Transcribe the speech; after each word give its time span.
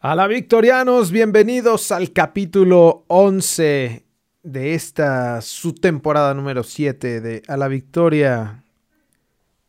A 0.00 0.14
la 0.14 0.26
Victorianos, 0.26 1.10
bienvenidos 1.10 1.90
al 1.90 2.12
capítulo 2.12 3.04
11 3.08 4.04
de 4.42 4.74
esta 4.74 5.40
su 5.40 5.74
temporada 5.74 6.34
número 6.34 6.62
7 6.62 7.20
de 7.20 7.42
A 7.48 7.56
la 7.56 7.66
Victoria, 7.68 8.62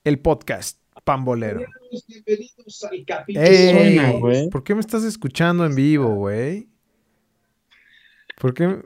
el 0.04 0.20
podcast 0.20 0.80
Pambolero. 1.04 1.62
Bienvenidos 2.08 2.84
al 2.84 3.04
capítulo 3.06 3.46
Ey, 3.46 3.72
Suena, 3.96 4.12
güey. 4.20 4.50
¿Por 4.50 4.64
qué 4.64 4.76
me 4.76 4.82
estás 4.82 5.04
escuchando 5.04 5.66
en 5.66 5.74
vivo, 5.74 6.14
güey? 6.16 6.68
¿Por 8.40 8.54
qué? 8.54 8.78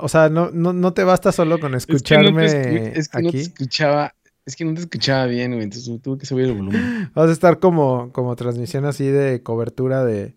O 0.00 0.08
sea, 0.08 0.28
no, 0.30 0.50
no, 0.52 0.72
no 0.72 0.92
te 0.94 1.04
basta 1.04 1.30
solo 1.32 1.60
con 1.60 1.74
Es 1.74 1.86
que 1.86 1.92
no 1.92 1.96
escucharme 1.96 2.46
te 2.48 2.92
escu- 2.92 2.98
es 2.98 3.08
que 3.08 3.22
no 3.22 3.30
te 3.30 3.36
aquí. 3.38 3.40
escuchaba, 3.40 4.14
es 4.46 4.56
que 4.56 4.64
no 4.64 4.74
te 4.74 4.80
escuchaba 4.80 5.26
bien, 5.26 5.52
güey. 5.52 5.64
Entonces 5.64 6.00
tuve 6.02 6.18
que 6.18 6.26
subir 6.26 6.46
el 6.46 6.54
volumen. 6.54 7.10
Vas 7.14 7.28
a 7.28 7.32
estar 7.32 7.58
como, 7.58 8.10
como 8.12 8.34
transmisión 8.36 8.84
así 8.84 9.06
de 9.06 9.42
cobertura 9.42 10.04
de, 10.04 10.34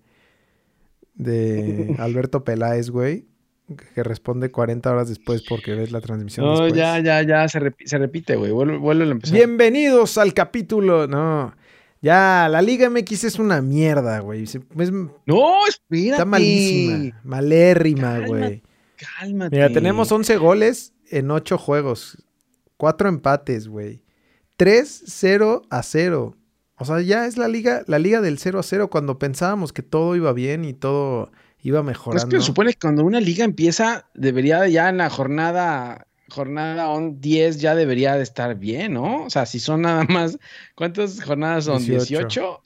de 1.16 1.96
Alberto 2.00 2.44
Peláez, 2.44 2.90
güey. 2.90 3.26
Que 3.96 4.04
responde 4.04 4.52
40 4.52 4.92
horas 4.92 5.08
después 5.10 5.42
porque 5.48 5.74
ves 5.74 5.92
la 5.92 6.02
transmisión 6.02 6.46
No, 6.46 6.52
después. 6.64 6.74
ya, 6.74 7.00
ya, 7.00 7.22
ya, 7.24 7.48
se, 7.48 7.60
repi- 7.62 7.86
se 7.86 7.98
repite, 7.98 8.36
güey. 8.36 8.52
Vuelve, 8.52 8.78
vuelve 8.78 9.06
a 9.06 9.12
empezar. 9.12 9.36
Bienvenidos 9.38 10.18
al 10.18 10.34
capítulo. 10.34 11.08
No. 11.08 11.56
Ya, 12.02 12.50
la 12.52 12.62
Liga 12.62 12.90
MX 12.90 13.24
es 13.24 13.40
una 13.40 13.62
mierda, 13.62 14.20
güey. 14.20 14.44
Es- 14.44 14.60
No, 15.26 15.66
espérate. 15.68 16.10
está 16.10 16.26
malísima. 16.26 17.20
Malérrima, 17.24 18.02
Cálmate. 18.20 18.28
güey. 18.28 18.64
Cálmate. 19.20 19.56
Mira, 19.56 19.70
tenemos 19.70 20.12
11 20.12 20.36
goles 20.38 20.94
en 21.10 21.32
8 21.32 21.58
juegos. 21.58 22.18
4 22.78 23.10
empates, 23.10 23.68
güey. 23.68 24.04
3-0 24.58 25.62
a 25.70 25.84
0. 25.84 26.38
O 26.78 26.86
sea, 26.86 27.02
ya 27.02 27.26
es 27.26 27.38
la 27.38 27.48
liga, 27.48 27.84
la 27.88 28.00
liga 28.00 28.22
del 28.22 28.40
0 28.40 28.60
a 28.60 28.64
0 28.64 28.90
cuando 28.90 29.20
pensábamos 29.20 29.74
que 29.74 29.84
todo 29.84 30.16
iba 30.16 30.34
bien 30.34 30.66
y 30.66 30.74
todo 30.74 31.32
iba 31.62 31.80
Es 31.80 31.86
mejorando. 31.86 32.30
que 32.30 32.38
se 32.40 32.46
supone 32.46 32.74
que 32.74 32.80
cuando 32.80 33.04
una 33.04 33.20
liga 33.20 33.46
empieza, 33.46 34.10
debería 34.14 34.68
ya 34.68 34.90
en 34.90 34.98
la 34.98 35.10
jornada, 35.10 36.08
jornada 36.30 36.90
on 36.90 37.22
10 37.22 37.60
ya 37.62 37.76
debería 37.76 38.16
de 38.16 38.24
estar 38.24 38.56
bien, 38.56 38.94
¿no? 38.94 39.24
O 39.26 39.30
sea, 39.30 39.46
si 39.46 39.60
son 39.60 39.84
nada 39.84 40.04
más, 40.06 40.38
¿cuántas 40.76 41.24
jornadas 41.24 41.66
son? 41.66 41.78
18. 41.86 42.06
18. 42.06 42.62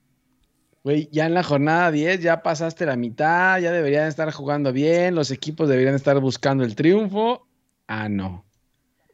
Güey, 0.83 1.09
ya 1.11 1.25
en 1.25 1.33
la 1.33 1.43
jornada 1.43 1.91
10 1.91 2.21
ya 2.21 2.41
pasaste 2.41 2.85
la 2.85 2.95
mitad, 2.95 3.59
ya 3.59 3.71
deberían 3.73 4.07
estar 4.07 4.31
jugando 4.31 4.71
bien, 4.71 5.15
los 5.15 5.31
equipos 5.31 5.67
deberían 5.67 5.95
estar 5.95 6.19
buscando 6.21 6.63
el 6.63 6.75
triunfo. 6.75 7.45
Ah, 7.87 8.07
no. 8.07 8.46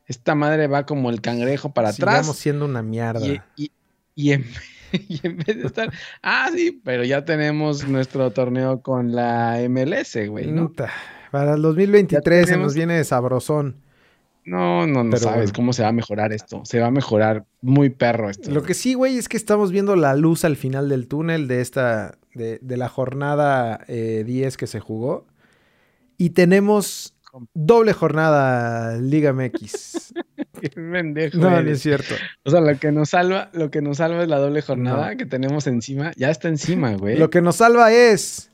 Esta 0.06 0.36
madre 0.36 0.68
va 0.68 0.86
como 0.86 1.10
el 1.10 1.22
cangrejo 1.22 1.74
para 1.74 1.92
Sigamos 1.94 2.20
atrás. 2.28 2.38
siendo 2.38 2.66
una 2.66 2.82
mierda. 2.84 3.26
Y, 3.26 3.42
y- 3.56 3.72
y 4.16 4.32
en, 4.34 4.46
y 4.92 5.20
en 5.26 5.38
vez 5.38 5.58
de 5.58 5.66
estar. 5.68 5.92
Ah, 6.22 6.50
sí, 6.54 6.82
pero 6.84 7.04
ya 7.04 7.26
tenemos 7.26 7.88
nuestro 7.88 8.32
torneo 8.32 8.82
con 8.82 9.14
la 9.16 9.60
MLS, 9.70 10.18
güey, 10.30 10.52
¿no? 10.52 10.72
Para 11.32 11.56
el 11.56 11.62
2023 11.64 12.48
se 12.48 12.58
nos 12.58 12.76
viene 12.76 12.96
de 12.96 13.04
sabrosón. 13.04 13.78
No, 14.46 14.86
no, 14.86 15.06
no 15.06 15.12
Pero 15.12 15.24
sabes 15.24 15.38
bueno. 15.38 15.54
cómo 15.56 15.74
se 15.74 15.84
va 15.84 15.88
a 15.88 15.94
mejorar 15.94 16.34
esto. 16.34 16.62
Se 16.66 16.80
va 16.82 16.88
a 16.88 16.92
mejorar 16.92 17.46
muy 17.62 17.90
perro 17.90 18.30
esto. 18.30 18.52
Lo 18.52 18.62
que 18.62 18.74
sí, 18.74 18.94
güey, 18.94 19.18
es 19.18 19.30
que 19.30 19.38
estamos 19.38 19.72
viendo 19.72 19.96
la 19.96 20.16
luz 20.16 20.44
al 20.44 20.58
final 20.58 20.90
del 20.90 21.08
túnel 21.08 21.48
de 21.48 21.62
esta, 21.62 22.18
de, 22.36 22.60
de 22.62 22.78
la 22.78 22.90
jornada 22.90 23.86
eh, 23.88 24.24
10 24.28 24.58
que 24.58 24.68
se 24.68 24.82
jugó. 24.82 25.26
Y 26.18 26.32
tenemos 26.32 27.13
doble 27.54 27.94
jornada 27.94 28.98
Liga 28.98 29.34
MX. 29.34 30.14
Qué 30.62 30.70
pendejo 30.70 31.38
No, 31.38 31.62
no 31.62 31.70
es 31.70 31.82
cierto. 31.82 32.16
O 32.46 32.50
sea, 32.50 32.62
lo 32.62 32.78
que 32.80 32.92
nos 32.92 33.10
salva, 33.10 33.50
lo 33.54 33.70
que 33.70 33.82
nos 33.82 33.98
salva 33.98 34.24
es 34.24 34.30
la 34.30 34.38
doble 34.40 34.62
jornada 34.62 35.12
No. 35.12 35.18
que 35.18 35.26
tenemos 35.26 35.68
encima. 35.68 36.12
Ya 36.16 36.30
está 36.30 36.48
encima, 36.48 36.94
güey. 36.96 37.18
Lo 37.18 37.30
que 37.30 37.42
nos 37.42 37.58
salva 37.58 37.92
es. 37.92 38.50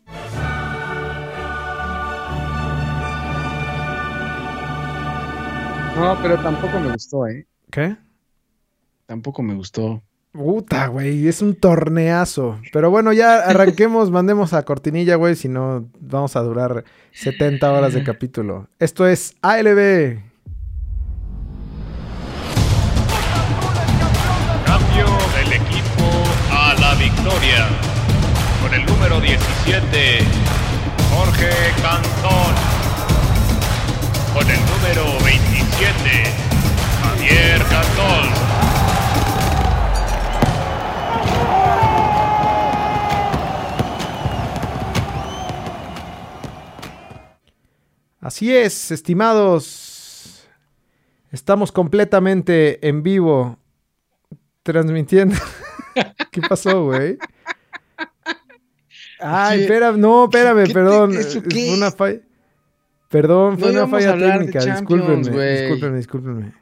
No, 5.95 6.17
pero 6.21 6.37
tampoco 6.41 6.79
me 6.79 6.91
gustó, 6.93 7.27
¿eh? 7.27 7.45
¿Qué? 7.71 7.97
Tampoco 9.05 9.43
me 9.43 9.53
gustó. 9.53 10.01
Puta, 10.31 10.85
güey, 10.87 11.27
es 11.27 11.41
un 11.41 11.55
torneazo. 11.55 12.59
Pero 12.71 12.91
bueno, 12.91 13.11
ya 13.13 13.37
arranquemos, 13.49 14.11
mandemos 14.11 14.53
a 14.53 14.63
cortinilla, 14.63 15.15
güey, 15.15 15.35
si 15.35 15.49
no 15.49 15.89
vamos 15.99 16.35
a 16.35 16.41
durar 16.41 16.83
70 17.13 17.71
horas 17.71 17.93
de 17.93 18.03
capítulo. 18.03 18.67
Esto 18.77 19.07
es 19.07 19.35
ALB. 19.41 20.19
Cambio 24.65 25.05
del 25.35 25.53
equipo 25.53 26.05
a 26.51 26.75
la 26.79 26.93
victoria. 26.93 27.67
Con 28.61 28.73
el 28.73 28.85
número 28.85 29.19
17, 29.19 30.19
Jorge 31.11 31.49
Cantón. 31.81 32.53
Con 34.33 34.47
el 34.47 34.59
número 34.59 35.23
27, 35.23 36.23
Javier 37.01 37.63
Cantón. 37.63 38.68
Así 48.19 48.55
es, 48.55 48.91
estimados. 48.91 50.47
Estamos 51.31 51.71
completamente 51.71 52.85
en 52.87 53.03
vivo 53.03 53.57
transmitiendo. 54.63 55.35
¿Qué 56.31 56.41
pasó, 56.41 56.85
güey? 56.85 57.17
Ay, 59.19 59.59
¿Qué? 59.59 59.63
espera, 59.65 59.91
no, 59.91 60.25
espérame, 60.25 60.65
¿Qué 60.67 60.73
perdón. 60.73 61.13
eso 61.13 61.39
eh, 61.39 61.43
qué 61.49 61.65
Fue 61.67 61.73
una 61.77 61.91
falla. 61.91 62.19
Perdón, 63.09 63.57
fue 63.59 63.71
No 63.73 63.83
una 63.85 63.87
falla 63.91 64.17
técnica. 64.17 64.63
Discúlpenme, 64.65 65.29
güey. 65.31 65.61
discúlpenme, 65.61 65.97
discúlpenme. 65.97 66.53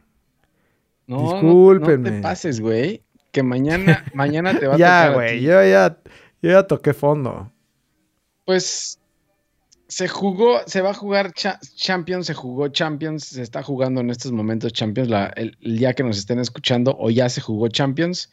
No, 1.06 1.42
no- 1.42 2.04
te 2.04 2.22
pases, 2.22 2.60
güey. 2.60 3.04
Que 3.32 3.44
mañana, 3.44 4.06
mañana 4.14 4.58
te 4.58 4.68
va 4.68 4.76
a 4.76 4.78
Ya, 4.78 4.88
tocar 5.08 5.12
a 5.12 5.14
güey, 5.14 5.42
yo 5.42 5.52
ya, 5.64 5.98
yo 6.42 6.52
ya 6.52 6.64
toqué 6.64 6.94
fondo. 6.94 7.52
Pues 8.46 8.97
se 9.88 10.08
jugó, 10.08 10.60
se 10.66 10.82
va 10.82 10.90
a 10.92 10.94
jugar 10.94 11.32
cha- 11.34 11.60
Champions, 11.76 12.26
se 12.28 12.34
jugó 12.34 12.68
Champions, 12.70 13.24
se 13.26 13.42
está 13.42 13.64
jugando 13.64 14.02
en 14.02 14.10
estos 14.10 14.32
momentos 14.32 14.74
Champions, 14.74 15.10
la- 15.10 15.28
el, 15.36 15.58
el 15.62 15.78
día 15.78 15.94
que 15.94 16.04
nos 16.04 16.18
estén 16.18 16.40
escuchando, 16.40 16.96
o 17.00 17.10
ya 17.10 17.30
se 17.30 17.42
jugó 17.42 17.68
Champions. 17.70 18.30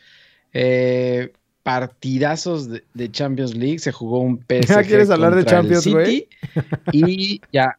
Eh, 0.53 1.33
partidazos 1.63 2.69
de, 2.69 2.85
de 2.95 3.11
Champions 3.11 3.55
League, 3.55 3.79
se 3.79 3.91
jugó 3.93 4.19
un 4.21 4.39
PSG. 4.39 4.67
¿Ya 4.69 4.83
quieres 4.83 5.11
hablar 5.11 5.35
de 5.35 5.45
Champions, 5.45 5.87
güey? 5.87 6.07
City, 6.07 6.29
Y 6.93 7.41
ya, 7.53 7.79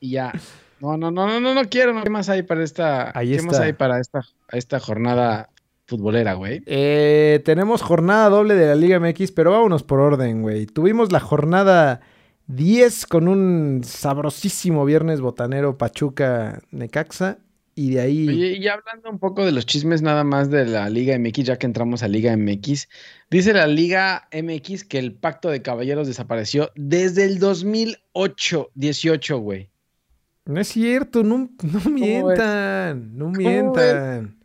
y 0.00 0.10
ya. 0.10 0.32
No, 0.80 0.96
no, 0.96 1.10
no, 1.10 1.26
no, 1.26 1.40
no, 1.40 1.54
no 1.54 1.68
quiero. 1.68 2.02
¿Qué 2.02 2.10
más 2.10 2.28
hay 2.28 2.42
para 2.42 2.62
esta? 2.64 3.16
Ahí 3.16 3.36
¿Qué 3.36 3.42
más 3.42 3.58
hay 3.60 3.72
para 3.72 4.00
esta, 4.00 4.22
esta 4.52 4.78
jornada 4.80 5.48
futbolera, 5.86 6.34
güey? 6.34 6.62
Eh, 6.66 7.40
tenemos 7.44 7.80
jornada 7.80 8.28
doble 8.28 8.54
de 8.56 8.66
la 8.66 8.74
Liga 8.74 8.98
MX, 9.00 9.32
pero 9.32 9.52
vámonos 9.52 9.82
por 9.84 10.00
orden, 10.00 10.42
güey. 10.42 10.66
Tuvimos 10.66 11.12
la 11.12 11.20
jornada 11.20 12.00
10 12.48 13.06
con 13.06 13.28
un 13.28 13.82
sabrosísimo 13.84 14.84
viernes 14.84 15.20
botanero 15.20 15.78
Pachuca 15.78 16.60
Necaxa. 16.70 17.38
Y 17.78 17.90
de 17.90 18.00
ahí. 18.00 18.26
Oye, 18.26 18.56
y 18.56 18.68
hablando 18.68 19.10
un 19.10 19.18
poco 19.18 19.44
de 19.44 19.52
los 19.52 19.66
chismes 19.66 20.00
nada 20.00 20.24
más 20.24 20.50
de 20.50 20.64
la 20.64 20.88
Liga 20.88 21.18
MX, 21.18 21.44
ya 21.44 21.58
que 21.58 21.66
entramos 21.66 22.02
a 22.02 22.08
Liga 22.08 22.34
MX, 22.34 22.88
dice 23.30 23.52
la 23.52 23.66
Liga 23.66 24.28
MX 24.32 24.84
que 24.84 24.98
el 24.98 25.12
pacto 25.12 25.50
de 25.50 25.60
caballeros 25.60 26.06
desapareció 26.06 26.70
desde 26.74 27.26
el 27.26 27.38
2008, 27.38 28.70
18, 28.74 29.38
güey. 29.38 29.68
No 30.46 30.58
es 30.58 30.68
cierto, 30.68 31.22
no, 31.22 31.50
no 31.62 31.90
mientan, 31.90 33.18
no 33.18 33.28
mientan. 33.28 34.36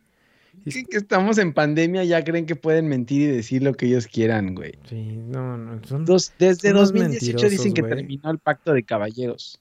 Que, 0.90 0.96
estamos 0.96 1.38
en 1.38 1.52
pandemia, 1.52 2.04
ya 2.04 2.22
creen 2.22 2.46
que 2.46 2.56
pueden 2.56 2.86
mentir 2.88 3.22
y 3.22 3.26
decir 3.26 3.62
lo 3.62 3.74
que 3.74 3.86
ellos 3.86 4.06
quieran, 4.06 4.54
güey. 4.54 4.78
Sí, 4.88 5.16
no, 5.16 5.56
no. 5.56 5.82
Son, 5.84 6.04
Dos- 6.04 6.32
desde 6.38 6.68
Son 6.68 6.76
unos 6.78 6.92
2018 6.92 7.48
dicen 7.48 7.74
que 7.74 7.82
güey. 7.82 7.94
terminó 7.94 8.30
el 8.30 8.38
pacto 8.38 8.72
de 8.72 8.82
caballeros. 8.84 9.60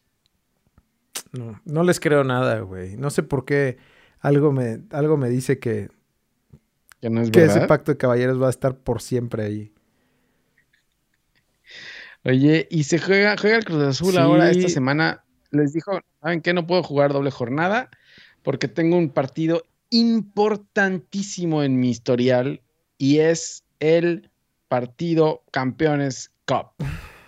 no, 1.32 1.60
no 1.66 1.84
les 1.84 2.00
creo 2.00 2.24
nada, 2.24 2.60
güey. 2.62 2.98
No 2.98 3.10
sé 3.10 3.24
por 3.24 3.46
qué 3.46 3.78
algo 4.20 4.52
me, 4.52 4.82
algo 4.92 5.18
me 5.18 5.30
dice 5.30 5.58
que, 5.60 5.90
Que 7.02 7.10
no 7.10 7.22
es 7.22 7.32
que 7.32 7.46
ese 7.46 7.62
pacto 7.68 7.92
de 7.92 7.98
caballeros 7.98 8.42
va 8.42 8.48
a 8.48 8.52
estar 8.52 8.78
por 8.78 9.02
siempre 9.02 9.44
ahí. 9.44 9.74
Oye, 12.24 12.68
y 12.70 12.84
se 12.84 13.00
juega, 13.00 13.36
juega 13.40 13.58
el 13.58 13.66
Cruz 13.66 13.82
Azul 13.84 14.18
ahora 14.18 14.52
esta 14.52 14.70
semana. 14.70 15.24
Les 15.50 15.74
dijo, 15.74 16.00
¿saben 16.22 16.42
qué? 16.42 16.54
No 16.54 16.68
puedo 16.68 16.84
jugar 16.84 17.12
doble 17.14 17.32
jornada 17.32 17.90
porque 18.44 18.68
tengo 18.68 18.98
un 18.98 19.10
partido 19.10 19.64
importantísimo 19.92 21.64
en 21.64 21.80
mi 21.80 21.90
historial 21.90 22.62
y 22.98 23.20
es 23.20 23.64
el 23.80 24.30
partido 24.68 25.44
Campeones 25.52 26.32
Cup. 26.46 26.68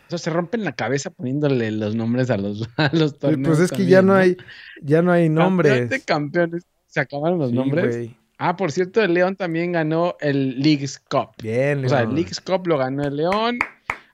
Sea, 0.10 0.18
se 0.18 0.30
rompen 0.30 0.64
la 0.64 0.74
cabeza 0.74 1.10
poniéndole 1.10 1.72
los 1.72 1.96
nombres 1.96 2.30
a 2.30 2.38
los, 2.38 2.68
a 2.78 2.90
los 2.94 3.14
Pues, 3.14 3.20
torneos. 3.20 3.48
pues 3.58 3.60
es 3.60 3.72
que 3.72 3.78
también, 3.78 3.90
ya 3.90 4.02
no 4.02 4.14
hay, 4.16 4.38
ya 4.82 5.02
no 5.02 5.12
hay 5.12 5.30
nombres. 5.30 5.90
de 5.90 6.02
campeones. 6.02 6.64
Se 6.88 7.00
acabaron 7.00 7.40
los 7.40 7.50
Sí, 7.50 7.56
nombres. 7.56 8.10
Ah, 8.38 8.56
por 8.56 8.72
cierto, 8.72 9.02
el 9.02 9.14
León 9.14 9.36
también 9.36 9.72
ganó 9.72 10.16
el 10.20 10.60
Leagues 10.60 11.00
Cup. 11.10 11.30
Bien, 11.42 11.86
O 11.86 11.90
sea, 11.90 12.00
el 12.00 12.06
León. 12.06 12.16
Leagues 12.16 12.42
Cup 12.42 12.68
lo 12.68 12.78
ganó 12.78 13.04
el 13.04 13.16
León. 13.16 13.60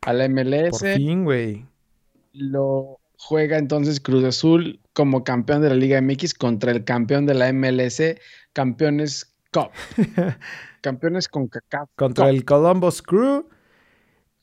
a 0.06 0.14
la 0.14 0.30
MLS. 0.30 0.70
Por 0.80 0.94
fin, 0.96 1.24
güey. 1.26 1.66
Lo 2.34 2.99
juega 3.20 3.58
entonces 3.58 4.00
Cruz 4.00 4.24
Azul 4.24 4.80
como 4.94 5.24
campeón 5.24 5.62
de 5.62 5.70
la 5.70 5.76
Liga 5.76 6.02
MX 6.02 6.34
contra 6.34 6.72
el 6.72 6.84
campeón 6.86 7.26
de 7.26 7.34
la 7.34 7.52
MLS, 7.54 8.02
campeones 8.54 9.36
Cup. 9.52 9.72
campeones 10.82 11.28
con 11.28 11.48
CACAF. 11.48 11.90
Contra 11.96 12.26
Cup. 12.26 12.34
el 12.34 12.46
Columbus 12.46 13.02
Crew. 13.02 13.48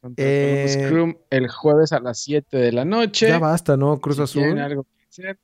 Contra 0.00 0.24
el 0.24 0.40
Columbus 0.42 0.76
Eh, 0.76 0.88
Crew 0.88 1.18
el 1.30 1.48
jueves 1.48 1.92
a 1.92 2.00
las 2.00 2.18
7 2.20 2.56
de 2.56 2.72
la 2.72 2.84
noche. 2.84 3.28
Ya 3.28 3.38
basta, 3.38 3.76
¿no? 3.76 3.98
Cruz 4.00 4.16
Si 4.16 4.22
Azul. 4.22 4.58
algo 4.58 4.84
que 4.84 5.04
hacer, 5.08 5.38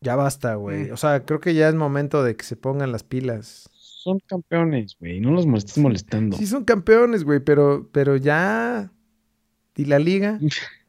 Ya 0.00 0.16
basta, 0.16 0.56
güey. 0.56 0.90
Mm. 0.90 0.92
O 0.92 0.96
sea, 0.98 1.24
creo 1.24 1.40
que 1.40 1.54
ya 1.54 1.68
es 1.68 1.74
momento 1.74 2.22
de 2.22 2.36
que 2.36 2.44
se 2.44 2.56
pongan 2.56 2.92
las 2.92 3.02
pilas. 3.02 3.68
son 3.72 4.18
campeones, 4.26 4.96
güey. 5.00 5.18
No 5.20 5.30
los 5.30 5.46
estés 5.46 5.78
molestando. 5.78 6.36
Sí 6.36 6.46
son 6.46 6.64
campeones, 6.64 7.24
güey, 7.24 7.40
pero, 7.40 7.88
pero 7.90 8.16
ya... 8.16 8.92
¿Y 9.76 9.86
la 9.86 9.98
liga? 9.98 10.38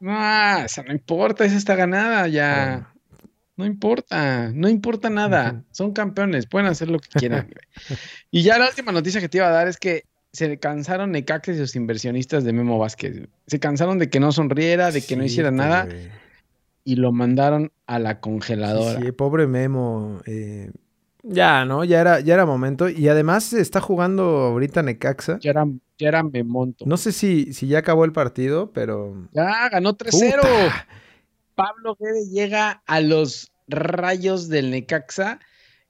No, 0.00 0.58
esa 0.64 0.82
no 0.82 0.92
importa, 0.92 1.44
esa 1.44 1.56
está 1.56 1.76
ganada 1.76 2.26
ya. 2.26 2.92
No 3.56 3.66
importa, 3.66 4.50
no 4.54 4.68
importa 4.68 5.10
nada. 5.10 5.62
Son 5.70 5.92
campeones, 5.92 6.46
pueden 6.46 6.66
hacer 6.66 6.88
lo 6.88 6.98
que 6.98 7.08
quieran. 7.10 7.48
y 8.30 8.42
ya 8.42 8.58
la 8.58 8.68
última 8.68 8.90
noticia 8.90 9.20
que 9.20 9.28
te 9.28 9.38
iba 9.38 9.48
a 9.48 9.52
dar 9.52 9.68
es 9.68 9.76
que 9.76 10.04
se 10.32 10.58
cansaron 10.58 11.12
Necaxa 11.12 11.52
y 11.52 11.58
sus 11.58 11.76
inversionistas 11.76 12.44
de 12.44 12.54
Memo 12.54 12.78
Vázquez. 12.78 13.28
Se 13.46 13.60
cansaron 13.60 13.98
de 13.98 14.08
que 14.08 14.20
no 14.20 14.32
sonriera, 14.32 14.90
de 14.90 15.02
que 15.02 15.16
no 15.16 15.24
hiciera 15.24 15.50
nada 15.50 15.86
y 16.84 16.96
lo 16.96 17.12
mandaron 17.12 17.70
a 17.86 17.98
la 17.98 18.20
congeladora. 18.20 19.00
sí, 19.00 19.12
pobre 19.12 19.46
Memo. 19.46 20.22
eh, 20.24 20.70
ya, 21.22 21.64
¿no? 21.66 21.84
Ya 21.84 22.00
era, 22.00 22.20
ya 22.20 22.34
era 22.34 22.46
momento. 22.46 22.88
Y 22.88 23.08
además 23.08 23.44
se 23.44 23.60
está 23.60 23.80
jugando 23.80 24.22
ahorita 24.22 24.82
Necaxa. 24.82 25.38
Ya 25.40 25.50
era, 25.50 25.66
ya 26.00 26.08
era 26.08 26.22
Memonto. 26.22 26.84
No 26.86 26.96
sé 26.96 27.12
si, 27.12 27.52
si 27.52 27.68
ya 27.68 27.78
acabó 27.78 28.04
el 28.04 28.12
partido, 28.12 28.72
pero... 28.72 29.28
Ya 29.32 29.68
ganó 29.68 29.96
3-0. 29.96 30.36
¡Puta! 30.40 30.88
Pablo 31.54 31.96
Guede 32.00 32.28
llega 32.28 32.82
a 32.86 33.00
los 33.00 33.52
rayos 33.68 34.48
del 34.48 34.70
Necaxa 34.70 35.40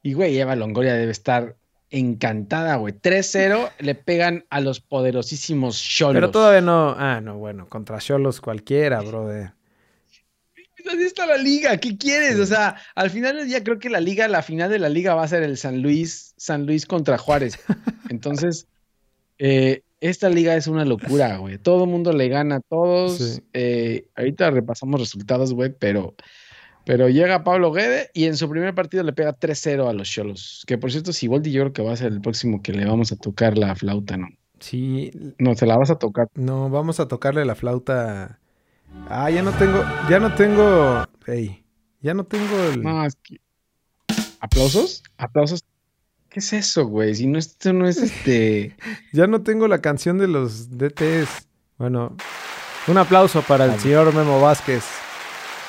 y, 0.02 0.14
güey, 0.14 0.38
Eva 0.38 0.56
Longoria 0.56 0.94
debe 0.94 1.12
estar 1.12 1.56
encantada, 1.90 2.76
güey. 2.76 2.92
3-0 2.92 3.70
le 3.78 3.94
pegan 3.94 4.44
a 4.50 4.60
los 4.60 4.80
poderosísimos 4.80 5.80
Cholos. 5.80 6.14
Pero 6.14 6.30
todavía 6.30 6.60
no... 6.60 6.94
Ah, 6.98 7.20
no, 7.20 7.38
bueno. 7.38 7.68
Contra 7.68 7.98
Cholos 7.98 8.40
cualquiera, 8.40 9.00
brother. 9.00 9.52
Pues 10.82 10.94
Así 10.94 11.04
está 11.04 11.26
la 11.26 11.36
liga, 11.36 11.76
¿qué 11.76 11.96
quieres? 11.96 12.36
Sí. 12.36 12.40
O 12.40 12.46
sea, 12.46 12.76
al 12.94 13.10
final 13.10 13.36
del 13.36 13.46
día 13.46 13.62
creo 13.62 13.78
que 13.78 13.90
la 13.90 14.00
liga, 14.00 14.26
la 14.28 14.42
final 14.42 14.70
de 14.70 14.78
la 14.78 14.88
liga 14.88 15.14
va 15.14 15.24
a 15.24 15.28
ser 15.28 15.42
el 15.42 15.56
San 15.56 15.82
Luis, 15.82 16.34
San 16.36 16.66
Luis 16.66 16.86
contra 16.86 17.18
Juárez. 17.18 17.58
Entonces, 18.08 18.66
eh, 19.38 19.82
esta 20.00 20.28
liga 20.28 20.54
es 20.56 20.66
una 20.66 20.84
locura, 20.84 21.36
güey. 21.38 21.58
Todo 21.58 21.84
el 21.84 21.90
mundo 21.90 22.12
le 22.12 22.28
gana 22.28 22.56
a 22.56 22.60
todos. 22.60 23.18
Sí. 23.18 23.40
Eh, 23.52 24.06
ahorita 24.16 24.50
repasamos 24.50 25.00
resultados, 25.00 25.52
güey, 25.54 25.72
pero, 25.78 26.14
pero 26.84 27.08
llega 27.08 27.44
Pablo 27.44 27.72
Guede 27.72 28.10
y 28.14 28.24
en 28.24 28.36
su 28.36 28.48
primer 28.48 28.74
partido 28.74 29.02
le 29.02 29.12
pega 29.12 29.36
3-0 29.38 29.88
a 29.88 29.92
los 29.92 30.08
Cholos. 30.10 30.64
Que 30.66 30.78
por 30.78 30.90
cierto, 30.90 31.12
Siboldi 31.12 31.52
yo 31.52 31.62
creo 31.62 31.72
que 31.72 31.82
va 31.82 31.92
a 31.92 31.96
ser 31.96 32.12
el 32.12 32.20
próximo 32.20 32.62
que 32.62 32.72
le 32.72 32.84
vamos 32.86 33.12
a 33.12 33.16
tocar 33.16 33.56
la 33.58 33.74
flauta, 33.74 34.16
¿no? 34.16 34.28
Sí, 34.58 35.10
No, 35.38 35.54
se 35.54 35.64
la 35.66 35.76
vas 35.78 35.90
a 35.90 35.98
tocar. 35.98 36.28
no, 36.34 36.68
vamos 36.68 37.00
a 37.00 37.08
tocarle 37.08 37.44
la 37.46 37.54
flauta. 37.54 38.38
Ah, 39.08 39.30
ya 39.30 39.42
no 39.42 39.52
tengo... 39.52 39.82
Ya 40.10 40.18
no 40.18 40.34
tengo... 40.34 41.04
Ey, 41.26 41.64
ya 42.02 42.12
no 42.12 42.24
tengo 42.24 42.62
el... 42.72 42.82
No, 42.82 43.04
es 43.06 43.14
que... 43.22 43.36
¿Aplausos? 44.40 45.02
¿Aplausos? 45.16 45.64
¿Qué 46.30 46.38
es 46.38 46.52
eso, 46.52 46.86
güey? 46.86 47.14
Si 47.14 47.26
no, 47.26 47.38
esto 47.38 47.72
no 47.72 47.86
es 47.88 47.98
este... 47.98 48.76
Ya 49.12 49.26
no 49.26 49.42
tengo 49.42 49.66
la 49.68 49.80
canción 49.80 50.16
de 50.18 50.28
los 50.28 50.70
DTs. 50.78 51.48
Bueno, 51.76 52.16
un 52.86 52.98
aplauso 52.98 53.42
para 53.42 53.64
el 53.64 53.80
señor 53.80 54.14
Memo 54.14 54.40
Vázquez 54.40 54.84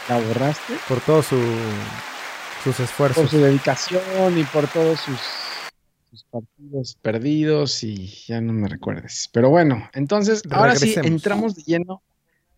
¿La 0.07 0.19
borraste? 0.19 0.73
por 0.87 0.99
todo 1.01 1.23
su 1.23 1.37
sus 2.63 2.75
Por 2.75 2.85
esfuerzos. 2.85 3.29
su 3.31 3.37
dedicación 3.39 4.37
y 4.37 4.43
por 4.43 4.67
todos 4.67 4.99
sus, 4.99 5.19
sus 6.11 6.23
partidos 6.25 6.95
perdidos 7.01 7.83
y 7.83 8.05
ya 8.27 8.39
no 8.39 8.53
me 8.53 8.67
recuerdes. 8.67 9.29
Pero 9.33 9.49
bueno, 9.49 9.89
entonces, 9.93 10.43
ahora 10.51 10.75
sí, 10.75 10.93
entramos 11.03 11.55
de 11.55 11.63
lleno 11.63 12.03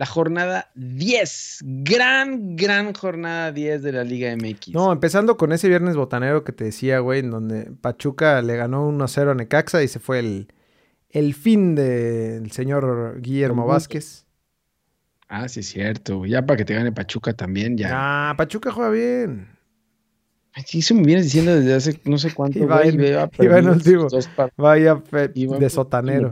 la 0.03 0.05
jornada 0.05 0.69
10. 0.75 1.59
Gran, 1.63 2.57
gran 2.57 2.93
jornada 2.93 3.53
10 3.53 3.81
de 3.83 3.91
la 3.93 4.03
Liga 4.03 4.35
MX. 4.35 4.69
No, 4.73 4.91
empezando 4.91 5.37
con 5.37 5.53
ese 5.53 5.69
viernes 5.69 5.95
botanero 5.95 6.43
que 6.43 6.51
te 6.51 6.65
decía, 6.65 6.99
güey, 6.99 7.21
en 7.21 7.31
donde 7.31 7.71
Pachuca 7.79 8.41
le 8.41 8.57
ganó 8.57 8.89
1-0 8.89 9.31
a 9.31 9.33
Necaxa 9.33 9.81
y 9.81 9.87
se 9.87 9.99
fue 9.99 10.19
el, 10.19 10.47
el 11.09 11.33
fin 11.33 11.73
del 11.75 12.51
señor 12.51 13.21
Guillermo. 13.21 13.65
Vázquez. 13.65 14.25
Ah, 15.29 15.47
sí, 15.47 15.61
es 15.61 15.69
cierto. 15.69 16.25
Ya 16.25 16.45
para 16.45 16.57
que 16.57 16.65
te 16.65 16.73
gane 16.75 16.91
Pachuca 16.91 17.33
también, 17.33 17.77
ya. 17.77 17.89
Ah, 17.93 18.33
Pachuca 18.35 18.71
juega 18.71 18.89
bien. 18.89 19.47
Sí, 20.65 20.79
eso 20.79 20.93
me 20.95 21.03
vienes 21.03 21.23
diciendo 21.23 21.55
desde 21.55 21.73
hace 21.73 21.99
no 22.03 22.17
sé 22.17 22.33
cuánto. 22.33 22.59
Iba 22.59 22.81
güey, 22.81 22.89
en- 22.89 22.99
en 23.39 23.69
último. 23.69 24.07
Vaya 24.57 24.97
fe- 24.97 25.31
iba 25.35 25.55
en 25.55 25.61
de 25.61 25.69
sotanero. 25.69 26.29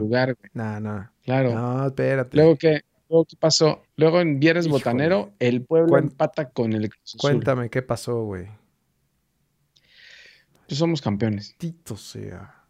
No, 0.52 0.78
no. 0.78 1.10
Claro. 1.24 1.54
No, 1.54 1.86
espérate. 1.86 2.36
Luego 2.36 2.56
que 2.56 2.82
luego 3.12 3.26
qué 3.26 3.36
pasó? 3.36 3.82
Luego 3.96 4.20
en 4.20 4.40
Viernes 4.40 4.66
Híjole. 4.66 4.80
Botanero, 4.80 5.32
el 5.38 5.62
pueblo 5.64 5.98
empata 5.98 6.48
con 6.50 6.72
el 6.72 6.88
Cruz 6.88 7.02
Azul. 7.14 7.20
Cuéntame 7.20 7.68
qué 7.70 7.82
pasó, 7.82 8.24
güey. 8.24 8.46
Pues 10.66 10.78
somos 10.78 11.02
campeones. 11.02 11.54
Tito 11.58 11.96
sea. 11.96 12.64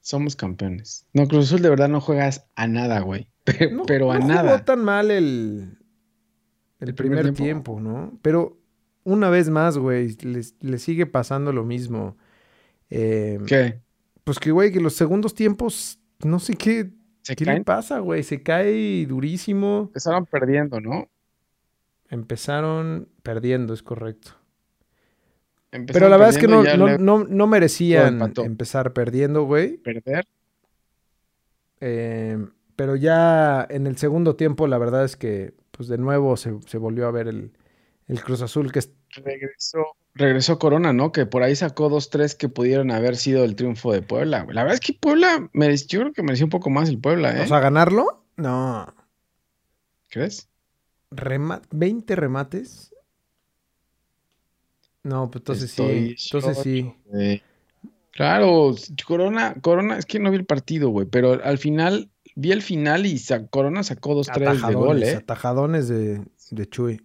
Somos 0.00 0.36
campeones. 0.36 1.06
No, 1.12 1.26
Cruz 1.26 1.46
Azul 1.46 1.62
de 1.62 1.70
verdad 1.70 1.88
no 1.88 2.00
juegas 2.00 2.46
a 2.54 2.66
nada, 2.66 3.00
güey. 3.00 3.28
Pero, 3.44 3.70
No, 3.76 3.82
pero 3.86 4.12
a 4.12 4.18
no 4.18 4.26
nada. 4.28 4.52
jugó 4.52 4.64
tan 4.64 4.84
mal 4.84 5.10
el, 5.10 5.76
el, 6.78 6.88
El 6.90 6.94
primer, 6.94 7.20
primer 7.22 7.34
tiempo. 7.34 7.72
tiempo. 7.74 7.80
¿no? 7.80 8.18
Pero 8.22 8.58
una 9.02 9.28
vez 9.30 9.48
más, 9.50 9.76
güey, 9.78 10.16
le 10.60 10.78
sigue 10.78 11.06
pasando 11.06 11.52
lo 11.52 11.64
mismo. 11.64 12.16
Eh, 12.90 13.38
¿Qué? 13.46 13.80
pues 14.22 14.38
que, 14.38 14.52
güey, 14.52 14.70
que 14.72 14.80
los 14.80 14.94
segundos 14.94 15.34
tiempos, 15.34 15.98
no 16.22 16.38
sé 16.38 16.54
qué, 16.54 16.92
Se 17.22 17.36
qué 17.36 17.44
le 17.44 17.62
pasa, 17.62 17.98
güey. 17.98 18.22
Se 18.22 18.42
cae 18.42 19.06
durísimo. 19.06 19.84
Empezaron 19.88 20.26
perdiendo, 20.26 20.80
¿no? 20.80 21.08
Empezaron 22.08 23.08
perdiendo, 23.22 23.74
es 23.74 23.82
correcto. 23.82 24.32
Pero 25.70 26.08
la 26.08 26.16
verdad 26.16 26.30
es 26.30 26.38
que 26.38 26.48
no, 26.48 26.64
no, 26.64 26.98
no, 26.98 27.24
no 27.24 27.46
merecían 27.46 28.32
empezar 28.36 28.92
perdiendo, 28.92 29.44
güey. 29.44 29.76
perder. 29.76 30.26
Eh, 31.80 32.44
pero 32.74 32.96
ya 32.96 33.66
en 33.70 33.86
el 33.86 33.96
segundo 33.96 34.34
tiempo, 34.34 34.66
la 34.66 34.78
verdad 34.78 35.04
es 35.04 35.16
que, 35.16 35.54
pues 35.70 35.88
de 35.88 35.98
nuevo 35.98 36.36
se, 36.36 36.58
se 36.66 36.78
volvió 36.78 37.06
a 37.06 37.12
ver 37.12 37.28
el, 37.28 37.52
el 38.10 38.22
Cruz 38.22 38.42
Azul, 38.42 38.72
que 38.72 38.80
es- 38.80 38.92
Regresó, 39.10 39.78
regresó 40.14 40.58
Corona, 40.58 40.92
¿no? 40.92 41.10
Que 41.12 41.26
por 41.26 41.42
ahí 41.42 41.56
sacó 41.56 41.88
dos, 41.88 42.10
tres 42.10 42.34
que 42.36 42.48
pudieron 42.48 42.90
haber 42.92 43.16
sido 43.16 43.44
el 43.44 43.56
triunfo 43.56 43.92
de 43.92 44.02
Puebla. 44.02 44.46
La 44.50 44.62
verdad 44.62 44.74
es 44.74 44.80
que 44.80 44.92
Puebla, 44.94 45.48
merec- 45.52 45.86
yo 45.88 46.00
creo 46.00 46.12
que 46.12 46.22
mereció 46.22 46.46
un 46.46 46.50
poco 46.50 46.70
más 46.70 46.88
el 46.88 46.98
Puebla, 47.00 47.36
¿eh? 47.36 47.42
O 47.42 47.46
sea, 47.48 47.58
ganarlo, 47.60 48.22
no. 48.36 48.92
¿Crees? 50.10 50.48
Rema- 51.10 51.62
20 51.72 52.14
remates. 52.16 52.92
No, 55.02 55.30
pues 55.30 55.40
entonces 55.42 55.70
Estoy 55.70 56.16
sí. 56.16 56.28
Entonces 56.36 56.62
sí. 56.62 57.42
Claro, 58.12 58.74
Corona, 59.06 59.54
Corona, 59.60 59.98
es 59.98 60.04
que 60.06 60.18
no 60.18 60.30
vi 60.30 60.36
el 60.36 60.44
partido, 60.44 60.90
güey, 60.90 61.06
pero 61.06 61.42
al 61.42 61.58
final, 61.58 62.10
vi 62.36 62.52
el 62.52 62.60
final 62.62 63.06
y 63.06 63.18
sa- 63.18 63.46
Corona 63.46 63.82
sacó 63.82 64.14
dos, 64.14 64.26
tres 64.26 64.62
de 64.62 64.74
gol, 64.74 64.98
Atajadones, 64.98 65.08
¿eh? 65.08 65.16
atajadones 65.16 65.88
de, 65.88 66.24
de 66.50 66.68
Chuy. 66.68 67.00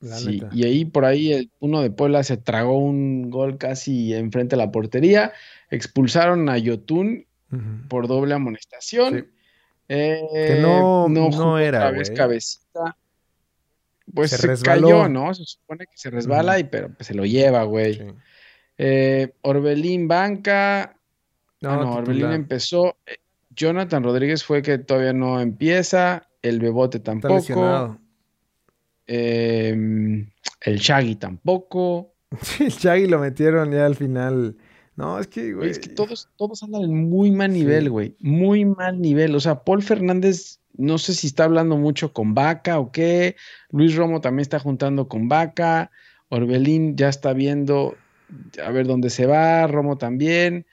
La 0.00 0.16
Sí, 0.16 0.40
neta. 0.40 0.48
y 0.52 0.64
ahí 0.64 0.84
por 0.86 1.04
ahí 1.04 1.32
el 1.32 1.50
uno 1.60 1.82
de 1.82 1.90
Puebla 1.90 2.22
se 2.22 2.36
tragó 2.38 2.78
un 2.78 3.30
gol 3.30 3.58
casi 3.58 4.14
enfrente 4.14 4.54
a 4.54 4.58
la 4.58 4.72
portería. 4.72 5.32
Expulsaron 5.70 6.48
a 6.48 6.56
Yotun 6.58 7.26
por 7.88 8.06
doble 8.08 8.34
amonestación. 8.34 9.14
Sí. 9.18 9.24
Eh, 9.88 10.20
Que 10.32 10.60
no- 10.62 11.08
no 11.08 11.58
era, 11.58 11.78
otra 11.86 11.90
vez 11.98 12.10
cabecita. 12.12 12.96
Pues 14.14 14.30
Se 14.30 14.38
se, 14.38 14.46
resbaló. 14.46 14.86
cayó, 14.88 15.08
¿no? 15.08 15.34
Se 15.34 15.44
supone 15.44 15.86
que 15.86 15.96
se 15.96 16.10
resbala, 16.10 16.58
y 16.58 16.64
pero 16.64 16.88
pues, 16.94 17.06
se 17.06 17.14
lo 17.14 17.24
lleva, 17.24 17.62
güey. 17.64 17.94
Sí. 17.94 18.04
Eh, 18.78 19.32
Orbelín 19.42 20.08
banca. 20.08 20.96
No, 21.60 21.70
Ah, 21.72 21.76
no, 21.76 21.94
Orbelín 21.96 22.32
empezó. 22.32 22.96
Eh, 23.06 23.16
Jonathan 23.54 24.02
Rodríguez 24.02 24.42
fue 24.44 24.62
que 24.62 24.78
todavía 24.78 25.12
no 25.12 25.40
empieza. 25.40 26.26
El 26.42 26.58
Bebote 26.60 27.00
tampoco. 27.00 27.99
Eh, 29.12 30.24
el 30.62 30.78
Shaggy 30.78 31.16
tampoco. 31.16 32.14
Sí, 32.42 32.64
el 32.66 32.76
Chagui 32.76 33.06
lo 33.08 33.18
metieron 33.18 33.72
ya 33.72 33.86
al 33.86 33.96
final. 33.96 34.56
No, 34.94 35.18
es 35.18 35.26
que, 35.26 35.52
Güey, 35.52 35.70
es 35.70 35.80
que 35.80 35.88
todos, 35.88 36.28
todos 36.36 36.62
andan 36.62 36.82
en 36.82 37.10
muy 37.10 37.32
mal 37.32 37.50
Sí. 37.50 37.58
nivel, 37.58 37.90
güey. 37.90 38.14
Muy 38.20 38.64
mal 38.64 39.00
nivel. 39.00 39.34
O 39.34 39.40
sea, 39.40 39.64
Paul 39.64 39.82
Fernández, 39.82 40.60
no 40.74 40.98
sé 40.98 41.14
si 41.14 41.26
está 41.26 41.42
hablando 41.44 41.76
mucho 41.76 42.12
con 42.12 42.34
Vaca 42.34 42.78
o 42.78 42.92
qué. 42.92 43.34
Luis 43.72 43.96
Romo 43.96 44.20
también 44.20 44.42
está 44.42 44.60
juntando 44.60 45.08
con 45.08 45.28
Vaca. 45.28 45.90
Orbelín 46.28 46.96
ya 46.96 47.08
está 47.08 47.32
viendo 47.32 47.96
a 48.64 48.70
ver 48.70 48.86
dónde 48.86 49.10
se 49.10 49.26
va. 49.26 49.66
Romo 49.66 49.98
también. 49.98 50.66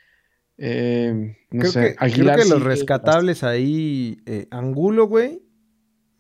Eh, 0.60 1.36
no 1.50 1.62
creo, 1.62 1.72
sé, 1.72 1.80
que, 1.82 1.96
creo 1.96 2.06
Aguilar 2.06 2.36
que 2.38 2.44
sí 2.44 2.50
los 2.50 2.60
es 2.60 2.66
rescatables 2.66 3.44
ahí, 3.44 4.20
eh, 4.28 4.48
Angulo, 4.52 5.08
güey, 5.08 5.42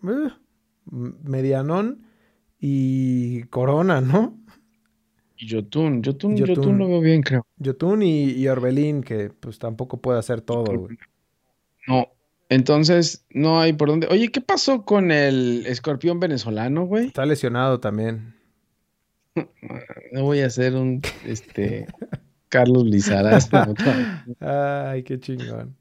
eh, 0.07 0.29
Medianón 0.85 2.06
y 2.59 3.43
Corona, 3.43 4.01
¿no? 4.01 4.37
Y 5.37 5.47
Yotun, 5.47 6.01
Yotun, 6.01 6.35
Yotun. 6.35 6.55
Yotun 6.55 6.77
lo 6.79 6.87
veo 6.87 7.01
bien, 7.01 7.21
creo. 7.21 7.45
Yotun 7.57 8.01
y, 8.01 8.31
y 8.31 8.47
Orbelín, 8.47 9.03
que 9.03 9.29
pues 9.29 9.59
tampoco 9.59 10.01
puede 10.01 10.19
hacer 10.19 10.41
todo, 10.41 10.65
güey. 10.65 10.97
No, 11.87 12.07
entonces 12.49 13.25
no 13.29 13.59
hay 13.59 13.73
por 13.73 13.89
dónde. 13.89 14.07
Oye, 14.07 14.29
¿qué 14.29 14.41
pasó 14.41 14.83
con 14.83 15.11
el 15.11 15.65
escorpión 15.67 16.19
venezolano, 16.19 16.85
güey? 16.85 17.07
Está 17.07 17.25
lesionado 17.25 17.79
también. 17.79 18.35
No 20.11 20.23
voy 20.23 20.39
a 20.39 20.47
hacer 20.47 20.73
un 20.73 21.01
este 21.23 21.85
Carlos 22.49 22.85
Lizarazo. 22.85 23.75
Ay, 24.39 25.03
qué 25.03 25.19
chingón. 25.19 25.75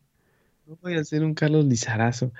No 0.67 0.77
voy 0.83 0.95
a 0.95 1.01
hacer 1.01 1.23
un 1.25 1.33
Carlos 1.33 1.65
Lizarazo. 1.65 2.33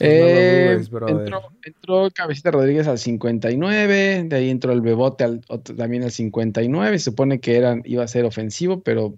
No 0.00 0.06
Eh, 0.06 0.74
dudes, 0.78 0.90
entró, 1.08 1.42
entró 1.64 2.10
Cabecita 2.14 2.50
Rodríguez 2.50 2.88
al 2.88 2.98
59, 2.98 4.24
de 4.28 4.36
ahí 4.36 4.50
entró 4.50 4.72
el 4.72 4.80
Bebote 4.80 5.24
al, 5.24 5.40
otro- 5.48 5.76
también 5.76 6.02
al 6.02 6.10
59. 6.10 6.98
Se 6.98 7.04
supone 7.06 7.40
que 7.40 7.56
eran, 7.56 7.82
iba 7.84 8.02
a 8.02 8.08
ser 8.08 8.24
ofensivo, 8.24 8.80
pero 8.82 9.14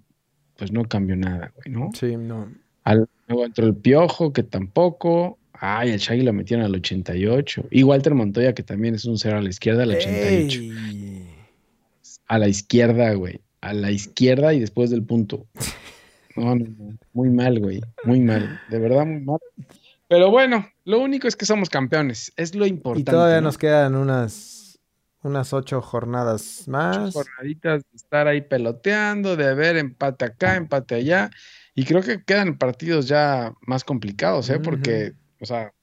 pues 0.57 0.71
no 0.71 0.83
cambió 0.85 1.15
nada, 1.15 1.51
güey, 1.55 1.73
¿no? 1.75 1.89
Sí, 1.93 2.15
no. 2.17 2.51
Al- 2.83 3.07
luego 3.27 3.45
entró 3.45 3.65
el 3.65 3.75
Piojo, 3.75 4.31
que 4.33 4.43
tampoco. 4.43 5.37
Ay, 5.53 5.91
el 5.91 5.99
Shaggy 5.99 6.21
lo 6.23 6.33
metieron 6.33 6.65
al 6.65 6.75
88. 6.75 7.65
Y 7.71 7.83
Walter 7.83 8.13
Montoya, 8.13 8.53
que 8.53 8.61
también 8.63 8.93
es 8.95 9.05
un 9.05 9.17
cero 9.17 9.37
a 9.37 9.41
la 9.41 9.49
izquierda, 9.49 9.83
al 9.83 9.91
88. 9.91 10.59
Ey. 10.61 11.29
A 12.27 12.37
la 12.39 12.47
izquierda, 12.47 13.13
güey. 13.13 13.39
A 13.61 13.73
la 13.73 13.89
izquierda 13.91 14.53
y 14.53 14.59
después 14.59 14.89
del 14.89 15.03
punto. 15.03 15.45
No, 16.37 16.53
no, 16.53 16.65
no. 16.77 16.97
Muy 17.13 17.29
mal, 17.29 17.61
güey. 17.61 17.79
Muy 18.03 18.19
mal. 18.19 18.59
De 18.69 18.77
verdad, 18.77 19.05
muy 19.05 19.21
mal. 19.21 19.39
Pero 20.07 20.29
bueno, 20.29 20.67
lo 20.83 20.99
único 20.99 21.27
es 21.27 21.35
que 21.35 21.45
somos 21.45 21.69
campeones. 21.69 22.31
Es 22.35 22.53
lo 22.55 22.65
Y 22.65 22.69
importante. 22.69 23.11
todavía 23.11 23.37
¿no? 23.41 23.47
nos 23.47 23.57
quedan 23.57 23.95
unas, 23.95 24.79
unas 25.23 25.51
ocho 25.53 25.81
jornadas 25.81 26.61
Ocho 26.61 26.71
más. 26.71 27.13
jornaditas 27.13 27.81
de 27.83 27.95
estar 27.95 28.27
ahí 28.27 28.41
peloteando, 28.41 29.35
de 29.35 29.53
ver 29.55 29.77
empate 29.77 30.25
acá, 30.25 30.55
empate 30.55 30.95
allá. 30.95 31.31
Y 31.73 31.85
creo 31.85 32.01
que 32.01 32.23
quedan 32.23 32.57
partidos 32.57 33.07
ya 33.07 33.53
más 33.61 33.83
complicados, 33.83 34.49
¿eh? 34.49 34.59
Porque, 34.59 35.13
o 35.41 35.45
sea, 35.45 35.73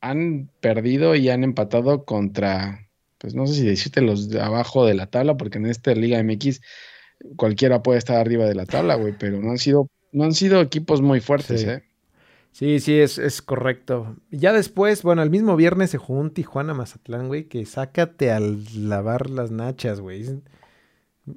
han 0.00 0.48
perdido 0.60 1.14
y 1.16 1.28
han 1.28 1.42
empatado 1.44 2.04
contra, 2.04 2.86
pues 3.18 3.34
no 3.34 3.46
sé 3.46 3.54
si 3.54 3.66
decirte 3.66 4.00
los 4.00 4.28
de 4.30 4.40
abajo 4.40 4.86
de 4.86 4.94
la 4.94 5.06
tabla, 5.06 5.36
porque 5.36 5.58
en 5.58 5.66
esta 5.66 5.92
Liga 5.94 6.22
MX 6.22 6.60
cualquiera 7.36 7.82
puede 7.82 7.98
estar 7.98 8.16
arriba 8.16 8.44
de 8.46 8.54
la 8.54 8.64
tabla, 8.64 8.94
güey, 8.94 9.12
pero 9.18 9.40
no 9.42 9.50
han 9.50 9.58
sido, 9.58 9.88
no 10.12 10.24
han 10.24 10.32
sido 10.34 10.60
equipos 10.60 11.02
muy 11.02 11.20
fuertes, 11.20 11.60
Sí. 11.62 11.66
¿eh? 11.68 11.82
Sí, 12.58 12.80
sí, 12.80 12.98
es, 12.98 13.18
es 13.18 13.40
correcto. 13.40 14.16
Ya 14.32 14.52
después, 14.52 15.04
bueno, 15.04 15.22
el 15.22 15.30
mismo 15.30 15.54
viernes 15.54 15.90
se 15.90 15.98
jugó 15.98 16.18
un 16.18 16.32
Tijuana 16.32 16.74
Mazatlán, 16.74 17.28
güey, 17.28 17.44
que 17.44 17.64
sácate 17.64 18.32
al 18.32 18.64
lavar 18.88 19.30
las 19.30 19.52
nachas, 19.52 20.00
güey. 20.00 20.24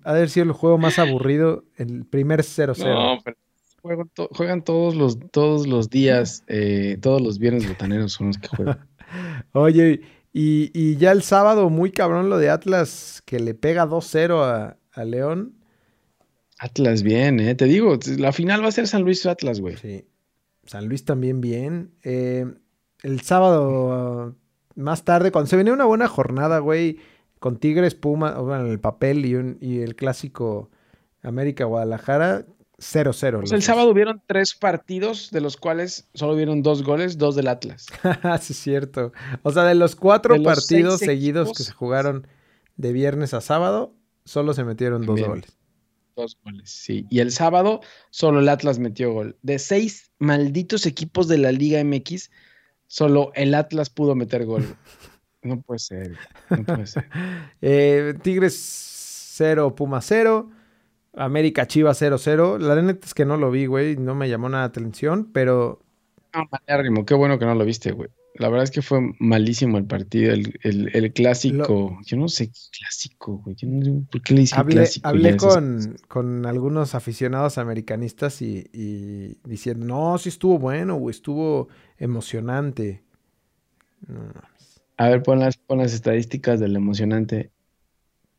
Ha 0.03 0.13
de 0.13 0.17
haber 0.17 0.29
sido 0.31 0.47
el 0.47 0.51
juego 0.53 0.79
más 0.79 0.97
aburrido, 0.97 1.63
el 1.75 2.05
primer 2.05 2.41
0-0. 2.41 2.85
No, 2.85 3.19
pero 3.23 3.37
juegan, 3.83 4.09
to- 4.15 4.29
juegan 4.31 4.63
todos 4.63 4.95
los, 4.95 5.19
todos 5.29 5.67
los 5.67 5.91
días, 5.91 6.43
eh, 6.47 6.97
todos 6.99 7.21
los 7.21 7.37
viernes 7.37 7.67
botaneros 7.67 8.13
son 8.13 8.27
los 8.27 8.39
que 8.39 8.47
juegan. 8.47 8.87
Oye, 9.51 10.01
y, 10.33 10.71
y 10.73 10.95
ya 10.95 11.11
el 11.11 11.21
sábado, 11.21 11.69
muy 11.69 11.91
cabrón 11.91 12.31
lo 12.31 12.39
de 12.39 12.49
Atlas, 12.49 13.21
que 13.27 13.39
le 13.39 13.53
pega 13.53 13.85
2-0 13.85 14.41
a, 14.43 14.77
a 14.91 15.03
León. 15.05 15.53
Atlas 16.57 17.03
bien, 17.03 17.39
¿eh? 17.39 17.53
Te 17.53 17.65
digo, 17.65 17.99
la 18.17 18.31
final 18.31 18.63
va 18.63 18.69
a 18.69 18.71
ser 18.71 18.87
San 18.87 19.03
Luis 19.03 19.27
Atlas, 19.27 19.59
güey. 19.59 19.77
Sí. 19.77 20.05
San 20.71 20.87
Luis 20.87 21.03
también 21.03 21.41
bien. 21.41 21.91
Eh, 22.01 22.45
el 23.03 23.19
sábado, 23.19 24.37
más 24.75 25.03
tarde, 25.03 25.33
cuando 25.33 25.49
se 25.49 25.57
venía 25.57 25.73
una 25.73 25.83
buena 25.83 26.07
jornada, 26.07 26.59
güey, 26.59 26.97
con 27.39 27.57
Tigres, 27.57 27.93
Puma, 27.93 28.39
bueno, 28.39 28.67
el 28.67 28.79
papel 28.79 29.25
y, 29.25 29.35
un, 29.35 29.57
y 29.59 29.81
el 29.81 29.97
clásico 29.97 30.71
América 31.23 31.65
Guadalajara, 31.65 32.45
0-0. 32.77 33.09
O 33.09 33.13
sea, 33.13 33.31
los 33.31 33.51
el 33.51 33.63
sábado 33.63 33.89
hubieron 33.89 34.21
tres 34.25 34.55
partidos, 34.55 35.29
de 35.31 35.41
los 35.41 35.57
cuales 35.57 36.07
solo 36.13 36.35
hubieron 36.35 36.63
dos 36.63 36.83
goles, 36.83 37.17
dos 37.17 37.35
del 37.35 37.49
Atlas. 37.49 37.87
sí, 38.39 38.53
es 38.53 38.57
cierto. 38.57 39.11
O 39.43 39.51
sea, 39.51 39.65
de 39.65 39.75
los 39.75 39.97
cuatro 39.97 40.35
De 40.35 40.39
los 40.39 40.53
partidos 40.53 41.01
seguidos 41.01 41.49
equipos. 41.49 41.57
que 41.57 41.63
se 41.65 41.73
jugaron 41.73 42.27
de 42.77 42.93
viernes 42.93 43.33
a 43.33 43.41
sábado, 43.41 43.93
solo 44.23 44.53
se 44.53 44.63
metieron 44.63 45.05
dos 45.05 45.19
goles. 45.19 45.57
Dos 46.15 46.37
goles, 46.43 46.69
sí. 46.69 47.05
Y 47.09 47.19
el 47.19 47.31
sábado 47.31 47.81
solo 48.09 48.39
el 48.39 48.49
Atlas 48.49 48.79
metió 48.79 49.13
gol. 49.13 49.37
De 49.41 49.59
seis 49.59 50.11
malditos 50.19 50.85
equipos 50.85 51.27
de 51.27 51.37
la 51.37 51.51
Liga 51.51 51.83
MX, 51.83 52.29
solo 52.87 53.31
el 53.35 53.53
Atlas 53.55 53.89
pudo 53.89 54.15
meter 54.15 54.45
gol. 54.45 54.65
No 55.43 55.59
puede 55.59 55.79
ser, 55.79 56.17
no 56.51 56.63
puede 56.63 56.85
ser. 56.85 57.09
Eh, 57.61 58.13
Tigres 58.21 58.53
0, 59.37 59.73
Puma 59.73 59.99
0. 59.99 60.51
América 61.13 61.67
Chivas 61.67 62.01
0-0. 62.01 62.59
La 62.59 62.79
neta 62.81 63.05
es 63.05 63.13
que 63.13 63.25
no 63.25 63.37
lo 63.37 63.51
vi, 63.51 63.65
güey. 63.65 63.97
No 63.97 64.15
me 64.15 64.29
llamó 64.29 64.49
nada 64.49 64.63
la 64.63 64.67
atención, 64.67 65.31
pero 65.33 65.81
No, 66.33 66.47
malérrimo, 66.51 67.05
qué 67.05 67.13
bueno 67.13 67.39
que 67.39 67.45
no 67.45 67.55
lo 67.55 67.65
viste, 67.65 67.91
güey. 67.91 68.09
La 68.35 68.47
verdad 68.49 68.63
es 68.63 68.71
que 68.71 68.81
fue 68.81 68.99
malísimo 69.19 69.77
el 69.77 69.85
partido, 69.85 70.33
el, 70.33 70.57
el- 70.63 70.95
el 70.95 71.13
clásico. 71.13 71.99
Yo 72.05 72.17
no 72.17 72.27
sé 72.29 72.47
qué 72.47 72.59
clásico, 72.79 73.37
güey. 73.37 73.55
Yo 73.57 73.67
no 73.67 73.83
sé 73.83 73.91
por 74.09 74.21
qué 74.21 74.33
le 74.33 74.39
dicen 74.41 74.59
hablé, 74.59 74.75
clásico. 74.75 75.07
hablé 75.09 75.37
con, 75.37 75.97
con 76.07 76.45
algunos 76.45 76.95
aficionados 76.95 77.57
americanistas 77.57 78.41
y, 78.41 78.69
y 78.73 79.37
diciendo, 79.43 79.85
no, 79.85 80.17
sí 80.17 80.29
estuvo 80.29 80.57
bueno, 80.59 80.95
güey, 80.95 81.11
estuvo 81.13 81.67
emocionante. 81.97 83.03
No. 84.07 84.31
A 84.97 85.09
ver, 85.09 85.23
pon 85.23 85.39
las, 85.39 85.57
pon 85.57 85.79
las 85.79 85.93
estadísticas 85.93 86.59
del 86.59 86.75
emocionante. 86.75 87.51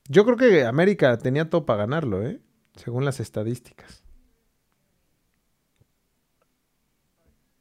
Yo 0.09 0.25
creo 0.25 0.37
que 0.37 0.65
América 0.65 1.17
tenía 1.19 1.51
todo 1.51 1.67
para 1.67 1.81
ganarlo, 1.81 2.27
¿eh? 2.27 2.41
Según 2.77 3.05
las 3.05 3.21
estadísticas. 3.21 4.03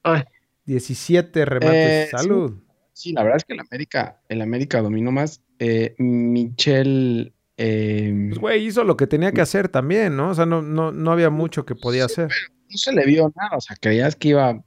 Ay. 0.04 0.24
17 0.72 1.46
remates. 1.46 2.08
Eh. 2.08 2.10
Salud. 2.12 2.54
Sí, 2.94 3.12
la 3.14 3.24
verdad 3.24 3.38
es 3.38 3.44
que 3.46 3.54
el 3.54 3.60
América, 3.60 4.22
el 4.30 4.42
América 4.42 4.82
dominó 4.82 5.12
más. 5.12 5.42
Eh, 5.60 5.96
Michel. 5.98 7.34
eh, 7.58 8.28
Pues, 8.30 8.40
güey, 8.40 8.66
hizo 8.68 8.84
lo 8.84 8.96
que 8.98 9.08
tenía 9.08 9.32
que 9.32 9.42
hacer 9.42 9.68
también, 9.70 10.16
¿no? 10.16 10.30
O 10.30 10.34
sea, 10.36 10.46
no, 10.46 10.62
no, 10.62 10.92
no 10.92 11.12
había 11.12 11.30
mucho 11.30 11.66
que 11.66 11.76
podía 11.76 12.08
Sí, 12.08 12.14
hacer. 12.22 12.32
no 12.70 12.78
se 12.78 12.94
le 12.94 13.06
vio 13.06 13.32
nada. 13.36 13.58
O 13.58 13.62
sea, 13.62 13.76
creías 13.80 14.16
que 14.16 14.30
iba 14.30 14.50
a 14.50 14.64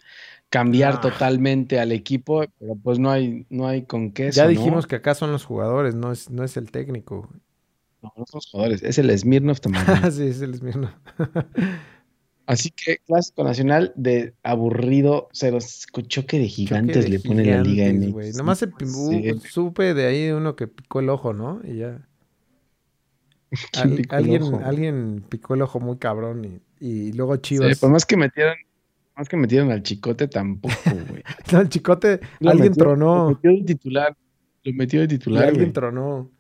cambiar 0.50 0.94
Ah. 0.96 1.00
totalmente 1.00 1.80
al 1.80 1.90
equipo, 1.92 2.44
pero 2.58 2.76
pues 2.82 2.99
no 2.99 3.11
hay, 3.11 3.46
no 3.50 3.66
hay 3.66 3.84
con 3.87 4.12
qué. 4.12 4.30
ya 4.30 4.46
dijimos 4.46 4.84
¿no? 4.84 4.88
que 4.88 4.96
acá 4.96 5.14
son 5.14 5.32
los 5.32 5.44
jugadores, 5.44 5.94
no 5.94 6.12
es, 6.12 6.30
no 6.30 6.44
es 6.44 6.56
el 6.56 6.70
técnico. 6.70 7.28
No, 8.02 8.12
no 8.16 8.25
son 8.26 8.38
los 8.38 8.50
jugadores, 8.50 8.82
es 8.82 8.99
el 8.99 9.16
Smirnoff 9.18 9.61
Tamaulipas. 9.62 10.14
sí, 10.16 10.26
es 10.28 10.40
el 10.42 10.61
mismo. 10.62 10.90
Así 12.47 12.71
que 12.71 12.99
clásico 13.07 13.43
nacional 13.43 13.93
de 13.97 14.35
aburrido, 14.43 15.29
cero 15.33 15.59
choque 16.07 16.39
de 16.39 16.47
gigantes 16.49 16.97
Choque 16.97 17.11
de 17.11 17.19
le 17.19 17.21
pone 17.21 17.45
la 17.45 17.63
Liga 17.63 17.87
gigantes, 17.87 18.15
MX. 18.15 18.37
Nomás 18.37 18.59
se 18.59 18.67
puede 18.69 19.33
uh, 19.33 19.41
supe 19.41 19.95
de 19.95 20.07
ahí 20.07 20.31
uno 20.31 20.55
que 20.55 20.67
picó 20.69 21.01
el 21.01 21.09
ojo, 21.09 21.33
¿no? 21.33 21.61
Y 21.65 21.79
ya. 21.79 22.07
¿Quién 23.73 23.91
Al- 23.91 23.97
picó 23.97 24.17
el 24.17 24.23
alguien, 24.25 24.43
ojo? 24.43 24.61
alguien 24.65 25.25
picó 25.29 25.55
el 25.55 25.63
ojo 25.63 25.81
muy 25.81 25.97
cabrón 25.99 26.45
y, 26.45 26.61
y 26.81 27.13
luego 27.13 27.37
Sí, 27.37 27.41
Chivas. 27.43 27.79
pues 27.79 27.91
más 27.93 28.05
que 28.05 28.17
metieron, 28.17 28.57
más 29.17 29.29
que 29.29 29.37
metieron 29.37 29.71
al 29.71 29.83
chicote 29.83 30.29
tampoco, 30.29 30.75
güey. 31.09 31.23
No, 31.53 31.61
el 31.61 31.69
chicote, 31.69 32.21
Lo 32.41 32.51
alguien 32.51 32.73
metió- 32.73 32.85
Lo 32.85 32.91
tronó. 32.97 33.29
metió 33.31 33.51
de 33.53 33.63
titular. 33.65 34.17
Lo 34.65 34.73
metió 34.75 35.01
de 35.01 35.05
y 35.07 35.09
titular, 35.09 35.45
alguien 35.49 35.73
tronó. 35.73 36.31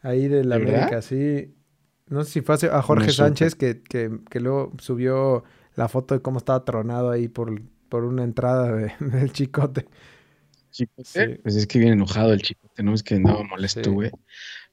Ahí 0.00 0.28
de 0.28 0.44
la. 0.44 0.56
América, 0.56 1.00
sí. 1.02 1.54
No 2.14 2.24
sé 2.24 2.30
si 2.32 2.40
fue 2.40 2.56
a 2.70 2.82
Jorge 2.82 3.06
No. 3.08 3.12
Sánchez 3.12 3.54
que, 3.54 3.82
que, 3.82 4.10
que 4.30 4.40
luego 4.40 4.72
subió 4.78 5.44
la 5.74 5.88
foto 5.88 6.14
de 6.14 6.22
cómo 6.22 6.38
estaba 6.38 6.64
tronado 6.64 7.10
ahí 7.10 7.28
por, 7.28 7.60
por 7.88 8.04
una 8.04 8.24
entrada 8.24 8.72
de- 8.72 8.92
del 9.00 9.32
chicote. 9.32 9.86
Chicote, 10.70 11.04
Sí. 11.04 11.40
Pues 11.42 11.56
es 11.56 11.66
que 11.66 11.78
viene 11.78 11.94
enojado 11.94 12.32
el 12.32 12.42
chicote, 12.42 12.82
no 12.82 12.94
es 12.94 13.02
que 13.02 13.16
andaba 13.16 13.42
molesto, 13.44 13.82
Sí. 13.84 13.90
güey. 13.90 14.10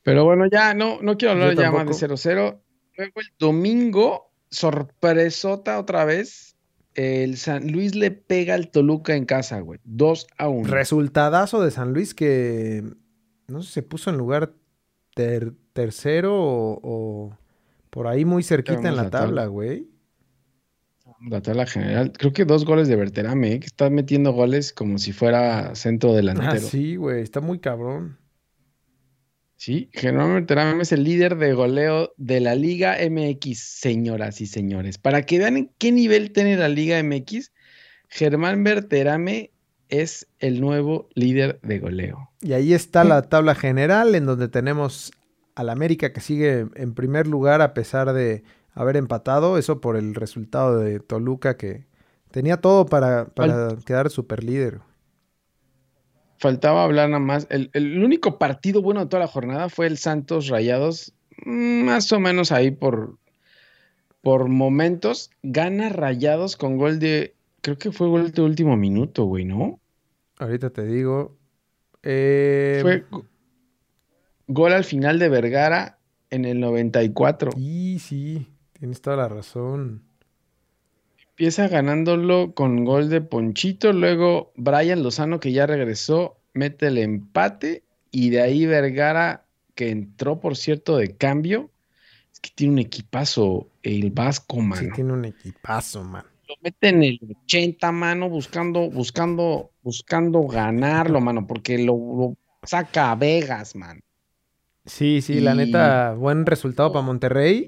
Pero 0.03 0.25
bueno, 0.25 0.45
ya 0.51 0.73
no, 0.73 0.99
no 1.01 1.17
quiero 1.17 1.33
hablar 1.33 1.53
Yo 1.55 1.61
ya 1.61 1.71
más 1.71 1.85
de 1.85 2.07
tampoco. 2.07 2.15
0-0. 2.17 2.59
Luego 2.97 3.19
el 3.21 3.27
domingo, 3.37 4.31
sorpresota 4.49 5.79
otra 5.79 6.05
vez. 6.05 6.55
El 6.93 7.37
San 7.37 7.71
Luis 7.71 7.95
le 7.95 8.11
pega 8.11 8.53
al 8.55 8.69
Toluca 8.69 9.15
en 9.15 9.25
casa, 9.25 9.59
güey. 9.61 9.79
2 9.85 10.27
a 10.37 10.49
1. 10.49 10.67
Resultadazo 10.69 11.61
de 11.63 11.71
San 11.71 11.93
Luis 11.93 12.13
que 12.13 12.83
no 13.47 13.63
sé, 13.63 13.71
se 13.71 13.81
puso 13.83 14.09
en 14.09 14.17
lugar 14.17 14.53
ter- 15.15 15.53
tercero 15.73 16.35
o, 16.35 16.79
o 16.81 17.37
por 17.89 18.07
ahí 18.07 18.25
muy 18.25 18.43
cerquita 18.43 18.87
en 18.87 18.95
la 18.95 19.03
la 19.03 19.09
tabla. 19.09 19.27
tabla, 19.27 19.45
güey. 19.47 19.87
La 21.29 21.41
tabla 21.41 21.67
general. 21.67 22.13
Creo 22.17 22.33
que 22.33 22.45
dos 22.45 22.65
goles 22.65 22.87
de 22.87 22.95
Berterame, 22.95 23.53
¿eh? 23.53 23.59
que 23.59 23.67
está 23.67 23.89
metiendo 23.89 24.31
goles 24.31 24.73
como 24.73 24.97
si 24.97 25.11
fuera 25.11 25.75
centro 25.75 26.13
delantero. 26.13 26.51
Ah, 26.53 26.57
sí, 26.57 26.95
güey, 26.95 27.21
está 27.21 27.41
muy 27.41 27.59
cabrón. 27.59 28.17
Sí, 29.55 29.91
Germán 29.93 30.33
Berterame 30.33 30.81
es 30.81 30.91
el 30.91 31.03
líder 31.03 31.37
de 31.37 31.53
goleo 31.53 32.13
de 32.17 32.39
la 32.39 32.55
Liga 32.55 32.97
MX, 33.07 33.59
señoras 33.59 34.41
y 34.41 34.47
señores. 34.47 34.97
Para 34.97 35.21
que 35.21 35.37
vean 35.37 35.57
en 35.57 35.71
qué 35.77 35.91
nivel 35.91 36.31
tiene 36.31 36.57
la 36.57 36.67
Liga 36.67 37.01
MX, 37.03 37.51
Germán 38.09 38.63
Berterame 38.63 39.51
es 39.89 40.27
el 40.39 40.61
nuevo 40.61 41.09
líder 41.13 41.59
de 41.61 41.77
goleo. 41.77 42.31
Y 42.41 42.53
ahí 42.53 42.73
está 42.73 43.03
la 43.03 43.21
tabla 43.21 43.53
general 43.53 44.15
en 44.15 44.25
donde 44.25 44.47
tenemos 44.47 45.11
al 45.61 45.69
América 45.69 46.11
que 46.11 46.21
sigue 46.21 46.67
en 46.75 46.93
primer 46.93 47.27
lugar 47.27 47.61
a 47.61 47.73
pesar 47.73 48.13
de 48.13 48.43
haber 48.73 48.97
empatado, 48.97 49.57
eso 49.57 49.79
por 49.79 49.95
el 49.95 50.15
resultado 50.15 50.79
de 50.79 50.99
Toluca 50.99 51.55
que 51.55 51.85
tenía 52.31 52.57
todo 52.57 52.85
para, 52.85 53.25
para 53.25 53.75
quedar 53.85 54.09
super 54.09 54.43
líder. 54.43 54.79
Faltaba 56.39 56.83
hablar 56.83 57.09
nada 57.09 57.19
más. 57.19 57.45
El, 57.49 57.69
el, 57.73 58.03
único 58.03 58.39
partido 58.39 58.81
bueno 58.81 59.01
de 59.01 59.05
toda 59.05 59.21
la 59.21 59.27
jornada 59.27 59.69
fue 59.69 59.85
el 59.85 59.97
Santos 59.97 60.47
Rayados, 60.47 61.13
mm, 61.45 61.83
más 61.83 62.11
o 62.11 62.19
menos 62.19 62.51
ahí 62.51 62.71
por, 62.71 63.17
por 64.21 64.47
momentos. 64.47 65.29
Gana 65.43 65.89
Rayados 65.89 66.57
con 66.57 66.77
gol 66.77 66.97
de, 66.97 67.35
creo 67.61 67.77
que 67.77 67.91
fue 67.91 68.07
gol 68.07 68.31
de 68.31 68.41
último 68.41 68.75
minuto, 68.75 69.25
güey, 69.25 69.45
¿no? 69.45 69.79
Ahorita 70.39 70.71
te 70.71 70.83
digo. 70.83 71.37
Eh, 72.01 72.79
fue 72.81 73.05
gol 74.53 74.73
al 74.73 74.83
final 74.83 75.19
de 75.19 75.29
Vergara 75.29 75.97
en 76.29 76.45
el 76.45 76.59
94. 76.59 77.51
Sí, 77.51 77.99
sí, 77.99 78.47
tienes 78.73 79.01
toda 79.01 79.17
la 79.17 79.27
razón. 79.27 80.03
Empieza 81.29 81.67
ganándolo 81.67 82.53
con 82.53 82.85
gol 82.85 83.09
de 83.09 83.21
Ponchito, 83.21 83.93
luego 83.93 84.51
Brian 84.55 85.03
Lozano 85.03 85.39
que 85.39 85.51
ya 85.51 85.65
regresó, 85.65 86.37
mete 86.53 86.87
el 86.87 86.97
empate 86.97 87.83
y 88.11 88.29
de 88.29 88.41
ahí 88.41 88.65
Vergara 88.65 89.45
que 89.75 89.89
entró 89.89 90.39
por 90.39 90.55
cierto 90.55 90.97
de 90.97 91.15
cambio. 91.15 91.71
Es 92.31 92.39
que 92.39 92.51
tiene 92.53 92.73
un 92.73 92.79
equipazo 92.79 93.67
el 93.83 94.11
Vasco, 94.11 94.59
mano. 94.59 94.81
Sí, 94.81 94.89
tiene 94.93 95.13
un 95.13 95.25
equipazo, 95.25 96.03
man. 96.03 96.25
Lo 96.47 96.55
mete 96.61 96.89
en 96.89 97.03
el 97.03 97.19
80, 97.45 97.91
mano, 97.91 98.29
buscando, 98.29 98.89
buscando, 98.89 99.71
buscando 99.81 100.43
ganarlo, 100.43 101.21
mano, 101.21 101.47
porque 101.47 101.77
lo, 101.77 101.93
lo 101.95 102.37
saca 102.63 103.11
a 103.11 103.15
Vegas, 103.15 103.75
man. 103.75 104.01
Sí, 104.85 105.21
sí, 105.21 105.39
la 105.39 105.53
neta, 105.53 106.13
buen 106.13 106.45
resultado 106.45 106.91
para 106.91 107.05
Monterrey. 107.05 107.67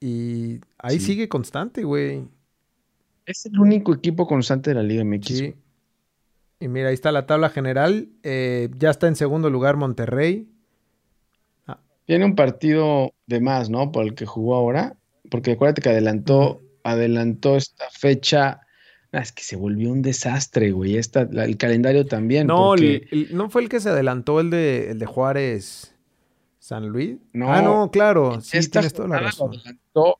Y 0.00 0.60
ahí 0.78 0.98
Sí. 1.00 1.06
sigue 1.06 1.28
constante, 1.28 1.82
güey. 1.82 2.24
Es 3.24 3.46
el 3.46 3.58
único 3.58 3.94
equipo 3.94 4.26
constante 4.26 4.70
de 4.70 4.74
la 4.74 4.82
Liga 4.82 5.02
MX. 5.04 5.26
Sí. 5.38 5.54
Y 6.60 6.68
mira, 6.68 6.88
ahí 6.88 6.94
está 6.94 7.10
la 7.10 7.26
tabla 7.26 7.48
general. 7.48 8.08
Eh, 8.22 8.68
ya 8.78 8.90
está 8.90 9.08
en 9.08 9.16
segundo 9.16 9.48
lugar 9.50 9.76
Monterrey. 9.76 10.48
Tiene 12.04 12.24
un 12.24 12.34
partido 12.34 13.12
de 13.26 13.40
más, 13.40 13.70
¿no? 13.70 13.92
Por 13.92 14.04
el 14.04 14.14
que 14.14 14.26
jugó 14.26 14.56
ahora. 14.56 14.96
Porque 15.30 15.52
acuérdate 15.52 15.80
que 15.82 15.88
adelantó, 15.88 16.60
adelantó 16.82 17.56
esta 17.56 17.84
fecha. 17.92 18.60
Ah, 19.12 19.20
es 19.20 19.30
que 19.32 19.42
se 19.44 19.56
volvió 19.56 19.90
un 19.92 20.02
desastre, 20.02 20.72
güey. 20.72 20.96
Esta, 20.96 21.26
la- 21.30 21.44
el 21.44 21.56
calendario 21.56 22.04
también. 22.06 22.48
No, 22.48 22.68
porque- 22.70 23.06
el- 23.12 23.28
el- 23.30 23.36
no 23.36 23.48
fue 23.50 23.62
el 23.62 23.68
que 23.68 23.78
se 23.80 23.88
adelantó 23.88 24.40
el 24.40 24.50
de, 24.50 24.90
el 24.90 24.98
de 24.98 25.06
Juárez 25.06 25.91
San 26.62 26.86
Luis. 26.86 27.16
No, 27.32 27.52
ah, 27.52 27.60
no, 27.60 27.90
claro. 27.90 28.40
Sí, 28.40 28.56
esta 28.58 28.78
tienes 28.80 28.94
toda 28.94 29.08
la 29.08 29.18
razón. 29.18 29.50
adelantó, 29.52 30.18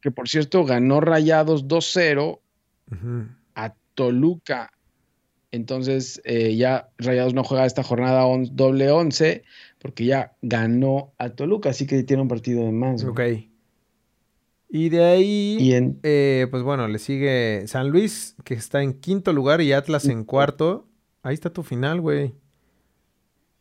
que 0.00 0.12
por 0.12 0.28
cierto 0.28 0.64
ganó 0.64 1.00
Rayados 1.00 1.66
2-0 1.66 2.40
Ujú. 2.92 3.26
a 3.56 3.74
Toluca. 3.94 4.70
Entonces 5.50 6.22
eh, 6.24 6.54
ya 6.54 6.90
Rayados 6.98 7.34
no 7.34 7.42
juega 7.42 7.66
esta 7.66 7.82
jornada 7.82 8.24
on- 8.24 8.54
doble 8.54 8.88
11 8.92 9.42
porque 9.80 10.04
ya 10.04 10.36
ganó 10.42 11.12
a 11.18 11.30
Toluca, 11.30 11.70
así 11.70 11.88
que 11.88 12.04
tiene 12.04 12.22
un 12.22 12.28
partido 12.28 12.64
de 12.64 12.70
más. 12.70 13.02
güey. 13.04 13.34
Ok. 13.34 13.46
Y 14.68 14.88
de 14.90 15.04
ahí, 15.04 15.56
Y 15.58 15.72
en, 15.74 15.98
eh, 16.04 16.46
pues 16.52 16.62
bueno, 16.62 16.86
le 16.86 17.00
sigue 17.00 17.64
San 17.66 17.88
Luis, 17.90 18.36
que 18.44 18.54
está 18.54 18.80
en 18.84 18.92
quinto 18.92 19.32
lugar, 19.32 19.60
y 19.60 19.72
Atlas 19.72 20.04
en 20.06 20.22
cuarto. 20.22 20.86
Ahí 21.24 21.34
está 21.34 21.50
tu 21.52 21.64
final, 21.64 22.00
güey. 22.00 22.34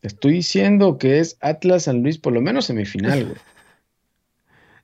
Te 0.02 0.08
estoy 0.08 0.34
diciendo 0.34 0.98
que 0.98 1.20
es 1.20 1.38
Atlas 1.42 1.84
San 1.84 2.02
Luis, 2.04 2.18
por 2.18 2.34
lo 2.34 2.42
menos 2.42 2.66
semifinal, 2.66 3.26
güey. 3.26 3.38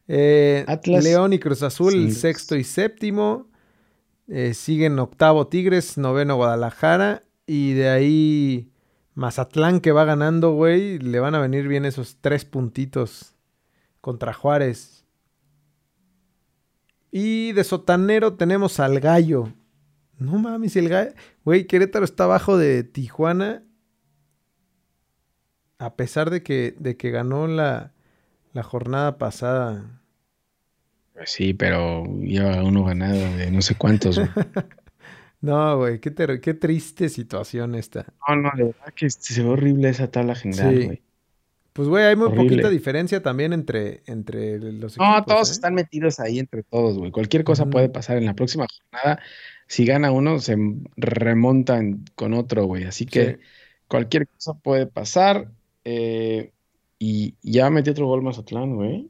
Eh, 0.07 0.63
Atlas- 0.67 1.03
León 1.03 1.33
y 1.33 1.39
Cruz 1.39 1.63
Azul, 1.63 1.91
Sí. 1.93 2.11
sexto 2.11 2.55
y 2.55 2.63
séptimo. 2.63 3.47
Eh, 4.27 4.53
siguen 4.53 4.99
octavo 4.99 5.47
Tigres, 5.47 5.97
noveno 5.97 6.35
Guadalajara. 6.35 7.23
Y 7.47 7.73
de 7.73 7.89
ahí 7.89 8.69
Mazatlán 9.15 9.79
que 9.79 9.91
va 9.91 10.05
ganando, 10.05 10.53
güey. 10.53 10.99
Le 10.99 11.19
van 11.19 11.33
a 11.33 11.39
venir 11.39 11.67
bien 11.67 11.85
esos 11.85 12.17
tres 12.21 12.45
puntitos 12.45 13.33
contra 13.99 14.31
Juárez. 14.33 15.05
Y 17.11 17.53
de 17.53 17.63
sotanero 17.63 18.33
tenemos 18.35 18.79
al 18.79 18.99
Gallo. 18.99 19.53
No 20.19 20.37
mames, 20.37 20.75
el 20.75 20.89
Gallo. 20.89 21.11
Güey, 21.43 21.65
Querétaro 21.65 22.05
está 22.05 22.25
abajo 22.25 22.57
de 22.57 22.83
Tijuana. 22.83 23.63
A 25.77 25.95
pesar 25.95 26.29
de 26.29 26.41
que, 26.43 26.75
de 26.79 26.95
que 26.97 27.11
ganó 27.11 27.47
la, 27.47 27.91
la 28.53 28.63
jornada 28.63 29.17
pasada. 29.17 30.01
Pues 31.13 31.29
sí, 31.31 31.53
pero 31.53 32.03
lleva 32.21 32.63
uno 32.63 32.83
ganado 32.83 33.17
de 33.37 33.51
no 33.51 33.61
sé 33.61 33.75
cuántos. 33.75 34.17
güey. 34.17 34.29
No, 35.41 35.77
güey, 35.77 35.99
qué, 35.99 36.09
triste 36.55 37.07
situación 37.07 37.75
esta. 37.75 38.05
No, 38.27 38.35
no, 38.37 38.51
de 38.55 38.63
verdad 38.63 38.93
que 38.95 39.07
se 39.11 39.43
ve 39.43 39.49
horrible 39.49 39.89
esa 39.89 40.09
tabla 40.09 40.33
general, 40.33 40.75
Sí. 40.75 40.85
güey. 40.85 41.01
Pues, 41.73 41.87
güey, 41.87 42.05
hay 42.05 42.15
muy 42.15 42.27
Horrible. 42.27 42.47
poquita 42.49 42.69
diferencia 42.69 43.21
también 43.21 43.53
entre, 43.53 44.01
entre 44.07 44.57
los 44.59 44.97
No, 44.97 45.17
equipos. 45.17 45.25
todos 45.35 45.49
¿eh? 45.49 45.51
están 45.51 45.75
metidos 45.75 46.19
ahí 46.19 46.39
entre 46.39 46.63
todos, 46.63 46.97
güey. 46.97 47.11
Cualquier 47.11 47.43
cosa 47.43 47.67
puede 47.67 47.89
pasar 47.89 48.17
en 48.17 48.25
la 48.25 48.33
próxima 48.33 48.65
jornada. 48.65 49.21
Si 49.67 49.85
gana 49.85 50.11
uno, 50.11 50.39
se 50.39 50.55
remontan 50.95 52.05
con 52.15 52.33
otro, 52.33 52.65
güey. 52.65 52.85
Así 52.85 53.05
que 53.05 53.33
Sí. 53.35 53.37
cualquier 53.87 54.27
cosa 54.27 54.53
puede 54.55 54.87
pasar. 54.87 55.51
Eh, 55.85 56.51
y 56.99 57.35
ya 57.41 57.69
metió 57.69 57.93
otro 57.93 58.07
gol 58.07 58.21
Mazatlán, 58.21 58.75
güey. 58.75 59.09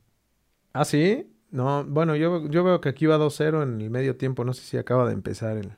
Ah, 0.73 0.85
sí. 0.85 1.27
No, 1.51 1.85
bueno, 1.85 2.15
yo, 2.15 2.49
yo 2.49 2.63
veo 2.63 2.81
que 2.81 2.89
aquí 2.89 3.05
va 3.05 3.17
2-0 3.17 3.63
en 3.63 3.79
el 3.81 3.89
medio 3.89 4.17
tiempo. 4.17 4.43
No 4.43 4.53
sé 4.53 4.61
si 4.63 4.77
acaba 4.77 5.07
de 5.07 5.13
empezar 5.13 5.55
el. 5.57 5.71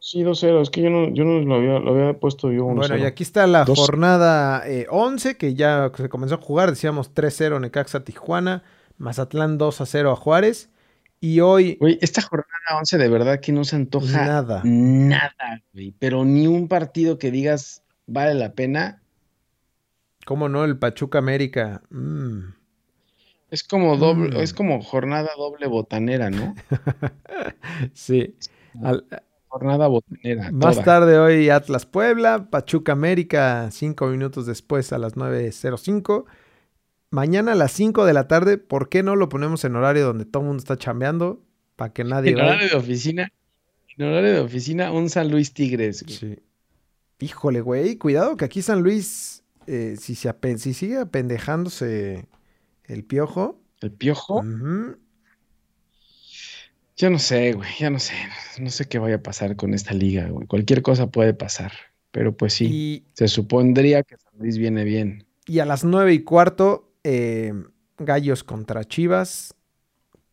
Sí, 0.00 0.22
2-0. 0.22 0.60
Es 0.60 0.68
que 0.68 0.82
yo 0.82 0.90
no, 0.90 1.08
yo 1.14 1.24
no 1.24 1.40
lo 1.40 1.54
había, 1.54 1.78
lo 1.78 1.92
había 1.94 2.20
puesto 2.20 2.52
yo 2.52 2.66
1-0. 2.66 2.74
Bueno, 2.76 2.98
y 2.98 3.04
aquí 3.04 3.22
está 3.22 3.46
la 3.46 3.64
Dos- 3.64 3.78
jornada 3.78 4.68
eh, 4.68 4.86
11, 4.90 5.36
que 5.38 5.54
ya 5.54 5.90
se 5.96 6.08
comenzó 6.10 6.34
a 6.34 6.38
jugar. 6.38 6.68
Decíamos 6.68 7.14
3-0 7.14 7.58
Necaxa 7.60 8.04
Tijuana, 8.04 8.62
Mazatlán 8.98 9.58
2-0 9.58 10.12
a 10.12 10.16
Juárez. 10.16 10.68
Y 11.20 11.40
hoy, 11.40 11.78
Güey, 11.80 11.98
esta 12.02 12.20
jornada 12.20 12.50
11 12.78 12.98
de 12.98 13.08
verdad 13.08 13.40
que 13.40 13.52
no 13.52 13.64
se 13.64 13.76
antoja 13.76 14.26
nada. 14.26 14.60
nada, 14.64 15.62
güey. 15.72 15.94
Pero 15.98 16.26
ni 16.26 16.46
un 16.46 16.68
partido 16.68 17.18
que 17.18 17.30
digas 17.30 17.82
vale 18.06 18.34
la 18.34 18.52
pena. 18.52 19.00
¿Cómo 20.26 20.48
no? 20.48 20.64
El 20.64 20.78
Pachuca 20.78 21.18
América. 21.18 21.82
Mm. 21.90 22.54
Es 23.50 23.62
como 23.64 23.96
doble, 23.96 24.36
Mm. 24.36 24.40
es 24.40 24.52
como 24.54 24.82
jornada 24.82 25.30
doble 25.36 25.66
botanera, 25.66 26.30
¿no? 26.30 26.54
Sí. 27.92 28.34
Al- 28.82 29.06
Jornada 29.48 29.86
botanera. 29.86 30.50
Más 30.50 30.74
toda. 30.76 30.84
tarde 30.84 31.18
hoy 31.18 31.48
Atlas 31.48 31.86
Puebla, 31.86 32.48
Pachuca 32.50 32.90
América, 32.92 33.68
cinco 33.70 34.06
minutos 34.08 34.46
después 34.46 34.92
a 34.92 34.98
las 34.98 35.14
9.05. 35.16 36.24
Mañana 37.10 37.52
a 37.52 37.54
las 37.54 37.70
5 37.70 38.04
de 38.06 38.12
la 38.12 38.26
tarde, 38.26 38.58
¿por 38.58 38.88
qué 38.88 39.04
no 39.04 39.14
lo 39.14 39.28
ponemos 39.28 39.64
en 39.64 39.76
horario 39.76 40.04
donde 40.06 40.24
todo 40.24 40.42
el 40.42 40.48
mundo 40.48 40.60
está 40.60 40.76
chambeando? 40.76 41.40
Para 41.76 41.92
que 41.92 42.02
nadie 42.02 42.32
En 42.32 42.40
horario 42.40 42.68
de 42.68 42.74
oficina, 42.74 43.30
en 43.96 44.04
horario 44.04 44.32
de 44.32 44.40
oficina, 44.40 44.90
un 44.90 45.08
San 45.08 45.30
Luis 45.30 45.54
Tigres. 45.54 46.02
güey. 46.02 46.16
Sí. 46.16 46.38
Híjole, 47.20 47.60
güey, 47.60 47.96
cuidado 47.96 48.36
que 48.36 48.44
aquí 48.44 48.60
San 48.62 48.82
Luis, 48.82 49.43
eh, 49.66 49.96
si, 49.98 50.14
se 50.14 50.28
apen- 50.28 50.58
si 50.58 50.74
sigue 50.74 50.98
apendejándose 50.98 52.26
el 52.84 53.04
piojo, 53.04 53.60
El 53.80 53.92
piojo. 53.92 54.42
Yo 56.96 57.10
no 57.10 57.18
sé, 57.18 57.52
güey, 57.54 57.68
ya 57.78 57.90
no 57.90 57.98
sé. 57.98 58.14
No 58.60 58.70
sé 58.70 58.84
qué 58.86 58.98
vaya 58.98 59.16
a 59.16 59.22
pasar 59.22 59.56
con 59.56 59.74
esta 59.74 59.92
liga, 59.94 60.28
güey. 60.28 60.46
Cualquier 60.46 60.82
cosa 60.82 61.08
puede 61.08 61.34
pasar. 61.34 61.72
Pero 62.12 62.36
pues 62.36 62.54
sí, 62.54 62.66
y, 62.70 63.04
se 63.14 63.26
supondría 63.26 64.04
que 64.04 64.16
San 64.16 64.32
Luis 64.38 64.56
viene 64.58 64.84
bien. 64.84 65.26
y 65.46 65.58
a 65.58 65.64
las 65.64 65.82
9 65.82 66.14
y 66.14 66.20
cuarto, 66.22 66.92
eh, 67.02 67.52
Gallos 67.98 68.44
contra 68.44 68.84
Chivas. 68.84 69.54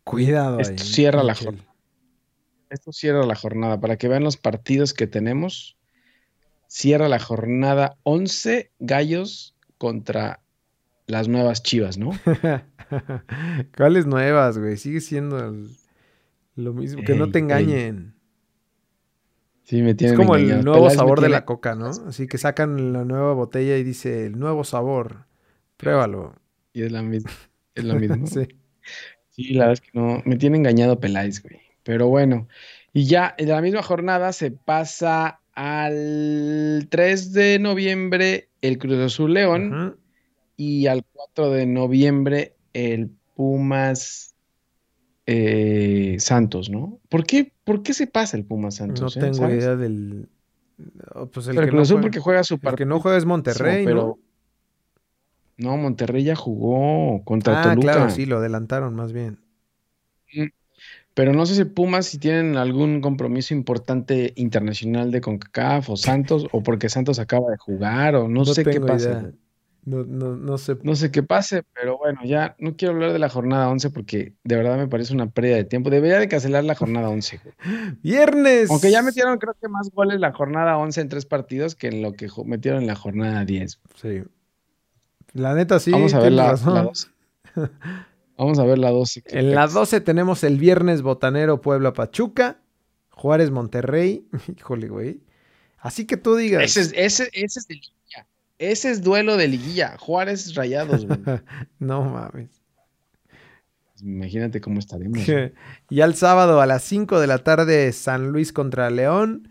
Cuidado 0.03 0.57
ahí. 0.57 0.65
Esto 0.75 0.83
cierra 0.83 1.23
la 1.23 1.33
jornada. 1.33 1.73
Esto 2.69 2.91
cierra 2.91 3.25
la 3.25 3.35
jornada. 3.35 3.79
Para 3.81 3.97
que 3.97 4.07
vean 4.07 4.23
los 4.23 4.37
partidos 4.37 4.93
que 4.93 5.07
tenemos, 5.07 5.77
cierra 6.73 7.09
la 7.09 7.19
jornada 7.19 7.97
11 8.03 8.71
gallos 8.79 9.55
contra 9.77 10.39
las 11.05 11.27
nuevas 11.27 11.61
chivas, 11.63 11.97
¿no? 11.97 12.11
¿Cuáles 13.75 14.05
nuevas, 14.05 14.57
güey? 14.57 14.77
Sigue 14.77 15.01
siendo 15.01 15.37
el- 15.37 15.69
lo 16.55 16.73
mismo. 16.73 17.03
Que 17.03 17.15
no 17.15 17.29
te 17.29 17.39
ey. 17.39 17.43
engañen. 17.43 18.13
Sí, 19.63 19.81
me 19.81 19.91
Es 19.91 19.97
tienen 19.97 20.15
como 20.15 20.35
el 20.37 20.47
nuevo 20.63 20.83
Peláez 20.83 20.95
sabor 20.95 21.19
de 21.19 21.27
tiene- 21.27 21.39
la 21.39 21.45
coca, 21.45 21.75
¿no? 21.75 21.87
Así 22.07 22.27
que 22.27 22.37
sacan 22.37 22.93
la 22.93 23.03
nueva 23.03 23.33
botella 23.33 23.75
y 23.77 23.83
dice 23.83 24.25
el 24.27 24.39
nuevo 24.39 24.63
sabor. 24.63 25.25
Pruébalo. 25.75 26.35
Y 26.71 26.83
es 26.83 26.91
la 26.93 27.01
misma. 27.01 27.31
Es 27.75 27.83
lo 27.83 27.95
mismo. 27.95 28.25
Sí. 28.27 28.47
Sí, 29.29 29.53
la 29.53 29.67
verdad 29.67 29.73
es 29.73 29.81
que 29.81 29.97
no, 29.99 30.21
me 30.25 30.37
tiene 30.37 30.57
engañado 30.57 30.99
Peláez, 31.01 31.41
güey. 31.43 31.59
Pero 31.83 32.07
bueno, 32.07 32.47
y 32.93 33.05
ya 33.07 33.33
en 33.37 33.49
la 33.49 33.61
misma 33.61 33.83
jornada 33.83 34.31
se 34.33 34.51
pasa 34.51 35.40
al 35.63 36.87
3 36.89 37.33
de 37.33 37.59
noviembre 37.59 38.49
el 38.61 38.79
Cruz 38.79 38.97
Azul 38.99 39.33
León 39.35 39.97
y 40.57 40.87
al 40.87 41.03
4 41.13 41.51
de 41.51 41.65
noviembre 41.67 42.55
el 42.73 43.11
Pumas 43.35 44.35
eh, 45.27 46.15
Santos, 46.19 46.69
¿no? 46.69 46.99
¿Por 47.09 47.25
qué, 47.25 47.53
¿Por 47.63 47.83
qué 47.83 47.93
se 47.93 48.07
pasa 48.07 48.37
el 48.37 48.45
Pumas 48.45 48.75
No 48.75 48.85
Santos? 48.87 49.17
eh? 49.17 49.19
tengo 49.19 49.33
¿Sabes? 49.35 49.59
idea 49.59 49.75
del. 49.75 50.29
no, 51.15 51.27
Pues 51.29 51.47
el 51.47 51.55
Pero 51.55 51.65
el 51.65 51.69
Cruz 51.69 51.77
no 51.77 51.81
Azul 51.83 51.95
juega, 51.95 52.01
porque 52.01 52.19
juega 52.19 52.43
su 52.43 52.55
el 52.55 52.59
que 52.59 52.65
partido. 52.65 52.89
no 52.89 52.99
juega 52.99 53.17
es 53.17 53.25
Monterrey, 53.25 53.85
pero 53.85 53.95
¿no? 53.95 54.19
no, 55.57 55.77
Monterrey 55.77 56.23
ya 56.23 56.35
jugó 56.35 57.23
contra 57.23 57.59
Ah, 57.59 57.63
Toluca. 57.63 57.93
claro, 57.93 58.09
sí, 58.09 58.25
lo 58.25 58.37
adelantaron 58.37 58.95
más 58.95 59.13
bien. 59.13 59.39
Pero 61.13 61.33
no 61.33 61.45
sé 61.45 61.55
si 61.55 61.65
Pumas 61.65 62.05
si 62.05 62.17
tienen 62.17 62.55
algún 62.55 63.01
compromiso 63.01 63.53
importante 63.53 64.33
internacional 64.35 65.11
de 65.11 65.21
CONCACAF 65.21 65.89
o 65.89 65.97
Santos, 65.97 66.47
o 66.51 66.63
porque 66.63 66.89
Santos 66.89 67.19
acaba 67.19 67.51
de 67.51 67.57
jugar, 67.57 68.15
o 68.15 68.29
no, 68.29 68.45
sé 68.45 68.63
qué 68.63 68.79
pasa. 68.79 69.31
No, 69.83 70.03
no, 70.03 70.35
no 70.35 70.57
sé. 70.57 70.77
No 70.83 70.95
sé 70.95 71.11
qué 71.11 71.23
pase, 71.23 71.63
pero 71.73 71.97
bueno, 71.97 72.21
ya 72.23 72.55
no 72.59 72.75
quiero 72.75 72.93
hablar 72.93 73.13
de 73.13 73.19
la 73.19 73.29
jornada 73.29 73.67
11 73.69 73.89
porque 73.89 74.33
de 74.43 74.55
verdad 74.55 74.77
me 74.77 74.87
parece 74.87 75.13
una 75.13 75.29
pérdida 75.31 75.55
de 75.55 75.63
tiempo. 75.63 75.89
Debería 75.89 76.19
de 76.19 76.27
cancelar 76.27 76.63
la 76.63 76.75
jornada 76.75 77.09
11. 77.09 77.41
güey. 77.43 77.55
¡Viernes! 78.03 78.69
Aunque 78.69 78.91
ya 78.91 79.01
metieron 79.01 79.39
creo 79.39 79.55
que 79.59 79.67
más 79.67 79.89
goles 79.91 80.19
la 80.19 80.33
jornada 80.33 80.77
11 80.77 81.01
en 81.01 81.09
tres 81.09 81.25
partidos 81.25 81.75
que 81.75 81.87
en 81.87 82.03
lo 82.03 82.13
que 82.13 82.29
metieron 82.45 82.81
en 82.81 82.87
la 82.87 82.95
jornada 82.95 83.43
10. 83.43 83.79
Sí. 83.95 84.23
La 85.33 85.55
neta, 85.55 85.79
sí. 85.79 85.91
Vamos 85.91 86.13
a 86.13 86.19
ver 86.19 86.31
la, 86.33 86.53
la 86.53 86.83
12. 86.83 87.07
Vamos 88.41 88.57
a 88.57 88.63
ver 88.63 88.79
la 88.79 88.89
12. 88.89 89.21
qué 89.21 89.37
En 89.37 89.53
la 89.53 89.61
pex. 89.65 89.73
12 89.75 90.01
tenemos 90.01 90.43
el 90.43 90.57
viernes 90.57 91.03
Botanero 91.03 91.61
Puebla 91.61 91.93
Pachuca, 91.93 92.59
Juárez 93.11 93.51
Monterrey. 93.51 94.25
Híjole, 94.57 94.87
güey. 94.87 95.21
Así 95.77 96.05
que 96.07 96.17
tú 96.17 96.35
digas. 96.35 96.63
Ese 96.63 96.81
es, 96.81 96.93
ese, 96.95 97.29
ese 97.33 97.59
es 97.59 97.67
de 97.67 97.75
liguilla. 97.75 98.27
Ese 98.57 98.89
es 98.89 99.03
duelo 99.03 99.37
de 99.37 99.47
liguilla. 99.47 99.95
Juárez 99.99 100.55
Rayados, 100.55 101.05
güey. 101.05 101.19
no 101.79 102.03
mames. 102.03 102.49
Imagínate 104.01 104.59
cómo 104.59 104.79
estaremos. 104.79 105.23
güey. 105.25 105.53
y 105.91 106.01
al 106.01 106.15
sábado 106.15 106.61
a 106.61 106.65
las 106.65 106.83
5 106.83 107.19
de 107.19 107.27
la 107.27 107.39
tarde 107.43 107.91
San 107.91 108.29
Luis 108.31 108.51
contra 108.51 108.89
León. 108.89 109.49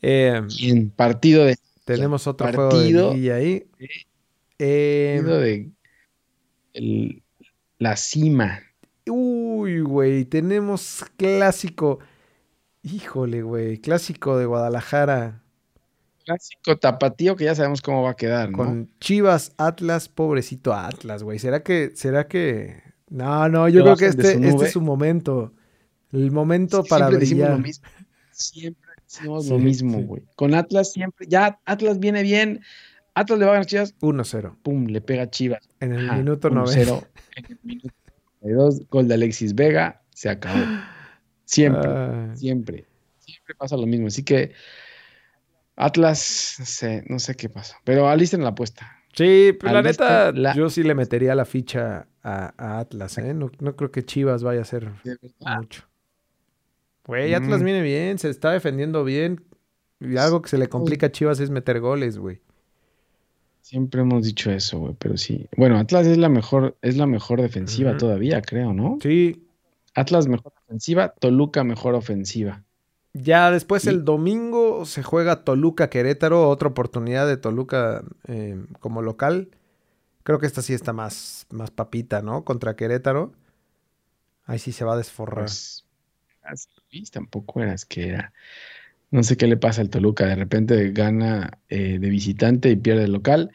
Eh, 0.00 0.40
Bien, 0.60 0.90
partido 0.90 1.44
de, 1.44 1.56
tenemos 1.84 2.26
otro 2.28 2.46
Partido. 2.46 2.68
juego 2.68 3.08
de 3.10 3.14
liguilla 3.14 3.34
ahí. 3.34 3.66
Eh, 4.60 5.14
partido 5.18 5.40
de 5.40 5.70
el- 6.74 7.21
la 7.82 7.96
cima. 7.96 8.60
uy, 9.08 9.80
güey. 9.80 10.24
Tenemos 10.24 11.04
clásico. 11.16 11.98
Híjole, 12.82 13.42
güey. 13.42 13.78
Clásico 13.78 14.38
de 14.38 14.46
Guadalajara. 14.46 15.42
Clásico 16.24 16.76
tapatío 16.78 17.34
que 17.34 17.44
ya 17.44 17.54
sabemos 17.56 17.82
cómo 17.82 18.02
va 18.02 18.10
a 18.10 18.14
quedar, 18.16 18.50
¿no? 18.50 18.58
Con 18.58 18.90
Chivas, 19.00 19.52
Atlas, 19.56 20.08
pobrecito 20.08 20.72
Atlas, 20.72 21.24
güey. 21.24 21.40
¿Será 21.40 21.62
que, 21.64 21.90
será 21.94 22.28
que? 22.28 22.80
No, 23.08 23.48
no, 23.48 23.68
yo 23.68 23.80
Que 23.80 23.82
creo 23.84 23.96
que 23.96 24.06
este, 24.06 24.48
este 24.48 24.64
es 24.66 24.72
su 24.72 24.80
momento. 24.80 25.52
El 26.12 26.30
momento 26.30 26.82
Sí, 26.82 26.88
para 26.88 27.06
siempre 27.08 27.20
decimos 27.20 27.48
lo 27.50 27.58
mismo. 27.58 27.88
Siempre 28.30 28.90
decimos 29.04 29.44
Sí, 29.44 29.50
lo 29.50 29.58
mismo, 29.58 29.98
sí. 29.98 30.04
güey. 30.04 30.22
Con 30.36 30.54
Atlas 30.54 30.92
siempre, 30.92 31.26
ya 31.28 31.58
Atlas 31.64 31.98
viene 31.98 32.22
bien. 32.22 32.60
Atlas 33.14 33.38
le 33.38 33.44
va 33.44 33.50
a 33.50 33.54
ganar 33.54 33.66
Chivas, 33.66 33.94
1-0. 34.00 34.56
pum, 34.62 34.86
le 34.86 35.00
pega 35.00 35.28
Chivas. 35.30 35.68
En 35.80 35.92
el 35.92 36.08
Ajá, 36.08 36.18
minuto 36.18 36.48
90. 36.50 36.92
1-0. 36.92 37.08
En 37.36 37.44
el 37.46 37.58
minuto 37.62 37.94
92, 38.40 38.88
gol 38.88 39.08
de 39.08 39.14
Alexis 39.14 39.54
Vega, 39.54 40.02
se 40.10 40.28
acabó. 40.30 40.64
Siempre. 41.44 41.90
Ah, 41.90 42.32
Siempre, 42.34 42.86
siempre 43.18 43.54
pasa 43.54 43.76
lo 43.76 43.86
mismo. 43.86 44.06
Así 44.06 44.22
que 44.24 44.52
Atlas, 45.76 46.56
no 46.58 46.64
sé, 46.66 47.04
no 47.08 47.18
sé 47.18 47.34
qué 47.34 47.48
pasa. 47.48 47.76
Pero 47.84 48.08
alisten 48.08 48.42
la 48.42 48.50
apuesta. 48.50 48.90
sí, 49.14 49.52
pues 49.58 49.72
la 49.72 49.82
neta, 49.82 50.32
la- 50.32 50.54
yo 50.54 50.70
sí 50.70 50.82
le 50.82 50.94
metería 50.94 51.34
la 51.34 51.44
ficha 51.44 52.06
a, 52.22 52.54
a 52.56 52.78
Atlas, 52.80 53.18
¿eh? 53.18 53.34
No, 53.34 53.50
no 53.60 53.76
creo 53.76 53.90
que 53.90 54.04
Chivas 54.04 54.42
vaya 54.42 54.62
a 54.62 54.64
verdad. 54.70 54.92
mucho. 55.58 55.84
Güey, 57.04 57.34
Atlas 57.34 57.60
Mm. 57.60 57.64
viene 57.64 57.82
bien, 57.82 58.18
se 58.18 58.30
está 58.30 58.52
defendiendo 58.52 59.04
bien. 59.04 59.44
Y 60.00 60.16
algo 60.16 60.40
que 60.42 60.48
se 60.48 60.58
le 60.58 60.68
complica 60.68 61.06
a 61.06 61.12
Chivas 61.12 61.40
es 61.40 61.50
meter 61.50 61.80
goles, 61.80 62.16
güey. 62.18 62.40
Siempre 63.62 64.00
hemos 64.02 64.24
dicho 64.24 64.50
eso, 64.50 64.80
güey, 64.80 64.94
pero 64.98 65.16
sí. 65.16 65.48
Bueno, 65.56 65.78
Atlas 65.78 66.06
es 66.06 66.18
la 66.18 66.28
mejor, 66.28 66.76
es 66.82 66.96
la 66.96 67.06
mejor 67.06 67.40
defensiva 67.40 67.96
todavía, 67.96 68.42
creo, 68.42 68.74
¿no? 68.74 68.98
Sí, 69.00 69.46
Atlas 69.94 70.26
mejor 70.26 70.52
defensiva, 70.62 71.14
Toluca 71.18 71.62
mejor 71.64 71.94
ofensiva. 71.94 72.64
Ya 73.14 73.50
después 73.50 73.86
el 73.86 74.04
domingo 74.04 74.84
se 74.84 75.02
juega 75.02 75.44
Toluca 75.44 75.90
Querétaro, 75.90 76.48
otra 76.48 76.68
oportunidad 76.68 77.26
de 77.26 77.36
Toluca 77.36 78.02
eh, 78.26 78.60
como 78.80 79.00
local. 79.00 79.50
Creo 80.22 80.38
que 80.38 80.46
esta 80.46 80.60
sí 80.62 80.72
está 80.72 80.92
más, 80.92 81.46
más 81.50 81.70
papita, 81.70 82.20
¿no? 82.20 82.44
Contra 82.44 82.74
Querétaro. 82.74 83.32
Ahí 84.44 84.58
sí 84.58 84.72
se 84.72 84.84
va 84.84 84.94
a 84.94 84.96
desforrar. 84.96 85.44
Pues, 85.44 85.84
Luis 86.90 87.10
tampoco 87.10 87.60
eras 87.60 87.84
que 87.84 88.08
era. 88.08 88.32
No 89.12 89.22
sé 89.22 89.36
qué 89.36 89.46
le 89.46 89.58
pasa 89.58 89.82
al 89.82 89.90
Toluca, 89.90 90.26
de 90.26 90.36
repente 90.36 90.90
gana 90.90 91.58
eh, 91.68 91.98
de 92.00 92.08
visitante 92.08 92.70
y 92.70 92.76
pierde 92.76 93.04
el 93.04 93.12
local. 93.12 93.52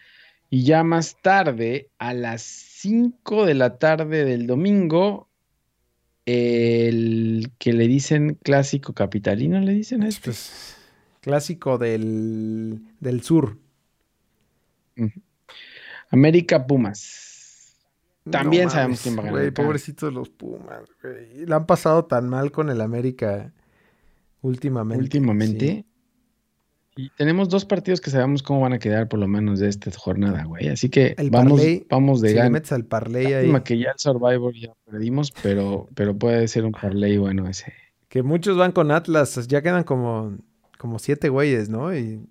Y 0.52 0.64
ya 0.64 0.84
más 0.84 1.18
tarde, 1.22 1.90
a 1.98 2.14
las 2.14 2.44
5 2.44 3.48
de 3.48 3.56
la 3.56 3.80
tarde 3.80 4.24
del 4.24 4.46
domingo, 4.46 5.28
el 6.28 7.52
que 7.58 7.74
le 7.74 7.88
dicen 7.88 8.38
clásico 8.44 8.94
capitalino, 8.94 9.60
le 9.60 9.74
dicen 9.74 10.04
a 10.04 10.08
este. 10.08 10.26
Pues, 10.26 10.78
clásico 11.22 11.80
del, 11.80 12.80
del 13.00 13.24
sur. 13.24 13.58
América 16.12 16.68
Pumas. 16.68 17.76
También 18.30 18.66
No 18.66 18.70
sabemos 18.70 19.00
mames, 19.00 19.02
quién 19.02 19.16
va 19.18 19.22
a 19.22 19.26
ganar 19.26 19.40
Güey, 19.40 19.52
pobrecitos 19.52 20.14
los 20.14 20.30
Pumas, 20.30 20.84
güey. 21.02 21.48
La 21.48 21.56
han 21.56 21.66
pasado 21.66 22.06
tan 22.06 22.30
mal 22.30 22.52
con 22.52 22.70
el 22.70 22.82
América 22.82 23.54
últimamente. 24.42 25.02
últimamente. 25.04 25.66
sí. 25.68 25.86
Y 27.00 27.12
tenemos 27.12 27.48
dos 27.50 27.64
partidos 27.64 28.02
que 28.02 28.10
sabemos 28.10 28.42
cómo 28.42 28.62
van 28.62 28.74
a 28.74 28.80
quedar 28.80 29.08
por 29.08 29.20
lo 29.20 29.28
menos 29.28 29.60
de 29.60 29.70
esta 29.70 29.92
jornada, 29.92 30.46
güey. 30.46 30.68
Así 30.70 30.90
que 30.90 31.14
El 31.20 31.30
vamos, 31.30 31.60
parlay, 31.60 31.86
vamos 31.92 32.22
de 32.22 32.30
Si 32.30 32.34
le 32.34 32.40
gana. 32.40 32.50
metes 32.50 32.72
al 32.72 32.86
parlay 32.86 33.26
ahí, 33.28 33.34
Lástima 33.34 33.64
que 33.64 33.78
ya 33.78 33.92
el 33.92 34.00
Survivor 34.00 34.52
ya 34.56 34.74
perdimos, 34.84 35.32
pero, 35.44 35.88
pero 35.94 36.18
puede 36.18 36.48
ser 36.48 36.66
un 36.66 36.72
parlay 36.72 37.18
bueno 37.20 37.48
ese. 37.48 37.72
que 38.10 38.24
muchos 38.24 38.58
van 38.58 38.72
con 38.72 38.90
Atlas, 38.90 39.48
ya 39.48 39.62
quedan 39.62 39.84
como, 39.84 40.38
como 40.80 40.98
siete 40.98 41.30
güeyes, 41.30 41.70
¿no? 41.70 41.96
Y, 41.96 42.28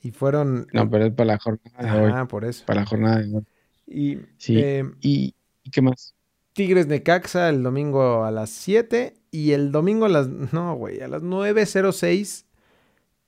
y 0.00 0.12
fueron... 0.12 0.66
No, 0.72 0.88
pero 0.88 1.04
es 1.04 1.12
para 1.12 1.32
la 1.34 1.38
jornada 1.38 1.94
de 1.94 2.00
hoy. 2.06 2.12
Ah, 2.14 2.26
por 2.26 2.42
eso. 2.46 2.64
Para 2.64 2.80
la 2.80 2.86
jornada 2.86 3.18
de 3.20 3.34
hoy. 3.36 3.44
Y 3.86 4.18
Sí. 4.38 4.58
eh, 4.58 4.82
¿Y, 5.02 5.34
y 5.62 5.70
qué 5.70 5.82
más? 5.82 6.14
Tigres 6.56 6.86
Necaxa 6.86 7.50
el 7.50 7.62
domingo 7.62 8.24
a 8.24 8.30
las 8.30 8.48
7 8.48 9.12
y 9.30 9.52
el 9.52 9.72
domingo 9.72 10.06
a 10.06 10.08
las... 10.08 10.26
No, 10.28 10.74
güey, 10.74 11.02
a 11.02 11.06
las 11.06 11.22
9.06 11.22 12.46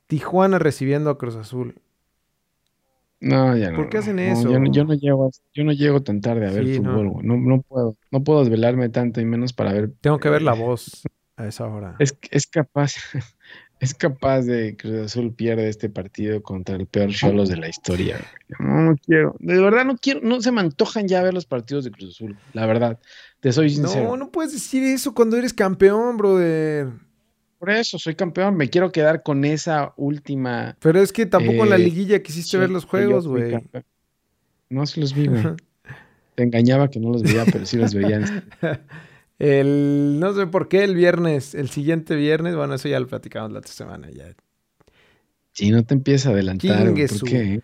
Tijuana 0.07 0.59
recibiendo 0.59 1.11
a 1.11 1.19
Cruz 1.19 1.37
Azul. 1.37 1.75
No, 3.21 3.55
ya 3.55 3.71
no. 3.71 3.77
¿Por 3.77 3.91
qué 3.91 3.99
hacen 3.99 4.17
no, 4.17 4.23
eso? 4.23 4.51
Yo 4.51 4.59
no, 4.59 4.73
yo 4.73 4.85
no 4.85 4.95
llego, 4.95 5.31
yo 5.53 5.65
no 5.65 5.73
llego 5.73 6.03
tan 6.03 6.23
tarde 6.23 6.47
a 6.47 6.53
ver 6.53 6.65
Sí, 6.65 6.77
fútbol, 6.79 7.11
güey. 7.11 7.27
No, 7.27 7.37
no 7.37 7.61
puedo, 7.61 7.97
no 8.11 8.25
puedo 8.25 8.41
desvelarme 8.41 8.89
tanto 8.89 9.21
y 9.21 9.27
menos 9.27 9.53
para 9.53 9.75
ver. 9.75 9.93
Tengo 10.01 10.19
que 10.19 10.31
ver 10.31 10.41
la 10.41 10.55
voz 10.55 11.03
a 11.37 11.47
esa 11.47 11.67
hora. 11.67 11.97
Es, 11.99 12.17
es 12.31 12.47
capaz, 12.47 12.95
es 13.81 13.95
capaz 13.95 14.43
de 14.43 14.77
que 14.77 14.89
Cruz 14.89 15.07
Azul 15.07 15.33
pierde 15.33 15.69
este 15.69 15.89
partido 15.89 16.43
contra 16.43 16.77
el 16.77 16.87
peor 16.87 17.11
Cholos 17.11 17.49
de 17.49 17.57
la 17.57 17.69
historia. 17.69 18.21
No, 18.59 18.83
no 18.83 18.97
quiero. 18.97 19.37
De 19.39 19.61
verdad 19.61 19.85
no 19.85 19.97
quiero, 19.97 20.21
no 20.23 20.41
se 20.41 20.51
me 20.51 20.61
antojan 20.61 21.07
ya 21.07 21.23
ver 21.23 21.35
los 21.35 21.47
partidos 21.47 21.85
de 21.85 21.91
Cruz 21.91 22.17
Azul, 22.17 22.37
la 22.53 22.67
verdad. 22.67 22.99
Te 23.41 23.53
soy 23.53 23.71
sincero. 23.71 24.05
No, 24.05 24.17
no 24.17 24.31
puedes 24.31 24.53
decir 24.53 24.83
eso 24.83 25.15
cuando 25.15 25.37
eres 25.37 25.53
campeón, 25.53 26.17
brother. 26.17 26.89
Por 27.59 27.71
eso 27.71 27.99
soy 27.99 28.15
campeón, 28.15 28.57
me 28.57 28.71
quiero 28.71 28.93
quedar 28.93 29.23
con 29.23 29.45
esa 29.45 29.93
última. 29.97 30.77
Pero 30.81 31.01
es 31.01 31.13
que 31.13 31.27
tampoco 31.27 31.65
en 31.65 31.71
la 31.71 31.77
Eh, 31.77 31.81
liguilla 31.81 32.23
quisiste 32.23 32.57
ver 32.57 32.71
los 32.71 32.85
juegos, 32.85 33.27
güey. 33.27 33.57
No 34.71 34.87
se 34.87 35.01
los 35.01 35.15
vi, 35.15 35.27
güey. 35.27 35.43
Te 36.37 36.45
engañaba 36.45 36.89
que 36.89 37.01
no 37.01 37.11
los 37.11 37.23
veía, 37.23 37.45
pero 37.51 37.67
sí 37.67 37.77
los 37.77 37.95
veía. 37.95 38.45
El, 39.39 40.19
no 40.19 40.35
sé 40.35 40.47
por 40.47 40.69
qué 40.69 40.83
el 40.85 40.95
viernes, 40.95 41.55
el 41.55 41.71
siguiente 41.71 42.17
viernes, 42.17 42.57
bueno, 42.57 42.75
eso 42.75 42.89
ya 42.89 42.99
lo 42.99 43.07
platicamos 43.07 43.53
la 43.53 43.61
otra 43.61 43.73
semana 43.73 44.11
ya. 44.11 44.35
Si 45.53 45.71
no 45.71 45.85
te 45.85 45.95
empieza 45.95 46.31
a 46.31 46.33
adelantar, 46.33 46.85
¿por 46.87 46.95
qué? 47.25 47.61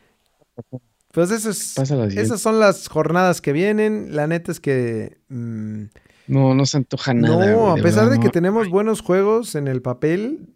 Pues 1.12 1.30
eso 1.30 1.50
es- 1.50 1.76
esas 2.16 2.40
son 2.40 2.58
las 2.58 2.88
jornadas 2.88 3.40
que 3.40 3.52
vienen. 3.52 4.16
La 4.16 4.26
neta 4.26 4.50
es 4.50 4.58
que 4.60 5.18
mm, 5.28 5.84
No, 6.26 6.54
no 6.54 6.66
se 6.66 6.76
antoja 6.78 7.14
nada. 7.14 7.46
no, 7.52 7.58
güey, 7.68 7.80
a 7.80 7.82
pesar 7.82 8.04
verdad, 8.04 8.12
de 8.12 8.18
que 8.20 8.26
no. 8.26 8.30
tenemos 8.32 8.68
buenos 8.68 9.00
juegos 9.00 9.54
en 9.54 9.68
el 9.68 9.80
papel, 9.82 10.48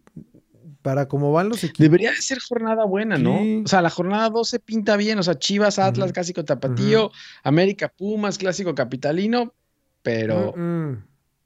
para 0.81 1.07
cómo 1.09 1.31
van 1.33 1.49
los 1.49 1.63
equipos. 1.63 1.79
Debería 1.83 2.11
de 2.11 2.17
ser 2.21 2.39
jornada 2.39 2.85
buena, 2.85 3.17
¿no? 3.17 3.39
Sí. 3.39 3.61
O 3.65 3.67
sea, 3.67 3.81
la 3.81 3.89
jornada 3.89 4.29
12 4.29 4.59
pinta 4.59 4.95
bien. 4.97 5.19
O 5.19 5.23
sea, 5.23 5.37
Chivas, 5.37 5.77
Atlas, 5.79 6.13
clásico 6.13 6.43
tapatío, 6.45 7.11
América, 7.43 7.89
Pumas, 7.95 8.37
clásico 8.37 8.73
capitalino, 8.75 9.53
pero 10.01 10.53
Mm, 10.55 10.91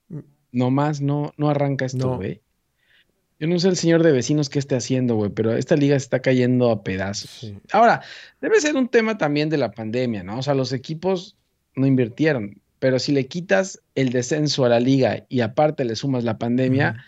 mm. 0.09 0.19
nomás 0.51 1.01
no, 1.01 1.33
no 1.37 1.49
arranca 1.49 1.85
esto, 1.85 1.97
No. 2.11 2.15
güey. 2.17 2.41
Yo 3.39 3.47
no 3.47 3.59
sé 3.59 3.67
el 3.67 3.75
señor 3.75 4.03
de 4.03 4.11
vecinos 4.13 4.49
qué 4.49 4.59
esté 4.59 4.75
haciendo, 4.75 5.15
güey, 5.15 5.29
pero 5.31 5.51
esta 5.53 5.75
liga 5.75 5.99
se 5.99 6.03
está 6.05 6.21
cayendo 6.21 6.71
a 6.71 6.83
pedazos. 6.83 7.29
Sí. 7.29 7.57
Ahora, 7.73 8.01
debe 8.39 8.61
ser 8.61 8.75
un 8.77 8.87
tema 8.87 9.17
también 9.17 9.49
de 9.49 9.57
la 9.57 9.71
pandemia, 9.71 10.23
¿no? 10.23 10.39
O 10.39 10.43
sea, 10.43 10.53
los 10.53 10.71
equipos 10.71 11.35
no 11.75 11.85
invirtieron, 11.85 12.61
pero 12.79 12.99
si 12.99 13.11
le 13.11 13.25
quitas 13.27 13.81
el 13.95 14.09
descenso 14.11 14.63
a 14.63 14.69
la 14.69 14.79
liga 14.79 15.25
y 15.27 15.41
aparte 15.41 15.83
le 15.83 15.95
sumas 15.97 16.23
la 16.23 16.37
pandemia, 16.37 17.03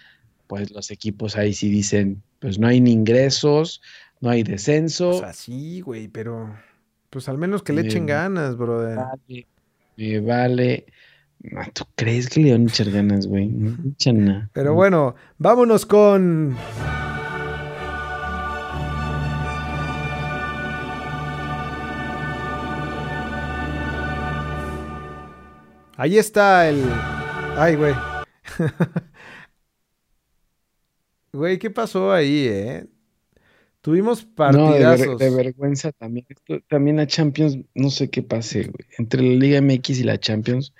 pues 0.47 0.71
los 0.71 0.91
equipos 0.91 1.37
ahí 1.37 1.53
sí 1.53 1.69
dicen, 1.69 2.21
pues 2.39 2.59
no 2.59 2.67
hay 2.67 2.81
ni 2.81 2.91
ingresos, 2.91 3.81
no 4.19 4.29
hay 4.29 4.43
descenso. 4.43 5.09
O 5.11 5.19
sea, 5.19 5.31
sí, 5.33 5.79
güey, 5.81 6.09
pero 6.09 6.53
pues 7.11 7.29
al 7.29 7.37
menos 7.37 7.63
que 7.63 7.71
le 7.71 7.81
Eh, 7.81 7.85
echen 7.85 8.07
ganas, 8.07 8.57
brother. 8.57 8.97
vale, 8.97 9.47
me 9.95 10.19
vale. 10.19 10.85
No, 11.51 11.61
¿Tú 11.73 11.83
crees 11.95 12.29
que 12.29 12.39
le 12.41 12.51
van 12.51 12.63
a 12.63 12.69
echar 12.69 12.89
ganas, 12.91 13.27
güey? 13.27 13.47
No 13.47 13.77
echan 13.91 14.25
nada. 14.25 14.49
Pero 14.53 14.73
bueno, 14.73 15.15
vámonos 15.37 15.85
con. 15.85 16.55
Ahí 25.97 26.17
está 26.17 26.67
el. 26.69 26.83
Ay, 27.57 27.75
güey. 27.75 27.93
Güey, 31.33 31.59
¿qué 31.59 31.69
pasó 31.69 32.13
ahí, 32.13 32.47
eh? 32.47 32.85
Tuvimos 33.81 34.25
No, 34.37 34.71
de, 34.71 34.79
ver- 34.79 34.81
partidazos. 34.87 35.19
de 35.19 35.29
vergüenza 35.31 35.91
también. 35.91 36.25
También 36.69 36.95
la 36.95 37.07
Champions, 37.07 37.57
no 37.73 37.89
sé 37.89 38.09
qué 38.09 38.23
pase, 38.23 38.61
güey. 38.63 38.87
Entre 38.97 39.21
la 39.21 39.35
Liga 39.35 39.59
MX 39.61 39.99
y 39.99 40.03
la 40.03 40.17
Champions, 40.17 40.73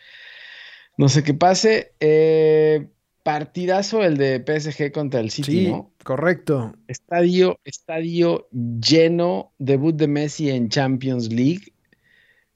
no 0.98 1.10
sé 1.10 1.24
qué 1.24 1.34
pase. 1.34 1.94
Eh, 2.00 2.88
partidazo 3.24 4.04
el 4.04 4.18
de 4.18 4.40
PSG 4.40 4.92
contra 4.92 5.20
el 5.20 5.32
City, 5.32 5.66
sí, 5.66 5.72
¿no? 5.72 5.92
correcto. 6.04 6.74
Estadio, 6.88 7.60
estadio 7.64 8.48
lleno, 8.52 9.52
debut 9.58 9.96
de 9.96 10.08
Messi 10.08 10.50
en 10.52 10.70
Champions 10.70 11.32
League. 11.34 11.74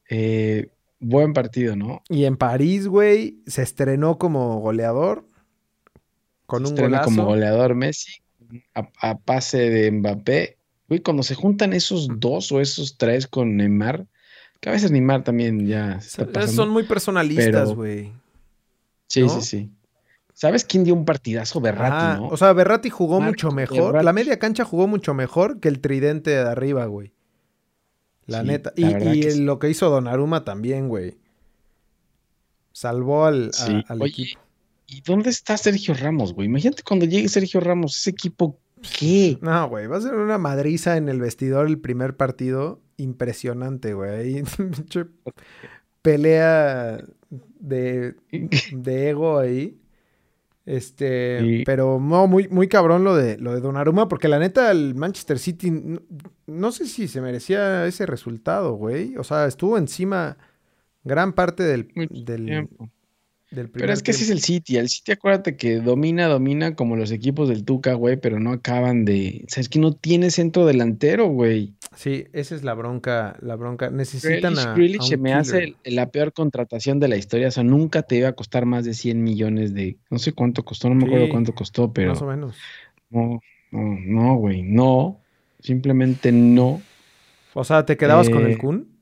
Eh, 0.10 0.70
buen 1.00 1.34
partido, 1.34 1.76
¿no? 1.76 2.04
Y 2.10 2.26
en 2.26 2.38
París, 2.38 2.88
güey, 2.88 3.40
se 3.48 3.62
estrenó 3.64 4.18
como 4.18 4.60
goleador. 4.60 5.26
Con 6.46 6.66
un 6.66 6.76
golazo. 6.76 7.06
como 7.06 7.26
goleador 7.26 7.76
Messi, 7.76 8.12
a, 8.74 8.90
a 9.02 9.18
pase 9.20 9.70
de 9.70 9.92
Mbappé. 9.92 10.58
Güey, 10.88 11.02
cuando 11.02 11.22
se 11.22 11.36
juntan 11.36 11.74
esos 11.74 12.08
dos 12.20 12.52
o 12.52 12.60
esos 12.60 12.98
tres 12.98 13.28
con 13.28 13.56
Neymar, 13.58 14.08
que 14.60 14.70
a 14.70 14.72
veces 14.72 14.90
Neymar 14.90 15.24
también 15.24 15.68
ya 15.68 16.02
se 16.02 16.08
está 16.08 16.24
Son- 16.26 16.34
pasando. 16.34 16.54
Son 16.64 16.70
muy 16.70 16.84
personalistas, 16.84 17.74
güey. 17.76 18.12
Sí, 19.10 19.22
¿no? 19.24 19.30
sí, 19.30 19.42
sí. 19.42 19.72
¿Sabes 20.34 20.64
quién 20.64 20.86
dio 20.86 20.94
un 20.94 21.04
partidazo? 21.04 21.60
Berratti, 21.60 21.98
Ah, 22.00 22.16
¿no? 22.18 22.28
O 22.30 22.38
sea, 22.38 22.54
Berratti 22.54 22.90
jugó 22.90 23.20
Marco 23.20 23.32
mucho 23.32 23.52
mejor. 23.52 24.02
La 24.06 24.14
media 24.14 24.40
cancha 24.40 24.64
jugó 24.64 24.88
mucho 24.88 25.14
mejor 25.14 25.60
que 25.60 25.68
el 25.68 25.82
tridente 25.82 26.30
de 26.30 26.40
arriba, 26.40 26.86
güey. 26.86 27.12
La 28.26 28.42
Sí, 28.42 28.48
neta. 28.48 28.72
la 28.78 28.90
Y, 28.90 28.94
verdad 28.94 29.14
y 29.14 29.20
que 29.22 29.32
sí. 29.32 29.42
lo 29.42 29.60
que 29.60 29.70
hizo 29.70 29.90
Donnarumma 29.90 30.46
también, 30.46 30.88
güey. 30.88 31.18
Salvó 32.72 33.26
al, 33.26 33.50
a- 33.50 33.52
Sí. 33.52 33.84
al 33.88 34.02
Oye, 34.02 34.12
equipo. 34.12 34.40
¿y 34.88 35.02
dónde 35.02 35.30
está 35.30 35.58
Sergio 35.58 35.94
Ramos, 35.94 36.34
güey? 36.34 36.48
Imagínate 36.48 36.84
cuando 36.84 37.06
llegue 37.06 37.28
Sergio 37.28 37.60
Ramos, 37.60 37.98
ese 37.98 38.12
equipo, 38.12 38.58
¿qué? 38.98 39.38
No, 39.42 39.68
güey, 39.68 39.88
va 39.88 39.98
a 39.98 40.02
ser 40.02 40.14
una 40.14 40.38
madriza 40.38 40.96
en 40.96 41.10
el 41.10 41.20
vestidor 41.20 41.68
el 41.68 41.80
primer 41.80 42.16
partido. 42.16 42.80
Impresionante, 42.98 43.94
güey. 43.94 44.44
Pelea 46.02 47.04
de, 47.60 48.16
de 48.74 49.10
ego 49.10 49.38
ahí. 49.40 49.76
Este, 50.66 51.40
Sí. 51.40 51.64
pero 51.66 52.00
no, 52.00 52.28
muy, 52.28 52.48
muy 52.50 52.68
cabrón 52.68 53.04
lo 53.04 53.16
de, 53.16 53.38
lo 53.40 53.56
de 53.56 53.60
Donnarumma, 53.62 54.08
porque 54.08 54.28
la 54.28 54.38
neta, 54.38 54.70
el 54.70 54.94
Manchester 54.94 55.40
City, 55.40 55.72
no, 55.72 56.00
no 56.46 56.72
sé 56.72 56.86
si 56.86 57.08
se 57.08 57.22
merecía 57.22 57.88
ese 57.88 58.06
resultado, 58.06 58.74
güey. 58.74 59.18
O 59.18 59.24
sea, 59.24 59.48
estuvo 59.48 59.78
encima 59.80 60.38
gran 61.04 61.34
parte 61.34 61.64
del, 61.64 61.88
del. 62.12 62.70
Del 63.52 63.70
Pero 63.70 63.92
es 63.92 64.04
que 64.04 64.12
ese 64.12 64.24
es 64.24 64.30
el 64.30 64.42
City. 64.42 64.78
El 64.78 64.90
City, 64.90 65.14
acuérdate 65.14 65.58
que 65.58 65.78
domina, 65.78 66.28
domina 66.28 66.76
como 66.76 66.96
los 66.96 67.12
equipos 67.12 67.50
del 67.50 67.64
Tuca, 67.64 67.94
güey, 67.94 68.18
pero 68.18 68.40
no 68.40 68.52
acaban 68.52 69.06
de. 69.06 69.44
O 69.48 69.50
sea, 69.50 69.62
es 69.62 69.70
que 69.70 69.80
no 69.80 69.94
tiene 69.94 70.30
centro 70.30 70.66
delantero, 70.66 71.28
güey. 71.28 71.74
Sí, 71.96 72.28
esa 72.34 72.56
es 72.56 72.64
la 72.64 72.76
bronca, 72.76 73.38
la 73.42 73.56
bronca. 73.56 73.90
Necesitan 73.90 74.54
Grealish, 74.54 74.68
a, 74.68 74.74
Grealish 74.74 75.00
a 75.02 75.04
se 75.04 75.18
me 75.18 75.34
hace 75.34 75.60
killer. 75.60 75.76
la 75.86 76.10
peor 76.12 76.32
contratación 76.34 77.00
de 77.00 77.08
la 77.08 77.18
historia. 77.18 77.48
O 77.48 77.52
sea, 77.52 77.64
nunca 77.64 78.04
te 78.04 78.18
iba 78.18 78.30
a 78.30 78.34
costar 78.34 78.66
más 78.66 78.86
de 78.86 78.94
100 78.94 79.24
millones 79.24 79.74
de. 79.74 79.98
No 80.12 80.20
sé 80.20 80.34
cuánto 80.34 80.64
costó, 80.64 80.90
no 80.90 80.96
me 80.96 81.06
acuerdo 81.06 81.30
cuánto 81.30 81.56
costó, 81.56 81.92
pero. 81.92 82.10
Más 82.10 82.22
o 82.22 82.28
menos. 82.28 82.56
No, 83.10 83.40
no, 83.72 83.98
no, 84.06 84.36
güey, 84.36 84.62
no. 84.62 85.20
Simplemente 85.60 86.32
no. 86.32 86.82
O 87.54 87.64
sea, 87.64 87.86
¿te 87.86 87.98
quedabas 87.98 88.30
con 88.30 88.46
el 88.46 88.52
Eh, 88.52 88.58
Kun? 88.58 88.99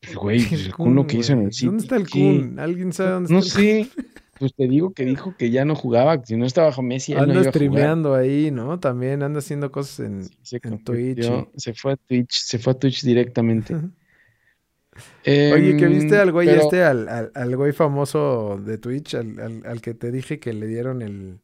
Pues, 0.00 0.14
Güey, 0.16 0.38
pues, 0.48 0.60
El 0.60 0.66
el 0.66 0.72
Kun 0.74 0.94
lo 0.94 1.06
que 1.06 1.18
hizo 1.18 1.32
en 1.34 1.42
el 1.42 1.52
City. 1.52 1.66
¿Dónde 1.66 1.82
está 1.82 1.96
el. 1.96 2.08
Kun? 2.08 2.58
¿Alguien 2.58 2.92
sabe 2.92 3.10
dónde 3.10 3.32
No 3.32 3.38
está 3.40 3.60
el 3.60 3.84
sé. 3.86 3.90
Pues 4.40 4.54
te 4.54 4.66
digo 4.66 4.94
que 4.94 5.04
dijo 5.04 5.34
que 5.36 5.50
ya 5.50 5.66
no 5.66 5.74
jugaba, 5.76 6.18
que 6.18 6.28
si 6.28 6.34
no 6.38 6.46
estaba 6.46 6.68
bajo 6.68 6.80
Messi, 6.80 7.12
no 7.12 7.20
Anda 7.20 7.34
jugar. 7.34 7.52
streameando 7.52 8.14
ahí, 8.14 8.50
¿no? 8.50 8.80
También 8.80 9.22
anda 9.22 9.40
haciendo 9.40 9.70
cosas 9.70 10.00
en, 10.00 10.24
Sí, 10.24 10.32
se 10.44 10.60
en 10.62 10.82
Twitch. 10.82 11.30
se 11.56 11.74
fue 11.74 11.92
a 11.92 11.96
Twitch, 11.96 12.32
se 12.40 12.58
fue 12.58 12.72
a 12.72 12.78
Twitch 12.78 13.02
directamente. 13.04 13.74
Oye, 15.26 15.76
¿que 15.76 15.86
viste 15.88 16.14
Em, 16.14 16.20
al 16.22 16.32
güey 16.32 16.48
pero- 16.48 16.62
este, 16.62 16.82
al, 16.82 17.06
al, 17.10 17.30
al 17.34 17.54
güey 17.56 17.72
famoso 17.72 18.58
de 18.64 18.78
Twitch, 18.78 19.14
al, 19.14 19.80
que 19.82 19.92
te 19.92 20.10
dije 20.10 20.40
que 20.40 20.54
le 20.54 20.66
dieron 20.66 21.02
el... 21.02 21.38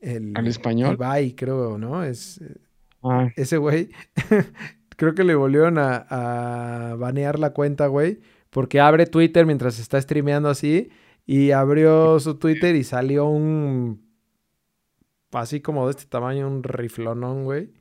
el 0.00 0.32
¿Al 0.36 0.46
español? 0.46 0.94
Ibai, 0.96 1.34
creo, 1.34 1.78
¿no? 1.78 2.04
Es, 2.04 2.38
Ah, 3.02 3.28
ese 3.36 3.56
güey, 3.56 3.88
creo 4.96 5.14
que 5.14 5.24
le 5.24 5.34
volvieron 5.34 5.78
a, 5.78 6.06
a 6.90 6.94
banear 6.96 7.38
la 7.38 7.50
cuenta, 7.50 7.86
güey, 7.86 8.20
porque 8.50 8.80
abre 8.80 9.06
Twitter 9.06 9.46
mientras 9.46 9.78
está 9.78 10.00
streameando 10.00 10.48
así 10.48 10.90
y 11.26 11.50
abrió 11.52 12.18
su 12.20 12.36
Twitter 12.36 12.76
y 12.76 12.84
salió 12.84 13.26
un, 13.26 14.04
así 15.32 15.60
como 15.60 15.86
de 15.86 15.92
este 15.92 16.04
tamaño, 16.06 16.46
un 16.46 16.62
riflonón, 16.62 17.44
güey. 17.44 17.72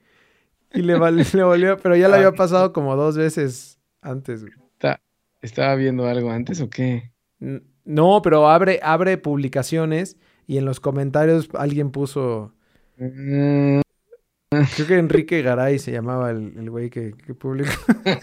Y 0.73 0.81
le, 0.81 0.95
volvió, 1.43 1.77
pero 1.77 1.95
ya 1.95 2.07
le 2.07 2.15
había 2.15 2.31
pasado 2.31 2.73
como 2.73 2.95
dos 2.95 3.17
veces 3.17 3.79
antes, 4.01 4.41
güey. 4.41 4.53
está- 4.73 4.99
¿Estaba 5.41 5.75
viendo 5.75 6.07
algo 6.07 6.31
antes 6.31 6.61
o 6.61 6.69
qué? 6.69 7.11
No, 7.85 8.21
pero 8.23 8.47
abre, 8.49 8.79
abre 8.81 9.17
publicaciones 9.17 10.17
y 10.47 10.57
en 10.57 10.65
los 10.65 10.79
comentarios 10.79 11.49
alguien 11.53 11.91
puso, 11.91 12.53
Mm, 12.97 13.81
creo 14.75 14.87
que 14.87 14.97
Enrique 14.97 15.41
Garay 15.41 15.79
se 15.79 15.91
llamaba 15.91 16.31
el, 16.31 16.53
el 16.57 16.69
güey 16.69 16.89
que, 16.89 17.13
que 17.13 17.33
publicó. 17.33 17.71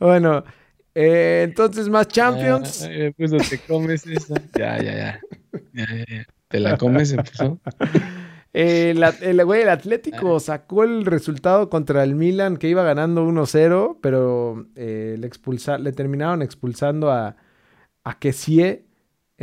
bueno, 0.00 0.44
eh, 0.94 1.42
entonces 1.48 1.88
más 1.88 2.08
Champions. 2.08 2.84
ah, 2.84 2.88
eh, 2.90 3.12
pues, 3.16 3.30
te 3.48 3.58
comes 3.58 4.06
esa. 4.06 4.34
Ya, 4.56 4.78
ya, 4.82 4.94
ya. 4.94 5.20
Ya, 5.72 5.86
ya, 5.96 6.04
ya. 6.08 6.26
Te 6.48 6.60
la 6.60 6.76
comes. 6.76 7.14
Eh, 8.52 8.90
el, 8.96 9.02
el 9.22 9.44
güey, 9.44 9.62
el 9.62 9.68
Atlético 9.68 10.38
sacó 10.40 10.84
el 10.84 11.04
resultado 11.04 11.68
contra 11.68 12.04
el 12.04 12.14
Milan 12.14 12.56
que 12.56 12.68
iba 12.68 12.84
ganando 12.84 13.26
1-0, 13.26 13.98
pero 14.00 14.66
eh, 14.76 15.16
le, 15.18 15.28
expulsa- 15.28 15.78
le 15.78 15.92
terminaron 15.92 16.42
expulsando 16.42 17.10
a, 17.10 17.36
a 18.04 18.18
Kessie 18.18 18.84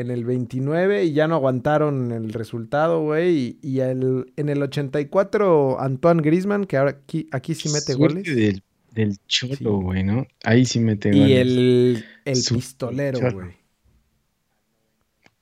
en 0.01 0.11
el 0.11 0.25
29 0.25 1.05
y 1.05 1.13
ya 1.13 1.27
no 1.27 1.35
aguantaron 1.35 2.11
el 2.11 2.33
resultado, 2.33 3.01
güey. 3.03 3.37
Y, 3.37 3.59
y 3.61 3.79
el- 3.79 4.31
en 4.35 4.49
el 4.49 4.61
84 4.61 5.79
Antoine 5.79 6.21
Griezmann, 6.21 6.65
que 6.65 6.77
ahora 6.77 6.91
aquí, 6.91 7.27
aquí 7.31 7.55
sí 7.55 7.69
mete 7.69 7.93
Suerte 7.93 8.19
goles. 8.21 8.35
Del, 8.35 8.63
del 8.93 9.17
cholo, 9.27 9.55
Sí. 9.55 9.63
güey, 9.65 10.03
¿no? 10.03 10.25
Ahí 10.43 10.65
sí 10.65 10.79
mete 10.79 11.09
Y 11.15 11.19
goles. 11.19 11.37
el, 11.39 12.05
el 12.25 12.35
Su- 12.35 12.55
pistolero, 12.55 13.19
güey. 13.31 13.49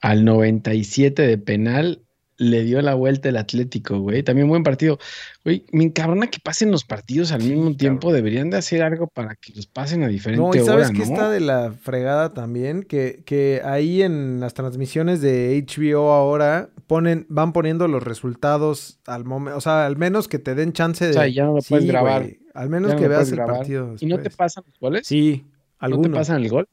Al 0.01 0.23
97 0.23 1.23
de 1.27 1.37
penal 1.37 2.03
le 2.39 2.63
dio 2.63 2.82
la 2.82 2.95
vuelta 2.95 3.30
el 3.30 3.36
Atlético, 3.38 3.99
güey. 3.99 4.23
También 4.23 4.47
buen 4.47 4.63
partido. 4.63 4.97
Güey, 5.43 5.65
me 5.73 5.84
encabrona 5.84 6.28
que 6.28 6.39
pasen 6.41 6.71
los 6.71 6.86
partidos 6.86 7.32
al 7.34 7.41
Sí, 7.41 7.49
mismo 7.54 7.75
tiempo. 7.75 8.08
cabrón. 8.08 8.15
Deberían 8.15 8.49
de 8.49 8.58
hacer 8.58 8.82
algo 8.82 9.08
para 9.08 9.36
que 9.36 9.54
los 9.54 9.67
pasen 9.67 10.04
a 10.04 10.08
diferente 10.08 10.41
No, 10.41 10.49
y 10.56 10.65
sabes 10.65 10.88
hora, 10.88 10.93
que 10.93 10.99
¿no? 10.99 11.04
está 11.04 11.30
de 11.30 11.41
la 11.41 11.73
fregada 11.73 12.34
también, 12.34 12.84
que, 12.84 13.23
que 13.25 13.62
ahí 13.65 14.02
en 14.02 14.39
las 14.39 14.54
transmisiones 14.54 15.19
de 15.21 15.63
HBO 15.67 16.13
ahora 16.13 16.69
ponen, 16.88 17.25
van 17.30 17.52
poniendo 17.54 17.88
los 17.88 18.02
resultados 18.04 18.99
al 19.06 19.25
momento, 19.25 19.58
o 19.58 19.62
sea, 19.62 19.86
al 19.86 19.97
menos 19.97 20.28
que 20.28 20.39
te 20.39 20.56
den 20.56 20.71
chance 20.73 21.04
de. 21.06 21.12
O 21.12 21.13
sea, 21.13 21.28
ya 21.28 21.43
no 21.45 21.56
lo 21.56 21.62
puedes 21.62 21.84
Sí, 21.86 21.91
grabar. 21.91 22.21
güey, 22.23 22.39
al 22.54 22.69
menos 22.69 22.93
no 22.93 22.97
que 22.97 23.08
veas 23.10 23.30
el 23.30 23.36
grabar. 23.36 23.58
partido. 23.58 23.95
¿Y 23.99 24.06
no 24.06 24.17
te 24.17 24.30
pasan 24.30 24.63
los 24.65 24.80
goles? 24.80 25.06
Sí, 25.06 25.43
¿No 25.43 25.49
te 25.49 25.86
algunos. 25.86 26.17
pasan 26.17 26.41
el 26.41 26.49
gol? 26.49 26.67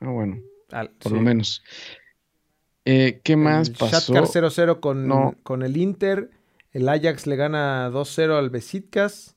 Ah, 0.00 0.08
bueno, 0.10 0.38
Al- 0.72 0.90
por 0.90 1.12
sí. 1.12 1.16
lo 1.18 1.20
menos. 1.22 1.62
Eh, 2.92 3.20
¿Qué 3.22 3.36
más 3.36 3.68
el 3.68 3.76
pasó? 3.76 4.12
Shakhtar 4.14 4.24
0-0 4.50 4.80
con, 4.80 5.06
No. 5.06 5.36
con 5.42 5.62
el 5.62 5.76
Inter. 5.76 6.30
El 6.72 6.88
Ajax 6.88 7.26
le 7.26 7.36
gana 7.36 7.88
2-0 7.90 8.36
al 8.38 8.50
Besiktas. 8.50 9.36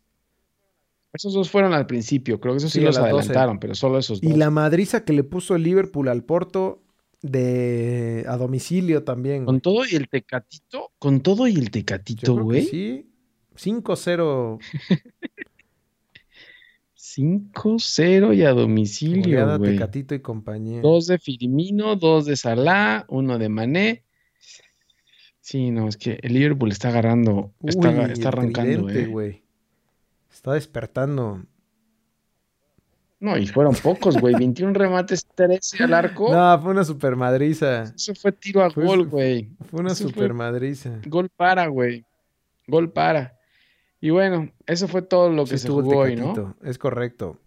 Esos 1.13 1.33
dos 1.33 1.51
fueron 1.51 1.73
al 1.73 1.85
principio, 1.85 2.39
creo 2.39 2.53
que 2.53 2.57
esos 2.57 2.71
sí, 2.71 2.79
los 2.81 2.95
las 2.95 3.03
12. 3.11 3.15
adelantaron, 3.29 3.59
pero 3.59 3.75
solo 3.75 3.99
esos 3.99 4.19
dos. 4.21 4.31
Y 4.31 4.35
la 4.35 4.49
madriza 4.49 5.05
que 5.05 5.13
le 5.13 5.23
puso 5.23 5.55
el 5.55 5.61
Liverpool 5.61 6.07
al 6.07 6.23
Porto 6.23 6.81
de 7.21 8.25
a 8.27 8.35
domicilio 8.37 9.03
también. 9.03 9.45
Con 9.45 9.61
todo 9.61 9.85
y 9.85 9.95
el 9.95 10.09
tecatito, 10.09 10.91
con 10.97 11.21
todo 11.21 11.47
y 11.47 11.53
el 11.53 11.65
Yo 11.65 11.71
tecatito, 11.71 12.35
güey. 12.35 12.63
sí. 12.65 13.09
5-0 13.55 14.57
5-0 17.17 18.33
y 18.35 18.43
a 18.43 18.51
domicilio, 18.51 19.57
güey. 19.57 19.73
Tecatito 19.73 20.15
y 20.15 20.19
compañía. 20.21 20.81
Dos 20.81 21.07
de 21.07 21.19
Firmino, 21.19 21.95
dos 21.95 22.25
de 22.25 22.35
Salah, 22.35 23.05
uno 23.09 23.37
de 23.37 23.49
Mané. 23.49 24.03
Sí, 25.39 25.71
no, 25.71 25.87
es 25.89 25.97
que 25.97 26.19
el 26.23 26.33
Liverpool 26.33 26.71
está 26.71 26.87
agarrando, 26.89 27.53
está, 27.63 27.89
Uy, 27.89 28.11
está 28.11 28.21
el 28.21 28.27
arrancando, 28.27 28.89
eh. 28.89 29.43
Está 30.31 30.53
despertando. 30.53 31.43
No, 33.19 33.37
y 33.37 33.47
fueron 33.47 33.75
pocos, 33.75 34.17
güey. 34.17 34.33
21 34.37 34.73
remates, 34.73 35.25
13 35.35 35.83
al 35.83 35.93
arco. 35.93 36.33
No, 36.33 36.61
fue 36.61 36.71
una 36.71 36.83
super 36.83 37.15
madriza. 37.15 37.83
Eso 37.95 38.13
fue 38.15 38.31
tiro 38.31 38.63
a 38.63 38.69
Fue- 38.71 38.85
gol, 38.85 39.07
güey. 39.07 39.49
Fue 39.69 39.79
una 39.81 39.91
Eso 39.91 40.03
fue- 40.05 40.13
super 40.13 40.33
madriza. 40.33 40.99
Gol 41.07 41.29
para, 41.29 41.67
güey. 41.67 42.05
Gol 42.67 42.91
para. 42.91 43.37
Y 44.03 44.09
bueno, 44.09 44.51
eso 44.65 44.89
fue 44.89 45.01
todo 45.01 45.29
lo 45.29 45.45
que 45.45 45.51
Sí 45.57 45.59
se 45.59 45.69
jugó 45.69 45.99
hoy, 45.99 46.17
¿no? 46.17 46.57
Es 46.61 46.77
correcto. 46.77 47.39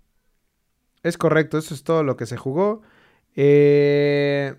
Es 1.03 1.19
correcto, 1.19 1.59
eso 1.59 1.75
es 1.75 1.85
todo 1.85 2.03
lo 2.03 2.17
que 2.17 2.25
se 2.25 2.39
jugó. 2.39 2.81
Eh, 3.35 4.55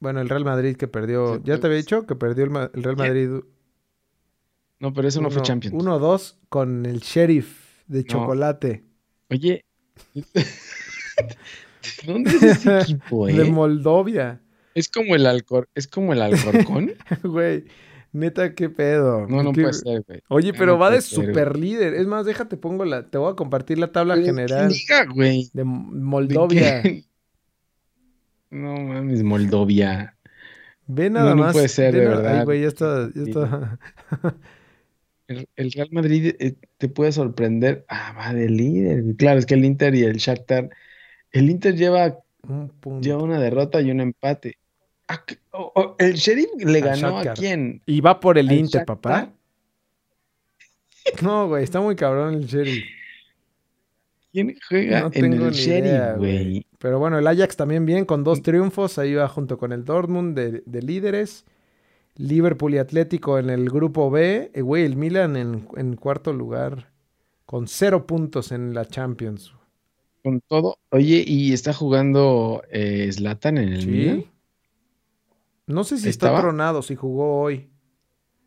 bueno, 0.00 0.20
el 0.20 0.28
Real 0.28 0.44
Madrid 0.44 0.74
que 0.76 0.88
perdió. 0.88 1.36
Sí, 1.36 1.42
ya 1.44 1.60
te 1.60 1.68
había 1.68 1.76
pues. 1.78 1.84
dicho 1.86 2.06
que 2.06 2.16
perdió 2.16 2.42
el, 2.42 2.50
Ma- 2.50 2.72
el 2.74 2.82
Real. 2.82 2.96
Madrid 2.96 3.30
No, 4.80 4.92
pero 4.92 5.06
eso 5.06 5.20
no 5.20 5.30
fue 5.30 5.36
uno- 5.36 5.44
Champions. 5.46 5.76
1-2 5.76 6.38
con 6.48 6.84
el 6.86 6.98
Sheriff 6.98 7.84
de 7.86 8.02
chocolate 8.04 8.84
Oye. 9.30 9.64
¿Dónde 12.04 12.30
es 12.30 12.42
ese 12.42 12.80
equipo, 12.80 13.28
de 13.28 13.46
eh? 13.46 13.50
Moldovia. 13.50 14.40
Es 14.74 14.88
como 14.88 15.14
el 15.14 15.24
Alcor, 15.26 15.68
es 15.76 15.86
como 15.86 16.12
el 16.14 16.20
Alcorcón. 16.20 16.94
Güey, 17.22 17.64
neta, 18.16 18.54
qué 18.54 18.68
pedo. 18.68 19.26
No, 19.28 19.42
no 19.42 19.52
Qué- 19.52 19.62
puede 19.62 19.74
ser, 19.74 20.02
güey. 20.06 20.20
Oye, 20.28 20.52
No, 20.52 20.58
pero 20.58 20.72
no 20.72 20.78
va 20.78 20.90
de 20.90 21.00
ser, 21.00 21.24
super 21.26 21.56
líder. 21.58 21.94
Es 21.94 22.06
más, 22.06 22.26
déjate, 22.26 22.56
pongo 22.56 22.84
la. 22.84 23.08
Te 23.08 23.18
voy 23.18 23.32
a 23.32 23.36
compartir 23.36 23.78
la 23.78 23.92
tabla 23.92 24.14
Pero, 24.14 24.24
¿qué 24.24 24.30
general 24.32 24.68
liga, 24.68 25.04
güey? 25.12 25.50
de 25.52 25.62
¿De 25.62 25.64
Moldovia. 25.64 26.82
No 28.50 28.74
mames, 28.80 29.22
Moldovia. 29.22 30.16
Ve 30.86 31.10
nada 31.10 31.34
no 31.34 31.42
más. 31.42 31.52
puede 31.52 31.68
ser, 31.68 31.94
de 31.94 32.06
verdad. 32.06 32.44
Güey, 32.44 32.62
ya 32.62 32.68
está. 32.68 33.10
Ya 33.14 33.22
está. 33.22 33.78
El, 35.28 35.48
el 35.56 35.72
Real 35.72 35.88
Madrid 35.90 36.34
eh, 36.38 36.54
te 36.78 36.88
puede 36.88 37.10
sorprender. 37.10 37.84
Ah, 37.88 38.14
va 38.16 38.32
de 38.32 38.48
líder. 38.48 39.16
Claro, 39.16 39.40
es 39.40 39.46
que 39.46 39.54
el 39.54 39.64
Inter 39.64 39.94
y 39.96 40.04
el 40.04 40.18
Shakhtar. 40.18 40.70
El 41.32 41.50
Inter 41.50 41.74
lleva, 41.74 42.18
Un 42.44 42.70
lleva 43.02 43.22
una 43.24 43.40
derrota 43.40 43.80
y 43.80 43.90
un 43.90 44.00
empate. 44.00 44.58
El 45.98 46.14
Sheriff 46.14 46.48
le 46.58 46.80
ganó 46.80 47.18
a 47.18 47.32
quién? 47.34 47.82
Y 47.86 48.00
va 48.00 48.20
por 48.20 48.38
el 48.38 48.48
¿Al 48.48 48.56
Inter, 48.56 48.80
Shakhtar? 48.80 48.86
papá. 48.86 49.32
No, 51.22 51.48
güey, 51.48 51.62
está 51.64 51.80
muy 51.80 51.94
cabrón 51.96 52.34
el 52.34 52.46
Sheriff. 52.46 52.84
¿Quién 54.32 54.54
juega 54.68 55.00
No 55.00 55.06
en 55.12 55.12
tengo 55.12 55.46
el 55.46 55.52
ni 55.52 55.56
Sheriff, 55.56 55.84
idea, 55.86 56.12
güey? 56.14 56.66
Pero 56.78 56.98
bueno, 56.98 57.18
el 57.18 57.26
Ajax 57.26 57.56
también 57.56 57.86
bien, 57.86 58.04
con 58.04 58.24
dos 58.24 58.42
triunfos. 58.42 58.98
Ahí 58.98 59.14
va 59.14 59.28
junto 59.28 59.56
con 59.58 59.72
el 59.72 59.84
Dortmund 59.84 60.36
de, 60.36 60.62
de 60.66 60.82
líderes. 60.82 61.44
Liverpool 62.16 62.74
y 62.74 62.78
Atlético 62.78 63.38
en 63.38 63.50
el 63.50 63.68
grupo 63.70 64.10
B. 64.10 64.50
Eh, 64.54 64.60
güey, 64.62 64.84
el 64.84 64.96
Milan 64.96 65.36
en, 65.36 65.68
en 65.76 65.96
cuarto 65.96 66.32
lugar. 66.32 66.90
Con 67.46 67.68
cero 67.68 68.06
puntos 68.06 68.52
en 68.52 68.74
la 68.74 68.84
Champions. 68.86 69.52
Con 70.22 70.40
todo. 70.40 70.78
Oye, 70.90 71.22
¿y 71.26 71.52
está 71.52 71.72
jugando 71.72 72.62
eh, 72.70 73.08
Zlatan 73.12 73.58
en 73.58 73.68
el 73.72 73.82
Sí. 73.82 73.86
Milan? 73.88 74.24
No 75.66 75.84
sé 75.84 75.98
si 75.98 76.08
está 76.08 76.38
tronado, 76.40 76.82
si 76.82 76.94
jugó 76.94 77.40
hoy. 77.40 77.70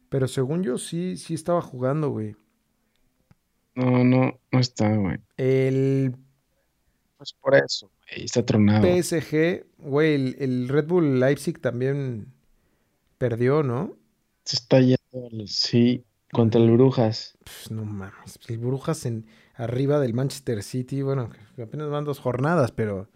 Pero 0.09 0.27
según 0.27 0.63
yo, 0.63 0.77
sí, 0.77 1.17
sí 1.17 1.33
estaba 1.33 1.61
jugando, 1.61 2.09
güey. 2.09 2.35
No, 3.75 4.03
no, 4.03 4.39
no 4.51 4.59
está, 4.59 4.95
güey. 4.95 5.17
El 5.37 6.15
Pues 7.17 7.33
por 7.33 7.55
eso, 7.55 7.87
güey. 7.87 8.25
Está 8.25 8.45
tronado. 8.45 8.85
PSG, 8.85 9.65
güey, 9.77 10.15
el, 10.15 10.35
el 10.39 10.67
Red 10.69 10.87
Bull 10.87 11.19
Leipzig 11.19 11.59
también 11.59 12.33
perdió, 13.17 13.61
¿no? 13.61 13.95
Se 14.45 14.55
está 14.55 14.79
yendo, 14.79 14.97
sí, 15.45 16.03
contra 16.31 16.59
el 16.59 16.71
Brujas. 16.71 17.37
Pues 17.43 17.69
no 17.69 17.85
mames, 17.85 18.39
el 18.47 18.57
Brujas 18.57 19.05
en 19.05 19.27
arriba 19.53 19.99
del 19.99 20.13
Manchester 20.13 20.63
City, 20.63 21.01
bueno, 21.01 21.29
apenas 21.61 21.89
van 21.89 22.05
dos 22.05 22.19
jornadas, 22.19 22.71
pero 22.71 23.09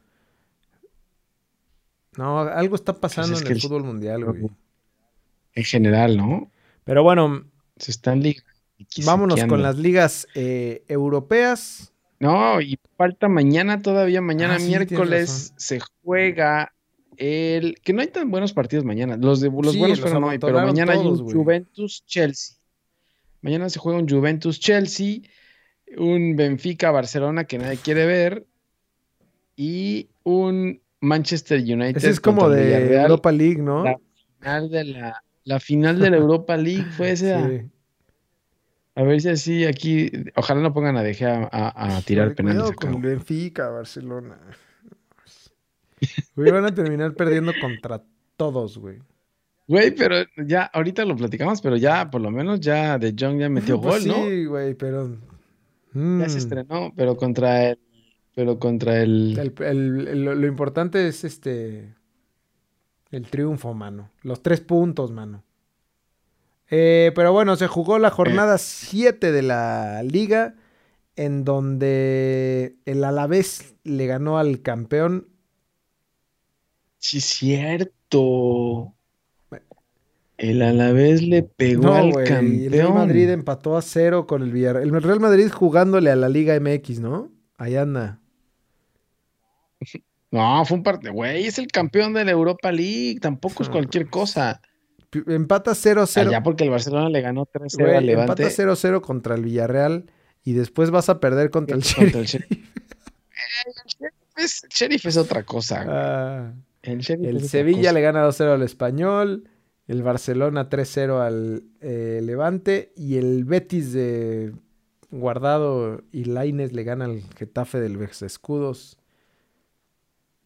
no, 2.18 2.40
algo 2.40 2.76
está 2.76 2.94
pasando 2.94 3.30
Pues 3.32 3.42
es 3.42 3.46
en 3.46 3.52
el 3.52 3.58
el- 3.58 3.62
fútbol 3.62 3.84
mundial, 3.84 4.26
güey. 4.26 4.50
En 5.56 5.64
general, 5.64 6.18
¿no? 6.18 6.52
Pero 6.84 7.04
bueno, 7.04 7.46
Se 7.78 7.92
están 7.92 8.24
vámonos 9.06 9.44
con 9.46 9.62
las 9.62 9.78
ligas 9.78 10.28
eh, 10.36 10.84
europeas. 10.88 11.92
No, 12.20 12.62
y 12.62 12.80
falta 12.98 13.28
mañana 13.28 13.82
todavía, 13.82 14.22
mañana 14.22 14.56
Ah, 14.56 14.60
sí, 14.60 14.68
miércoles 14.68 15.54
se 15.58 15.80
juega 16.04 16.74
el... 17.18 17.76
Que 17.84 17.94
no 17.94 18.02
hay 18.02 18.08
tan 18.08 18.32
buenos 18.32 18.54
partidos 18.54 18.86
mañana. 18.86 19.18
Los, 19.18 19.42
de, 19.42 19.50
los 19.50 19.74
Sí, 19.74 19.80
buenos 19.80 20.00
los 20.00 20.10
fueron 20.10 20.24
hoy, 20.24 20.40
pero 20.40 20.62
mañana 20.66 20.94
hay 20.94 21.00
un. 21.00 21.18
Juventus-Chelsea. 21.20 22.56
Mañana 23.42 23.70
se 23.70 23.78
juega 23.80 24.00
un 24.00 24.08
Juventus-Chelsea, 24.08 25.20
un 25.98 26.36
Benfica-Barcelona 26.36 27.44
que 27.44 27.58
nadie 27.58 27.78
quiere 27.78 28.06
ver 28.06 28.46
y 29.56 30.08
un 30.24 30.80
Manchester 31.04 31.60
United 31.60 31.98
Ese 31.98 32.10
es 32.10 32.20
como 32.20 32.50
de 32.50 32.64
Villarreal. 32.66 33.02
Europa 33.04 33.32
League, 33.32 33.62
¿no? 33.62 33.84
La 33.84 33.98
final 34.40 34.70
de 34.70 34.84
la, 34.86 35.24
la 35.44 35.60
final 35.60 36.00
de 36.00 36.10
la 36.10 36.18
Europa 36.18 36.58
League 36.58 36.86
fue 36.98 37.12
esa. 37.14 37.48
Sí. 37.48 37.62
A 38.96 39.04
ver 39.04 39.22
si 39.22 39.30
así 39.30 39.66
aquí, 39.66 40.12
ojalá 40.36 40.62
no 40.62 40.74
pongan 40.74 40.98
a 40.98 41.04
De 41.04 41.14
Gea 41.16 41.50
a, 41.52 41.96
a 41.98 42.02
tirar 42.02 42.36
penales 42.36 42.64
acá, 42.72 42.92
con. 42.92 43.02
Benfica, 43.02 43.70
Barcelona. 43.70 44.38
Güey, 46.36 46.52
van 46.52 46.66
a 46.66 46.74
terminar 46.74 47.14
perdiendo 47.16 47.54
contra 47.62 48.04
todos, 48.36 48.78
güey. 48.78 49.00
Güey, 49.68 49.96
pero 49.96 50.18
ya, 50.46 50.64
ahorita 50.64 51.06
lo 51.06 51.16
platicamos, 51.16 51.62
pero 51.62 51.78
ya, 51.78 52.10
por 52.12 52.20
lo 52.20 52.30
menos 52.30 52.60
ya 52.60 52.98
De 53.00 53.16
Jong 53.18 53.40
ya 53.40 53.50
metió 53.50 53.80
Pues 53.82 54.06
gol, 54.06 54.08
¿no? 54.08 54.26
Sí, 54.30 54.46
güey, 54.46 54.74
pero. 54.76 55.10
Ya 55.10 55.18
Mm. 56.00 56.28
se 56.28 56.40
estrenó, 56.40 56.92
pero 56.96 57.16
contra 57.16 57.70
el, 57.70 57.80
pero 58.36 58.60
contra 58.60 59.02
el, 59.02 59.38
El- 59.38 59.54
el- 59.64 60.08
el- 60.08 60.24
lo, 60.26 60.48
importante 60.48 61.08
es 61.08 61.24
este. 61.24 61.94
El 63.12 63.28
triunfo, 63.30 63.74
mano. 63.74 64.10
Los 64.24 64.42
tres 64.42 64.60
puntos, 64.62 65.12
mano. 65.12 65.44
Eh, 66.70 67.12
pero 67.16 67.32
bueno, 67.32 67.56
se 67.56 67.68
jugó 67.68 68.00
la 68.00 68.10
jornada 68.10 68.58
7 68.58 69.32
de 69.32 69.42
la 69.44 70.02
liga. 70.04 70.56
En 71.16 71.44
donde 71.46 72.78
el 72.86 73.04
Alavés 73.04 73.76
le 73.84 74.08
ganó 74.08 74.40
al 74.40 74.64
campeón. 74.64 75.28
Sí, 76.98 77.22
cierto. 77.22 78.96
El 80.38 80.62
Alavés 80.64 81.22
le 81.22 81.44
pegó 81.44 81.84
No, 81.84 81.94
al 81.94 82.12
campeón. 82.24 82.46
El 82.64 82.72
Real 82.72 82.94
Madrid 82.94 83.30
empató 83.30 83.78
a 83.78 83.82
cero 83.84 84.26
con 84.26 84.42
el 84.42 84.52
Villarreal. 84.52 84.90
El 84.90 85.04
Real 85.04 85.20
Madrid 85.20 85.50
jugándole 85.52 86.10
a 86.10 86.16
la 86.16 86.30
Liga 86.30 86.56
MX, 86.60 87.00
¿no? 87.00 87.32
Ahí 87.58 87.76
anda. 87.76 88.20
No, 90.32 90.66
fue 90.66 90.78
un 90.78 90.84
partido, 90.84 91.14
güey, 91.14 91.46
es 91.46 91.60
el 91.60 91.68
campeón 91.68 92.14
de 92.14 92.26
la 92.26 92.32
Europa 92.32 92.72
League, 92.72 93.20
tampoco 93.22 93.62
es 93.64 93.70
No, 93.70 93.74
cualquier 93.74 94.10
cosa. 94.10 94.62
P- 95.12 95.24
Empata 95.28 95.72
0-0. 95.74 96.28
Allá 96.28 96.42
porque 96.42 96.64
el 96.64 96.72
Barcelona 96.72 97.08
le 97.10 97.22
ganó 97.22 97.46
3-0 97.46 97.78
Güey, 97.84 97.96
al 97.98 98.10
empata 98.10 98.34
Levante 98.42 98.64
0-0 98.64 99.02
contra 99.02 99.36
el 99.36 99.44
Villarreal. 99.44 100.06
Y 100.44 100.54
después 100.54 100.90
vas 100.92 101.08
a 101.08 101.20
perder 101.20 101.52
contra 101.52 101.78
el 101.78 101.84
contra 101.84 102.20
el 102.20 102.26
Sheriff. 102.26 102.50
Sheriff. 102.50 102.70
Es- 104.36 104.64
el 104.64 104.70
Sheriff 104.70 105.06
es 105.06 105.18
otra 105.18 105.44
cosa. 105.44 105.86
Ah. 105.88 106.54
El, 106.82 107.00
Sheriff 107.00 107.24
es 107.26 107.30
El 107.30 107.36
otra 107.38 107.48
Sevilla 107.50 107.80
cosa. 107.82 107.94
le 107.94 108.02
gana 108.02 108.28
2-0 108.28 108.54
al 108.54 108.64
Español. 108.64 109.50
El 109.88 110.02
Barcelona 110.02 110.70
3-0 110.70 111.22
al 111.22 111.64
eh, 111.82 112.20
Levante. 112.24 112.92
Y 112.96 113.18
el 113.18 113.46
Betis 113.46 113.94
de 113.94 114.54
Guardado 115.12 116.02
y 116.12 116.26
Laines 116.26 116.74
le 116.74 116.84
gana 116.84 117.06
al 117.06 117.22
Getafe 117.38 117.80
del 117.80 118.02
Escudos 118.02 118.98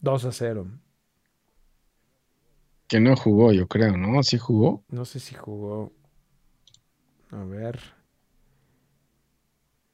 2-0. 0.02 0.66
Que 2.86 3.00
no 3.00 3.16
jugó, 3.16 3.52
yo 3.52 3.68
creo, 3.68 3.96
¿no? 3.96 4.22
Sí 4.22 4.38
jugó. 4.38 4.82
No 4.88 5.04
sé 5.04 5.20
si 5.20 5.34
jugó. 5.34 5.92
A 7.30 7.44
ver. 7.44 7.78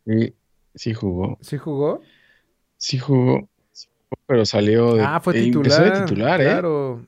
Sí, 0.07 0.35
sí 0.75 0.95
jugó. 0.95 1.39
¿Sí 1.41 1.59
jugó? 1.59 2.01
Sí 2.77 2.99
jugó. 2.99 3.49
Sí 3.73 3.89
jugó, 3.89 4.23
pero 4.27 4.45
salió 4.47 4.95
de, 4.95 5.03
Ah, 5.03 5.19
fue 5.21 5.37
empezó 5.37 5.63
titular. 5.63 5.93
de 5.99 6.01
titular, 6.07 6.41
¿eh? 6.41 6.45
Claro. 6.45 7.07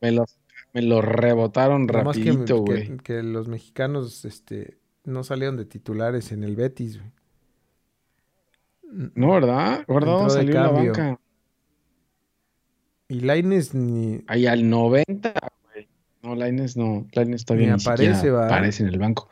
Me 0.00 0.12
lo, 0.12 0.26
me 0.74 0.82
lo 0.82 1.00
rebotaron 1.00 1.88
rapidito, 1.88 2.64
que, 2.64 2.70
güey. 2.72 2.96
que 2.98 3.22
los 3.22 3.48
mexicanos 3.48 4.26
este, 4.26 4.76
no 5.04 5.24
salieron 5.24 5.56
de 5.56 5.64
titulares 5.64 6.32
en 6.32 6.44
el 6.44 6.56
Betis, 6.56 6.98
güey. 6.98 7.12
No, 9.14 9.32
¿verdad? 9.32 9.84
Guardado 9.88 10.24
de 10.24 10.30
salió 10.30 10.54
en 10.56 10.62
la 10.62 10.68
banca. 10.68 11.20
Y 13.08 13.20
Laines 13.20 13.74
ni. 13.74 14.22
Ahí 14.26 14.46
al 14.46 14.68
90, 14.68 15.34
güey. 15.72 15.88
No, 16.22 16.34
Laines 16.34 16.76
no. 16.76 17.06
Laines 17.12 17.44
todavía 17.44 17.68
Ni 17.68 17.76
ni, 17.76 17.82
aparece, 17.82 18.30
¿va? 18.30 18.46
aparece 18.46 18.82
en 18.82 18.88
el 18.88 18.98
banco. 18.98 19.28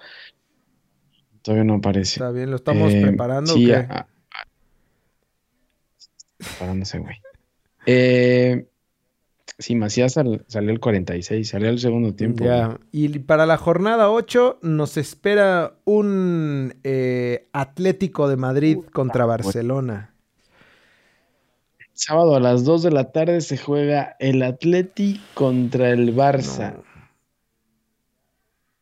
Todavía 1.43 1.65
no 1.65 1.75
aparece. 1.75 2.15
Está 2.17 2.31
bien, 2.31 2.51
lo 2.51 2.57
estamos 2.57 2.93
Eh, 2.93 3.01
preparando. 3.03 3.53
o 3.53 3.57
Sí, 3.57 3.67
qué? 3.67 3.75
a- 3.77 3.81
a- 3.91 4.07
preparándose, 6.39 6.99
güey. 6.99 7.17
Eh, 7.87 8.69
sí, 9.59 9.75
Macías 9.75 10.13
sal- 10.13 10.45
salió 10.47 10.71
el 10.71 10.81
46, 10.81 11.49
salió 11.49 11.69
el 11.71 11.79
segundo 11.79 12.15
tiempo. 12.15 12.45
Ya. 12.45 12.79
Y 12.93 13.19
para 13.21 13.47
la 13.47 13.57
jornada 13.57 14.11
8 14.11 14.59
nos 14.63 14.97
espera 14.97 15.75
un 15.85 16.75
eh, 16.85 17.49
Atlético 17.53 18.29
de 18.29 18.37
Madrid 18.37 18.79
contra 18.93 19.25
Barcelona. 19.27 20.12
Sábado 22.05 22.35
a 22.35 22.41
las 22.41 22.65
2 22.65 22.83
de 22.83 22.91
la 22.91 23.13
tarde 23.13 23.41
se 23.43 23.57
juega 23.59 24.17
el 24.19 24.43
Atleti 24.43 25.21
contra 25.35 25.91
el 25.91 26.15
Barça. 26.17 26.75
No. 26.75 26.83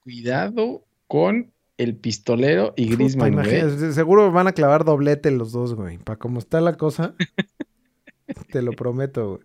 Cuidado 0.02 0.84
con 1.06 1.52
el 1.76 1.96
pistolero 1.96 2.72
y 2.76 2.90
Griezmann, 2.94 3.32
güey. 3.34 3.58
imagínate, 3.58 3.92
seguro 3.92 4.30
van 4.32 4.46
a 4.46 4.52
clavar 4.52 4.84
doblete 4.84 5.30
los 5.30 5.52
dos, 5.52 5.74
güey. 5.74 5.98
Para 5.98 6.18
cómo 6.18 6.38
está 6.38 6.60
la 6.60 6.74
cosa, 6.76 7.14
te 8.52 8.62
lo 8.62 8.72
prometo, 8.72 9.36
güey. 9.36 9.42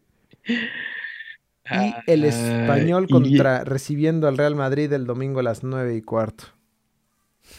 Y 0.48 2.12
el 2.12 2.24
Ah, 2.26 2.28
español 2.28 3.06
y- 3.10 3.12
contra 3.12 3.64
recibiendo 3.64 4.28
al 4.28 4.38
Real 4.38 4.56
Madrid 4.56 4.92
el 4.94 5.06
domingo 5.06 5.40
a 5.40 5.44
las 5.44 5.64
9 5.64 5.96
y 5.96 6.02
cuarto. 6.02 6.46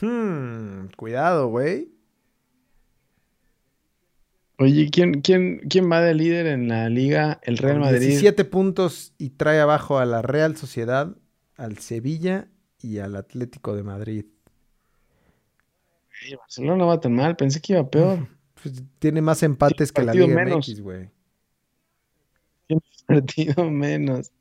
Hmm, 0.01 0.87
cuidado, 0.97 1.49
güey. 1.49 1.91
Oye, 4.59 4.89
¿quién, 4.91 5.21
quién, 5.21 5.59
¿quién 5.69 5.91
va 5.91 6.01
de 6.01 6.15
líder 6.15 6.47
en 6.47 6.69
la 6.69 6.89
liga? 6.89 7.41
El 7.43 7.59
Real 7.59 7.79
Madrid. 7.79 8.01
17 8.09 8.45
puntos 8.47 9.13
y 9.19 9.31
trae 9.31 9.61
abajo 9.61 9.99
a 9.99 10.07
la 10.07 10.23
Real 10.23 10.57
Sociedad, 10.57 11.15
al 11.57 11.79
Sevilla 11.79 12.49
y 12.81 12.99
al 12.99 13.17
Atlético 13.17 13.77
de 13.77 13.83
Madrid. 13.83 14.25
Ey, 16.25 16.35
Barcelona 16.37 16.77
no 16.77 16.87
va 16.87 17.01
tan 17.01 17.15
mal, 17.15 17.37
pensé 17.37 17.61
que 17.61 17.75
iba 17.75 17.87
peor. 17.91 18.27
Pues, 18.63 18.83
tiene 18.99 19.21
más 19.21 19.43
empates 19.43 19.93
que 19.93 20.03
la 20.03 20.15
Liga 20.15 20.27
menos. 20.27 20.67
MX, 20.69 20.81
güey. 20.81 21.11
Partido 23.07 23.71
menos. 23.71 24.33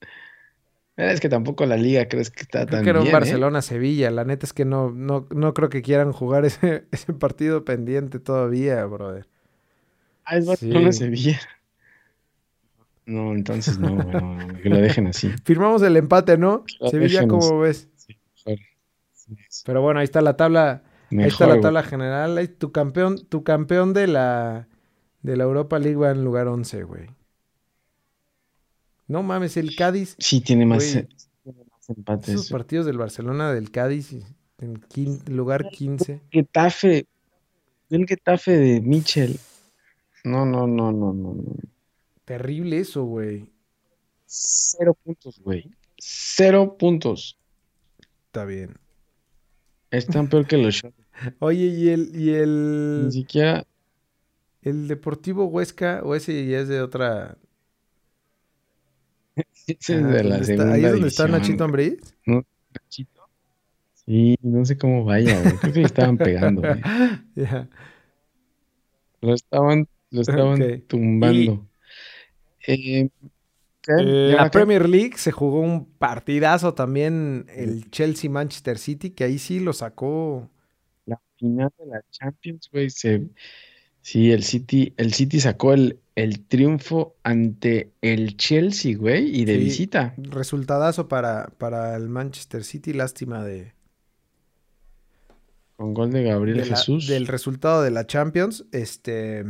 Eh, 0.98 1.12
Es 1.12 1.20
que 1.20 1.30
tampoco 1.30 1.66
la 1.66 1.78
liga 1.78 2.08
crees 2.08 2.32
que 2.32 2.44
está 2.44 2.66
Creo 2.66 2.78
tan 2.78 2.84
que 2.84 2.90
era 2.92 3.02
un 3.02 3.08
¿eh? 3.08 3.12
Barcelona-Sevilla. 3.12 4.12
La 4.12 4.24
neta 4.24 4.46
es 4.46 4.54
que 4.54 4.66
no, 4.66 4.92
no, 4.92 5.28
no 5.30 5.54
creo 5.54 5.70
que 5.70 5.82
quieran 5.82 6.14
jugar 6.14 6.46
ese, 6.46 6.88
ese 6.92 7.14
partido 7.14 7.66
pendiente 7.66 8.20
todavía, 8.20 8.84
brother. 8.86 9.28
Ah, 10.26 10.38
es 10.38 10.46
Barcelona 10.46 10.92
Sí. 10.92 10.98
Sevilla. 11.00 11.40
No, 13.06 13.34
entonces 13.34 13.78
no, 13.78 13.94
güey, 13.96 14.08
no, 14.08 14.36
no, 14.48 14.62
que 14.62 14.70
lo 14.70 14.78
dejen 14.78 15.08
así. 15.08 15.30
Firmamos 15.46 15.82
el 15.84 15.96
empate, 15.98 16.38
¿no? 16.38 16.64
Sevilla. 16.90 17.28
¿cómo 17.28 17.60
ves? 17.60 17.88
Sí, 17.96 18.18
mejor. 18.46 18.60
Sí. 19.14 19.36
Pero 19.66 19.82
bueno, 19.82 20.00
ahí 20.00 20.06
está 20.06 20.22
la 20.22 20.36
tabla. 20.36 20.82
ahí 21.12 21.18
está 21.20 21.46
Mejor, 21.46 21.48
la 21.48 21.54
güey. 21.54 21.62
tabla 21.62 21.84
general. 21.84 22.38
Ahí 22.38 22.48
tu 22.48 22.72
campeón, 22.72 23.24
tu 23.28 23.44
campeón 23.44 23.94
de 23.94 24.08
la 24.08 24.68
de 25.22 25.38
la 25.38 25.44
Europa 25.44 25.78
League 25.80 25.96
va 25.98 26.12
en 26.12 26.24
lugar 26.24 26.48
11, 26.48 26.84
güey. 26.84 27.08
No 29.08 29.22
mames, 29.24 29.56
el 29.58 29.76
Cádiz. 29.76 30.16
Sí, 30.18 30.42
tiene 30.42 30.66
más, 30.66 30.92
Güey. 30.94 31.08
tiene 31.44 31.64
más 31.72 31.90
empates. 31.90 32.30
Esos 32.30 32.50
partidos 32.50 32.86
del 32.88 32.98
Barcelona 32.98 33.54
del 33.54 33.70
Cádiz 33.72 34.14
en 34.60 34.82
quin- 34.82 35.24
lugar 35.30 35.70
15. 35.70 36.22
Getafe. 36.32 37.08
El 37.92 38.08
Getafe 38.08 38.52
de 38.58 38.82
Michel. 38.82 39.40
No, 40.26 40.46
no, 40.46 40.68
no, 40.68 40.92
no, 40.92 41.14
no, 41.14 41.34
no. 41.36 41.56
Terrible 42.26 42.80
eso, 42.80 43.04
güey. 43.06 43.50
Cero 44.26 44.98
puntos, 45.04 45.40
güey. 45.40 45.70
Cero 45.98 46.76
puntos. 46.78 47.38
Está 48.28 48.46
bien. 48.46 48.76
Están 49.92 50.28
peor 50.28 50.48
que 50.48 50.58
los 50.58 50.76
Shots. 50.76 50.96
Oye, 51.40 51.66
y 51.68 51.90
el, 51.90 52.12
y 52.16 52.26
Ni 52.26 52.30
el, 52.30 53.10
siquiera. 53.12 53.66
el 54.64 54.88
Deportivo 54.88 55.46
Huesca, 55.46 56.02
o 56.04 56.16
ese 56.16 56.46
ya 56.48 56.60
es 56.60 56.68
de 56.68 56.82
otra. 56.82 57.38
Ese 59.68 59.98
es 59.98 60.04
Ah, 60.04 60.08
de 60.08 60.24
la 60.24 60.38
¿dónde 60.38 60.42
está? 60.42 60.46
segunda 60.46 60.74
Ahí 60.74 60.86
es 60.86 60.92
donde 60.92 61.08
está 61.08 61.28
Nachito 61.28 61.64
Ambriz. 61.64 61.98
Nachito. 62.26 63.22
Sí, 63.94 64.38
no 64.42 64.64
sé 64.66 64.78
cómo 64.78 65.04
vaya, 65.04 65.42
güey. 65.42 65.58
Creo 65.58 65.74
que 65.74 65.80
le 65.80 65.86
estaban 65.86 66.18
pegando, 66.18 66.62
güey. 66.68 66.82
Ya. 67.36 67.70
Lo 69.22 69.34
estaban, 69.34 69.88
lo 70.16 70.22
estaban 70.22 70.82
tumbando. 70.88 71.66
Eh, 72.68 73.10
¿qué? 73.82 73.94
Eh, 74.00 74.30
¿Y 74.32 74.36
la? 74.36 74.50
Premier 74.50 74.90
League 74.90 75.14
se 75.18 75.32
jugó 75.32 75.60
un 75.60 75.86
partidazo 75.86 76.74
también 76.74 77.46
el 77.56 77.90
Chelsea 77.92 78.30
Manchester 78.30 78.78
City, 78.80 79.12
que 79.12 79.24
ahí 79.26 79.38
sí 79.38 79.60
lo 79.60 79.74
sacó. 79.74 80.50
La 81.06 81.22
final 81.38 81.72
de 81.78 81.86
la 81.86 82.02
Champions, 82.10 82.70
güey. 82.72 82.90
Se... 82.90 83.28
Sí, 84.02 84.32
el 84.32 84.44
City, 84.44 84.94
el 84.98 85.14
City 85.14 85.40
sacó 85.40 85.74
el, 85.74 86.00
el 86.16 86.46
triunfo 86.46 87.16
ante 87.24 87.92
el 88.02 88.38
Chelsea, 88.38 88.96
güey, 88.98 89.36
y 89.40 89.46
de 89.46 89.54
Sí. 89.58 89.64
visita. 89.64 90.14
Resultadazo 90.18 91.08
para, 91.08 91.48
para 91.58 91.96
el 91.96 92.08
Manchester 92.10 92.64
City, 92.64 92.94
lástima 92.94 93.44
de, 93.44 93.74
Con 95.76 95.94
gol 95.94 96.12
de 96.12 96.24
Gabriel 96.24 96.58
de 96.58 96.66
la- 96.68 96.76
Jesús. 96.78 97.08
del 97.08 97.28
resultado 97.28 97.82
de 97.82 97.92
la 97.92 98.06
Champions. 98.08 98.66
Este, 98.72 99.44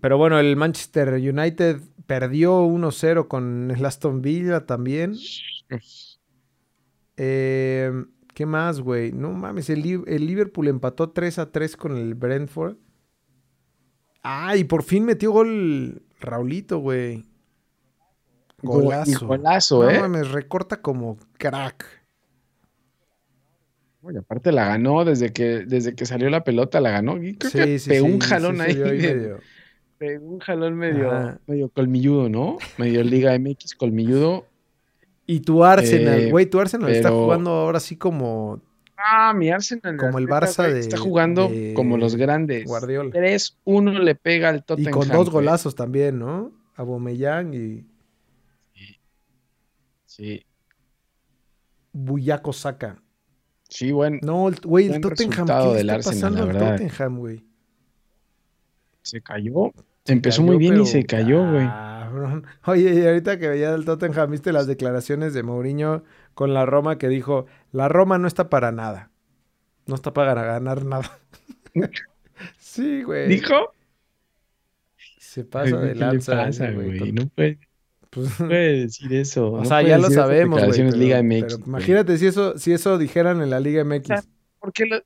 pero 0.00 0.18
bueno, 0.18 0.38
el 0.38 0.56
Manchester 0.56 1.14
United 1.14 1.80
perdió 2.06 2.62
1-0 2.64 3.28
con 3.28 3.70
el 3.70 3.84
Aston 3.84 4.22
Villa 4.22 4.66
también. 4.66 5.14
Eh, 7.16 7.92
¿Qué 8.34 8.46
más, 8.46 8.80
güey? 8.80 9.12
No 9.12 9.30
mames, 9.32 9.68
el, 9.70 10.04
el 10.06 10.26
Liverpool 10.26 10.68
empató 10.68 11.12
3-3 11.12 11.76
con 11.76 11.96
el 11.96 12.14
Brentford. 12.14 12.76
Ah, 14.22 14.56
y 14.56 14.64
por 14.64 14.82
fin 14.82 15.04
metió 15.04 15.32
gol 15.32 16.02
Raulito, 16.20 16.78
güey. 16.78 17.26
Gol- 18.62 18.84
Golazo. 18.84 19.26
golazo, 19.26 19.82
No 19.84 19.90
¿eh? 19.90 20.00
mames, 20.00 20.30
recorta 20.30 20.80
como 20.82 21.16
crack. 21.38 21.86
Y 24.12 24.16
aparte 24.16 24.50
la 24.52 24.66
ganó 24.66 25.04
desde 25.04 25.32
que, 25.32 25.64
desde 25.66 25.94
que 25.94 26.06
salió 26.06 26.30
la 26.30 26.42
pelota, 26.44 26.80
la 26.80 26.90
ganó. 26.90 27.22
Y 27.22 27.36
creo 27.36 27.50
Sí, 27.50 27.58
que 27.58 27.78
sí, 27.78 27.88
pegó 27.90 28.06
sí, 28.06 28.12
un 28.12 28.20
jalón 28.20 28.60
ahí. 28.60 28.74
vio 28.74 28.84
de- 28.84 28.92
medio- 28.96 29.38
Un 30.00 30.38
jalón 30.38 30.74
medio, 30.76 31.10
Ajá. 31.12 31.38
medio 31.46 31.68
colmilludo, 31.68 32.28
¿no? 32.30 32.56
Medio 32.78 33.02
Liga 33.04 33.34
MX 33.38 33.74
colmilludo. 33.74 34.46
Y 35.26 35.40
tu 35.40 35.62
Arsenal, 35.62 36.20
Eh, 36.20 36.30
güey, 36.30 36.46
tu 36.46 36.58
Arsenal 36.58 36.90
está 36.90 37.10
jugando 37.10 37.50
ahora 37.50 37.80
sí 37.80 37.96
como 37.96 38.60
Ah, 38.96 39.32
mi 39.34 39.50
Arsenal. 39.50 39.96
Como 39.96 40.18
el 40.18 40.26
Barça 40.26 40.70
de- 40.70 40.80
Está 40.80 40.96
jugando 40.98 41.48
de 41.48 41.72
como 41.74 41.96
los 41.98 42.16
grandes. 42.16 42.64
Guardiola. 42.66 43.10
3-1 43.10 43.98
le 43.98 44.14
pega 44.14 44.48
al 44.50 44.56
Y 44.56 44.60
Tottenham. 44.62 44.92
con 44.92 45.08
dos 45.08 45.30
golazos 45.30 45.74
también, 45.74 46.18
¿no? 46.18 46.52
Abomellán 46.76 47.52
y 47.54 47.84
Sí, 50.06 50.42
Buyaco 51.92 52.52
Saka. 52.52 53.00
sí, 53.68 53.92
bueno. 53.92 54.18
No, 54.22 54.48
el- 54.48 54.56
güey, 54.62 54.86
el 54.92 55.00
Tottenham, 55.00 55.46
¿qué 55.46 55.52
del 55.76 55.90
está 55.90 55.94
Arsenal, 55.94 56.02
pasando 56.02 56.36
la 56.38 56.42
al 56.42 56.48
verdad. 56.48 56.70
Tottenham, 56.78 57.18
güey? 57.18 57.44
Se 59.02 59.20
cayó. 59.22 59.72
Se 60.04 60.12
Empezó 60.12 60.42
cayó, 60.42 60.46
muy 60.52 60.58
bien 60.58 60.72
pero 60.74 60.84
y 60.84 60.86
se 60.86 61.04
cayó, 61.04 61.50
güey. 61.50 61.66
cabrón. 61.66 62.46
Oye, 62.66 62.94
y 62.94 63.06
ahorita 63.06 63.38
que 63.38 63.48
veía 63.48 63.74
el 63.74 63.84
Tottenham, 63.84 64.30
¿viste 64.30 64.52
las 64.52 64.66
declaraciones 64.66 65.34
de 65.34 65.42
Mourinho 65.42 66.02
con 66.34 66.54
la 66.54 66.64
Roma 66.66 66.98
que 66.98 67.08
dijo, 67.08 67.46
la 67.72 67.88
Roma 67.88 68.18
no 68.18 68.26
está 68.26 68.48
para 68.48 68.72
nada. 68.72 69.10
No 69.86 69.94
está 69.94 70.12
para 70.12 70.42
ganar 70.42 70.84
nada. 70.84 71.18
sí, 72.58 73.02
güey. 73.02 73.28
¿Dijo? 73.28 73.54
Se 75.18 75.44
pasa 75.44 75.76
de 75.78 75.88
¿Qué 75.90 75.94
le 75.94 76.00
lanza, 76.00 76.36
pasa, 76.36 76.70
güey? 76.72 76.98
Tot- 76.98 77.12
No 77.12 77.26
puede, 77.28 77.58
pues, 78.10 78.40
no 78.40 78.46
puede 78.48 78.80
decir 78.80 79.12
eso. 79.14 79.48
O 79.52 79.58
no 79.58 79.64
sea, 79.64 79.82
ya 79.82 79.98
lo 79.98 80.10
sabemos, 80.10 80.58
güey. 80.60 80.70
declaraciones 80.70 80.94
Pero, 81.46 81.66
imagínate 81.66 82.18
si 82.18 82.26
eso, 82.26 82.58
si 82.58 82.72
eso 82.72 82.98
dijeran 82.98 83.40
en 83.42 83.50
la 83.50 83.60
Liga 83.60 83.84
MX. 83.84 84.06
sea, 84.06 84.22
¿Por 84.58 84.72
qué 84.72 84.86
lo- 84.86 85.02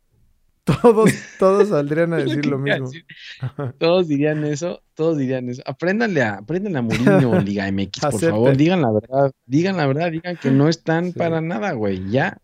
Todos, 0.65 1.11
todos 1.39 1.69
saldrían 1.69 2.15
a 2.15 2.17
decir 2.17 2.47
lo 2.47 2.59
mismo. 2.59 2.91
Todos 3.79 4.09
dirían 4.09 4.45
eso, 4.45 4.83
todos 4.95 5.19
dirían 5.19 5.49
eso. 5.51 5.63
Apréndanle 5.67 6.23
a, 6.23 6.35
apréndanle 6.37 6.79
a 6.79 6.83
Mourinho 6.83 7.41
Liga 7.41 7.71
MX, 7.71 8.01
por 8.01 8.09
Acepten. 8.09 8.31
favor. 8.31 8.57
Digan 8.57 8.81
la 8.83 8.91
verdad, 8.93 9.33
digan 9.47 9.77
la 9.77 9.87
verdad, 9.87 10.11
digan 10.11 10.37
que 10.37 10.51
no 10.51 10.69
están 10.69 11.13
Sí. 11.13 11.19
para 11.19 11.41
nada, 11.41 11.73
güey. 11.73 12.09
Ya. 12.11 12.39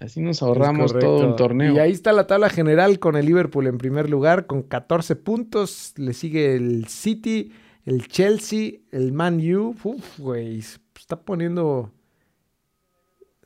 Así 0.00 0.20
nos 0.20 0.42
ahorramos 0.42 0.92
todo 0.98 1.28
un 1.28 1.36
torneo. 1.36 1.72
Y 1.74 1.78
ahí 1.78 1.92
está 1.92 2.12
la 2.12 2.26
tabla 2.26 2.50
general 2.50 2.98
con 2.98 3.14
el 3.14 3.24
Liverpool 3.24 3.68
en 3.68 3.78
primer 3.78 4.10
lugar 4.10 4.46
con 4.46 4.62
14 4.64 5.14
puntos. 5.14 5.92
Le 5.96 6.12
sigue 6.14 6.56
el 6.56 6.88
City, 6.88 7.52
el 7.84 8.08
Chelsea, 8.08 8.80
el 8.90 9.12
Man 9.12 9.38
U. 9.54 9.76
Uf, 9.84 10.18
güey. 10.18 10.58
está 10.58 11.20
poniendo 11.20 11.92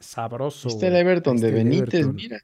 sabroso. 0.01 0.68
Este 0.68 0.87
el. 0.89 0.97
Everton 0.97 1.37
de 1.37 1.49
está 1.49 1.59
el 1.59 1.64
Benítez, 1.64 1.95
Everton. 1.95 2.14
mira. 2.14 2.39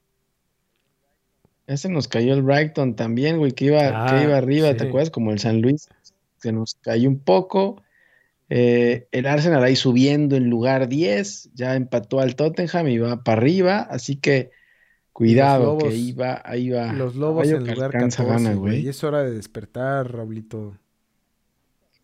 Ya 1.67 1.77
se 1.77 1.89
nos 1.89 2.09
cayó 2.09 2.35
el 2.35 2.43
Brighton 2.43 2.97
también, 2.97 3.39
güey, 3.39 3.53
que 3.53 3.67
iba, 3.67 3.81
que 3.81 3.87
Ah, 3.95 4.21
iba 4.25 4.37
arriba, 4.37 4.75
¿te 4.77 4.89
acuerdas? 4.89 5.11
Como 5.11 5.31
el 5.33 5.39
San 5.39 5.61
Luis, 5.63 5.89
se 6.39 6.53
nos 6.53 6.75
cayó 6.81 7.09
un 7.09 7.19
poco. 7.21 7.83
Eh, 8.51 9.07
el 9.13 9.27
Arsenal 9.27 9.63
ahí 9.65 9.77
subiendo 9.77 10.37
en 10.37 10.51
lugar 10.51 10.89
10, 10.89 11.51
ya 11.55 11.75
empató 11.75 12.21
al 12.21 12.35
Tottenham 12.37 12.89
y 12.89 12.99
va 12.99 13.23
para 13.25 13.41
arriba, 13.41 13.79
así 13.79 14.17
que 14.17 14.51
cuidado, 15.13 15.79
que 15.79 15.85
Lobos- 15.87 15.95
ahí 15.95 16.13
va, 16.13 16.43
ahí 16.45 16.69
va. 16.71 16.93
Los 16.93 17.15
Lobos 17.17 17.49
en 17.49 17.65
que 17.65 17.73
lugar 17.75 17.95
alcanza 17.95 18.25
14, 18.25 18.45
gana, 18.45 18.57
güey. 18.59 18.81
Y 18.85 18.89
es 18.89 19.03
hora 19.05 19.23
de 19.23 19.31
despertar, 19.33 20.13
Raulito. 20.13 20.77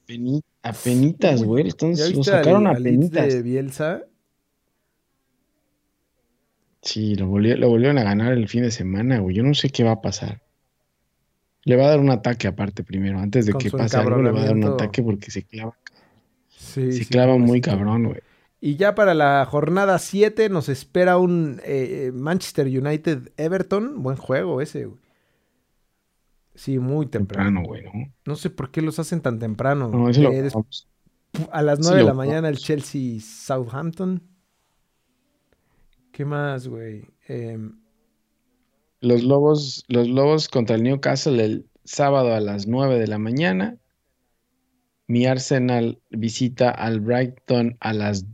Apeni- 0.06 0.42
Apenitas, 0.62 1.42
güey, 1.42 1.64
¿Ya 1.94 2.08
lo 2.08 2.24
sacaron 2.24 2.66
al, 2.66 2.82
Leeds 2.82 2.96
apenitas. 3.08 3.34
de 3.34 3.42
Bielsa? 3.42 4.02
Sí, 6.82 7.14
lo, 7.16 7.26
volvió- 7.26 7.56
lo 7.56 7.68
volvieron 7.68 7.98
a 7.98 8.02
ganar 8.04 8.32
el 8.32 8.48
fin 8.48 8.62
de 8.62 8.70
semana, 8.70 9.18
güey. 9.18 9.34
Yo 9.36 9.42
no 9.42 9.54
sé 9.54 9.70
qué 9.70 9.84
va 9.84 9.92
a 9.92 10.00
pasar. 10.00 10.40
Le 11.64 11.76
va 11.76 11.86
a 11.86 11.88
dar 11.90 12.00
un 12.00 12.10
ataque 12.10 12.46
aparte 12.48 12.82
primero, 12.84 13.18
antes 13.18 13.44
de 13.46 13.52
Con 13.52 13.60
que 13.60 13.70
pase 13.70 13.96
algo, 13.96 14.22
le 14.22 14.30
va 14.30 14.40
a 14.40 14.44
dar 14.46 14.54
un 14.54 14.64
ataque 14.64 15.02
porque 15.02 15.30
se 15.30 15.42
clava, 15.42 15.76
Sí, 16.48 16.92
se 16.92 17.04
sí, 17.04 17.06
clava 17.06 17.36
muy 17.36 17.60
cabrón, 17.60 18.04
güey. 18.04 18.20
Y 18.60 18.76
ya 18.76 18.94
para 18.94 19.14
la 19.14 19.44
jornada 19.48 19.98
7 19.98 20.48
nos 20.48 20.68
espera 20.68 21.18
un 21.18 21.60
eh, 21.64 22.10
Manchester 22.14 22.66
United 22.66 23.30
Everton. 23.36 24.02
Buen 24.02 24.16
juego 24.16 24.60
ese, 24.60 24.86
güey. 24.86 25.00
Sí, 26.54 26.78
muy 26.78 27.06
temprano. 27.06 27.60
Temprano, 27.62 27.68
güey, 27.68 27.84
¿no? 27.84 28.12
No 28.26 28.34
sé 28.36 28.50
por 28.50 28.70
qué 28.70 28.82
los 28.82 28.98
hacen 28.98 29.20
tan 29.20 29.38
temprano. 29.38 29.88
No, 29.88 30.10
lo 30.10 30.32
Eh, 30.32 30.50
a 31.52 31.62
las 31.62 31.78
sí 31.78 31.84
9 31.84 31.98
de 31.98 32.04
la 32.04 32.14
mañana 32.14 32.48
el. 32.48 32.56
Chelsea 32.56 33.20
Southampton. 33.20 34.22
¿Qué 36.18 36.24
más, 36.24 36.66
güey? 36.66 37.04
Em, 37.28 37.78
Los 39.00 39.22
Lobos, 39.22 39.84
los 39.86 40.08
Lobos 40.08 40.48
contra 40.48 40.74
el 40.74 40.82
Newcastle 40.82 41.44
el 41.44 41.66
sábado 41.84 42.34
a 42.34 42.40
las 42.40 42.66
9 42.66 42.98
de 42.98 43.06
la 43.06 43.18
mañana. 43.18 43.78
Mi 45.06 45.26
Arsenal 45.26 46.00
visita 46.10 46.70
al 46.70 46.98
Brighton 46.98 47.76
a 47.78 47.92
las 47.92 48.26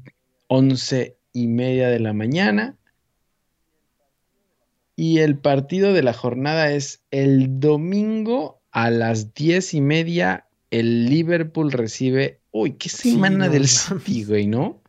once 0.49 1.18
y 1.35 1.47
media 1.47 1.91
de 1.91 2.01
la 2.01 2.14
mañana. 2.14 2.78
Y 4.97 5.18
el 5.18 5.37
partido 5.37 5.93
de 5.93 6.03
la 6.03 6.14
jornada 6.14 6.72
es 6.72 7.05
el 7.11 7.61
domingo 7.61 8.62
a 8.70 8.89
las 8.89 9.35
diez 9.35 9.74
y 9.74 9.82
media. 9.82 10.49
El 10.70 11.11
Liverpool 11.11 11.70
recibe. 11.70 12.41
Uy, 12.51 12.78
qué 12.78 12.89
Sí, 12.89 13.11
semana 13.11 13.49
no 13.49 13.53
del. 13.53 13.68
City, 13.68 14.24
güey, 14.24 14.47
¿no? 14.47 14.84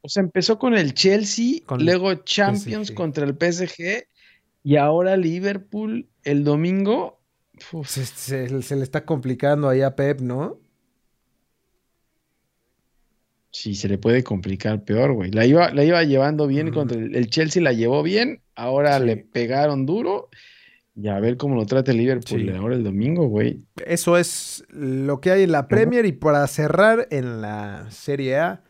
O 0.00 0.08
sea, 0.08 0.22
empezó 0.22 0.58
con 0.58 0.74
el 0.74 0.94
Chelsea, 0.94 1.60
Con 1.66 1.84
luego 1.84 2.14
Champions 2.14 2.88
PSG. 2.88 2.94
contra 2.94 3.24
el 3.26 3.34
PSG 3.36 4.06
y 4.62 4.76
ahora 4.76 5.16
Liverpool 5.16 6.08
el 6.24 6.44
domingo. 6.44 7.20
Se, 7.86 8.06
se- 8.06 8.62
se 8.62 8.76
le 8.76 8.82
está 8.84 9.04
complicando 9.04 9.68
ahí 9.68 9.82
a 9.82 9.96
Pep, 9.96 10.20
¿no? 10.20 10.60
sí, 13.50 13.74
se 13.74 13.88
le 13.88 13.98
puede 13.98 14.22
complicar 14.22 14.84
peor, 14.84 15.12
güey. 15.14 15.30
La 15.32 15.44
iba, 15.46 15.70
la 15.72 15.82
iba 15.82 16.02
llevando 16.04 16.46
bien 16.46 16.70
contra 16.70 16.96
el, 16.98 17.16
el 17.16 17.28
Chelsea, 17.30 17.62
la 17.62 17.72
llevó 17.72 18.02
bien, 18.02 18.42
ahora 18.54 18.98
Sí. 19.00 19.04
le 19.06 19.16
pegaron 19.16 19.86
duro. 19.86 20.28
Y 20.94 21.08
a 21.08 21.18
ver 21.20 21.36
cómo 21.36 21.54
lo 21.54 21.64
trata 21.64 21.90
el 21.92 21.96
Liverpool 21.98 22.40
Sí. 22.42 22.50
ahora 22.50 22.74
el 22.74 22.84
domingo, 22.84 23.26
güey. 23.28 23.64
Eso 23.86 24.16
es 24.18 24.64
lo 24.68 25.20
que 25.20 25.30
hay 25.30 25.42
en 25.44 25.52
la 25.52 25.66
Premier 25.68 26.04
y 26.06 26.12
para 26.12 26.46
cerrar 26.46 27.06
en 27.10 27.40
la 27.40 27.90
Serie 27.90 28.36
A, 28.36 28.62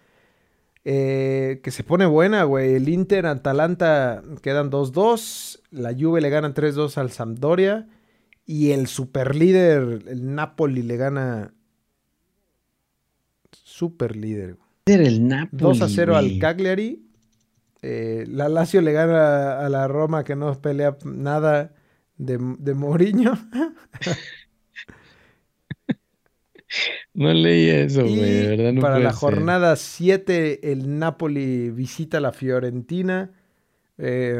eh, 0.91 1.61
que 1.63 1.71
se 1.71 1.85
pone 1.85 2.07
buena, 2.07 2.45
güey. 2.45 2.73
El 2.73 2.89
Inter, 2.89 3.27
Atalanta 3.27 4.23
quedan 4.41 4.71
2-2, 4.71 5.61
la 5.71 5.93
Juve 5.93 6.23
le 6.23 6.31
ganan 6.31 6.55
3-2 6.55 6.97
al 6.97 7.11
Sampdoria 7.11 7.87
y 8.47 8.71
el 8.71 8.87
superlíder, 8.87 10.05
el 10.07 10.35
Napoli, 10.35 10.83
le 10.83 10.97
gana 10.97 11.53
superlíder. 13.53 14.57
el 14.87 15.29
Napoli, 15.29 15.79
2-0 15.79 16.15
al. 16.15 16.39
Cagliari. 16.39 17.07
Eh, 17.83 18.25
la 18.27 18.49
Lazio 18.49 18.81
le 18.81 18.93
gana 18.93 19.61
a 19.61 19.69
la 19.69 19.89
Roma 19.89 20.25
que 20.25 20.37
no 20.37 20.59
pelea 20.59 20.97
nada 21.05 21.75
de, 22.17 22.39
de 22.59 22.73
Mourinho. 22.73 23.35
No 27.15 27.33
leí 27.33 27.69
eso, 27.71 28.03
güey. 28.03 28.17
De 28.17 28.57
verdad 28.57 28.73
no 28.73 28.81
para 28.81 28.99
la 28.99 29.11
ser. 29.11 29.19
jornada 29.19 29.77
7, 29.77 30.73
el 30.73 30.99
Napoli 30.99 31.71
visita 31.71 32.19
a 32.19 32.21
la 32.21 32.33
Fiorentina. 32.33 33.31
Eh, 33.97 34.37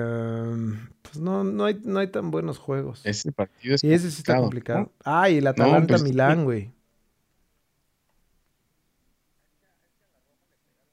pues 1.03 1.19
no, 1.19 1.43
no, 1.43 1.65
hay, 1.65 1.81
no 1.85 1.99
hay 1.99 2.09
tan 2.09 2.31
buenos 2.31 2.59
juegos. 2.59 3.01
Ese 3.05 3.33
partido 3.33 3.75
es 3.75 3.83
y 3.85 3.93
ese 3.93 4.11
sí 4.11 4.19
está 4.19 4.37
complicado, 4.37 4.85
complicado. 4.85 5.13
Ah, 5.21 5.31
y 5.31 5.39
el 5.39 5.47
Atalanta 5.47 5.95
pues, 5.95 6.03
Milán, 6.03 6.45
güey. 6.45 6.71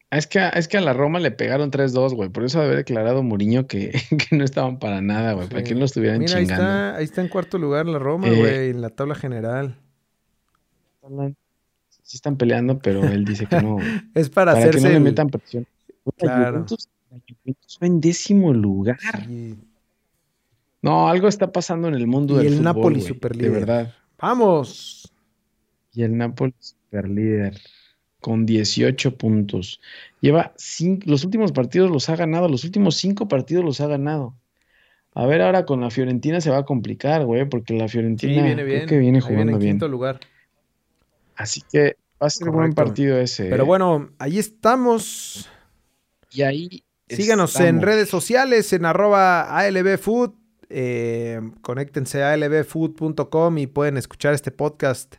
Ah, 0.10 0.18
Es 0.18 0.28
que, 0.28 0.50
es 0.54 0.68
que 0.68 0.78
a 0.78 0.82
la 0.82 0.94
Roma 0.94 1.20
le 1.20 1.32
pegaron 1.32 1.72
3-2, 1.72 2.14
güey. 2.16 2.30
Por 2.30 2.46
eso 2.46 2.62
haber 2.62 2.78
declarado 2.78 3.22
Mourinho 3.24 3.68
que, 3.68 3.92
que 4.30 4.36
no 4.36 4.44
estaban 4.44 4.80
para 4.80 5.02
nada, 5.02 5.34
güey. 5.34 5.50
Para 5.50 5.64
que 5.64 5.76
no 5.76 5.86
estuvieran 5.86 6.20
Mira, 6.20 6.38
ahí 6.38 6.44
está, 6.44 6.96
ahí 6.96 7.04
está 7.04 7.22
en 7.22 7.28
cuarto 7.28 7.58
lugar 7.58 7.86
la 7.86 8.00
Roma, 8.00 8.28
Eh, 8.30 8.36
güey, 8.36 8.70
en 8.70 8.82
la 8.82 8.90
tabla 8.90 9.16
general. 9.16 9.78
Sí 12.04 12.18
están 12.18 12.38
peleando, 12.38 12.80
pero 12.80 13.04
él 13.04 13.26
dice 13.26 13.46
que 13.48 13.62
no. 13.62 13.78
Es 14.14 14.30
para, 14.30 14.52
para 14.54 14.64
que 14.64 14.70
hacerse 14.70 14.88
no 14.88 14.92
le 14.92 14.98
el- 14.98 15.04
metan 15.04 15.30
presión. 15.30 15.66
La 16.06 16.12
Claro. 16.18 16.52
Juventus, 16.66 16.88
en 17.82 18.00
décimo 18.02 18.54
lugar. 18.54 18.98
Sí. 19.28 19.56
No, 20.82 21.08
algo 21.10 21.28
está 21.28 21.52
pasando 21.52 21.88
en 21.88 21.96
el 21.96 22.06
mundo 22.06 22.36
Y 22.36 22.38
del 22.38 22.46
el 22.48 22.52
fútbol, 22.54 22.64
Napoli 22.64 22.96
güey, 22.98 23.08
superlíder. 23.08 23.52
De 23.52 23.60
verdad. 23.60 23.94
¡Vamos! 24.20 25.12
Y 25.94 26.04
el 26.04 26.16
Napoli 26.16 26.54
superlíder 26.60 27.58
con 28.22 28.46
18 28.46 29.18
puntos. 29.18 29.80
Lleva 30.22 30.54
cinco, 30.58 31.04
los 31.10 31.24
últimos 31.24 31.52
partidos 31.52 31.90
los 31.90 32.10
ha 32.10 32.16
ganado, 32.16 32.48
los 32.50 32.64
últimos 32.64 32.96
cinco 32.98 33.28
partidos 33.28 33.64
los 33.66 33.82
ha 33.82 33.88
ganado. 33.88 34.36
A 35.14 35.26
ver, 35.26 35.42
ahora 35.42 35.66
con 35.66 35.82
la 35.82 35.90
Fiorentina 35.90 36.42
se 36.42 36.50
va 36.52 36.58
a 36.58 36.66
complicar, 36.66 37.26
güey, 37.26 37.48
porque 37.50 37.74
la 37.74 37.88
Sí, 37.88 37.94
Fiorentina 37.94 38.44
viene 38.44 38.54
creo 38.64 38.66
bien. 38.66 38.86
que 38.88 38.98
viene 39.00 39.22
jugando 39.22 39.54
en 39.54 39.60
bien. 39.60 39.72
quinto 39.76 39.88
lugar. 39.88 40.20
Así 41.36 41.62
que 41.72 41.98
va 42.22 42.28
a 42.28 42.30
ser 42.30 42.48
buen 42.50 42.72
Correcto. 42.72 42.84
partido 42.84 43.18
ese. 43.18 43.46
Pero 43.46 43.64
¿eh? 43.64 43.66
bueno, 43.66 44.10
ahí 44.20 44.40
estamos. 44.40 45.50
y 46.32 46.42
ahí 46.42 46.86
Síganos 47.08 47.60
en 47.60 47.82
redes 47.82 48.10
sociales, 48.10 48.74
en 48.74 48.86
arroba 48.86 49.58
ALBFood. 49.58 50.32
Eh, 50.70 51.40
conéctense 51.62 52.24
a 52.24 52.34
albfood.com 52.34 53.58
y 53.60 53.68
pueden 53.68 53.98
escuchar 53.98 54.34
este 54.34 54.50
podcast 54.50 55.18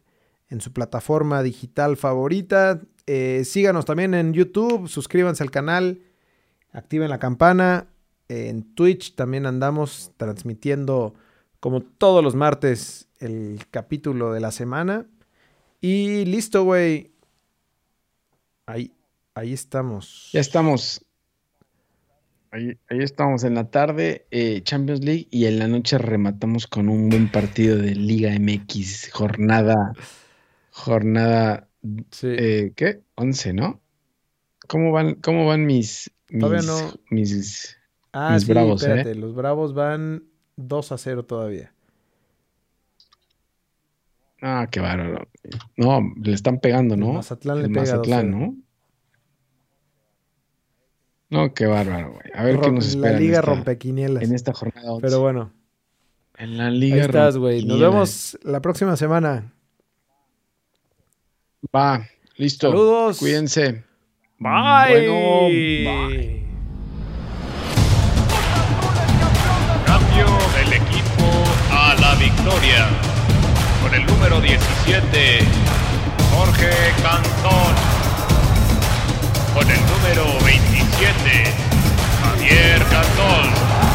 en 0.48 0.60
su 0.60 0.72
plataforma 0.72 1.44
digital 1.44 1.96
favorita. 1.96 2.80
Eh, 3.06 3.42
síganos 3.44 3.84
también 3.84 4.14
en 4.14 4.32
YouTube, 4.32 4.88
suscríbanse 4.88 5.44
al 5.44 5.52
canal, 5.52 6.00
activen 6.72 7.08
la 7.08 7.20
campana. 7.20 7.86
En 8.28 8.74
Twitch 8.74 9.14
también 9.14 9.46
andamos 9.46 10.10
transmitiendo 10.16 11.14
como 11.60 11.82
todos 11.82 12.24
los 12.24 12.34
martes 12.34 13.06
el 13.20 13.60
capítulo 13.70 14.32
de 14.32 14.40
la 14.40 14.50
semana. 14.50 15.06
Y 15.80 16.24
listo, 16.24 16.64
güey. 16.64 17.12
Ahí, 18.66 18.92
ahí 19.34 19.52
estamos. 19.52 20.30
Ya 20.32 20.40
estamos. 20.40 21.04
Ahí, 22.50 22.78
ahí 22.88 23.00
estamos 23.00 23.44
en 23.44 23.54
la 23.54 23.70
tarde, 23.70 24.26
eh, 24.30 24.62
Champions 24.62 25.04
League, 25.04 25.28
y 25.30 25.44
en 25.46 25.58
la 25.58 25.68
noche 25.68 25.98
rematamos 25.98 26.66
con 26.66 26.88
un 26.88 27.08
buen 27.10 27.30
partido 27.30 27.76
de 27.76 27.94
Liga 27.94 28.30
MX, 28.38 29.10
jornada, 29.12 29.92
jornada, 30.70 31.68
Sí. 32.10 32.28
eh, 32.30 32.72
¿qué? 32.74 33.02
11, 33.16 33.52
¿no? 33.52 33.80
¿Cómo 34.68 34.90
van, 34.92 35.16
cómo 35.16 35.46
van 35.46 35.66
mis, 35.66 36.10
mis, 36.30 36.40
Todavía 36.40 36.62
no. 36.62 36.94
mis- 37.10 37.76
Ah, 38.12 38.30
Mis 38.32 38.44
sí, 38.44 38.52
Bravos, 38.52 38.82
¿eh? 38.82 38.86
espérate, 38.88 39.14
los 39.16 39.34
Bravos 39.34 39.74
van 39.74 40.24
2 40.56 40.92
a 40.92 40.98
0 40.98 41.26
todavía. 41.26 41.74
Ah, 44.42 44.66
qué 44.70 44.80
bárbaro. 44.80 45.28
No, 45.76 46.00
le 46.22 46.32
están 46.32 46.58
pegando, 46.60 46.94
El 46.94 47.00
¿no? 47.00 47.12
Mazatlán 47.14 47.58
le 47.58 47.64
El 47.64 47.70
pega 47.72 47.80
Mazatlán, 47.82 48.32
2-0. 48.32 48.38
¿no? 48.38 48.56
No, 51.28 51.54
qué 51.54 51.66
bárbaro, 51.66 52.12
güey. 52.12 52.22
A 52.34 52.44
ver 52.44 52.60
qué 52.60 52.70
nos 52.70 52.86
espera 52.86 53.12
la 53.12 53.16
en 53.18 53.22
Liga 53.24 53.38
esta- 53.40 53.50
Rompequinielas. 53.50 54.22
en 54.22 54.34
esta 54.34 54.52
jornada 54.52 54.92
11. 54.92 55.06
Pero 55.06 55.20
bueno, 55.20 55.52
En 56.38 56.56
la 56.58 56.66
ahí 56.66 56.78
Liga 56.78 57.04
estás, 57.04 57.36
güey. 57.36 57.64
Nos 57.64 57.80
vemos 57.80 58.38
la 58.42 58.60
próxima 58.60 58.96
semana. 58.96 59.52
Va, 61.74 62.06
listo. 62.36 62.68
Saludos. 62.70 63.18
Cuídense. 63.18 63.82
Bye. 64.38 65.08
Bueno, 65.08 66.08
bye. 66.08 66.35
el 73.96 74.06
número 74.06 74.40
17, 74.40 75.38
Jorge 76.34 76.70
Cantón. 77.02 77.74
Con 79.54 79.70
el 79.70 79.80
número 79.86 80.44
27, 80.44 81.44
Javier 82.22 82.84
Cantón. 82.90 83.85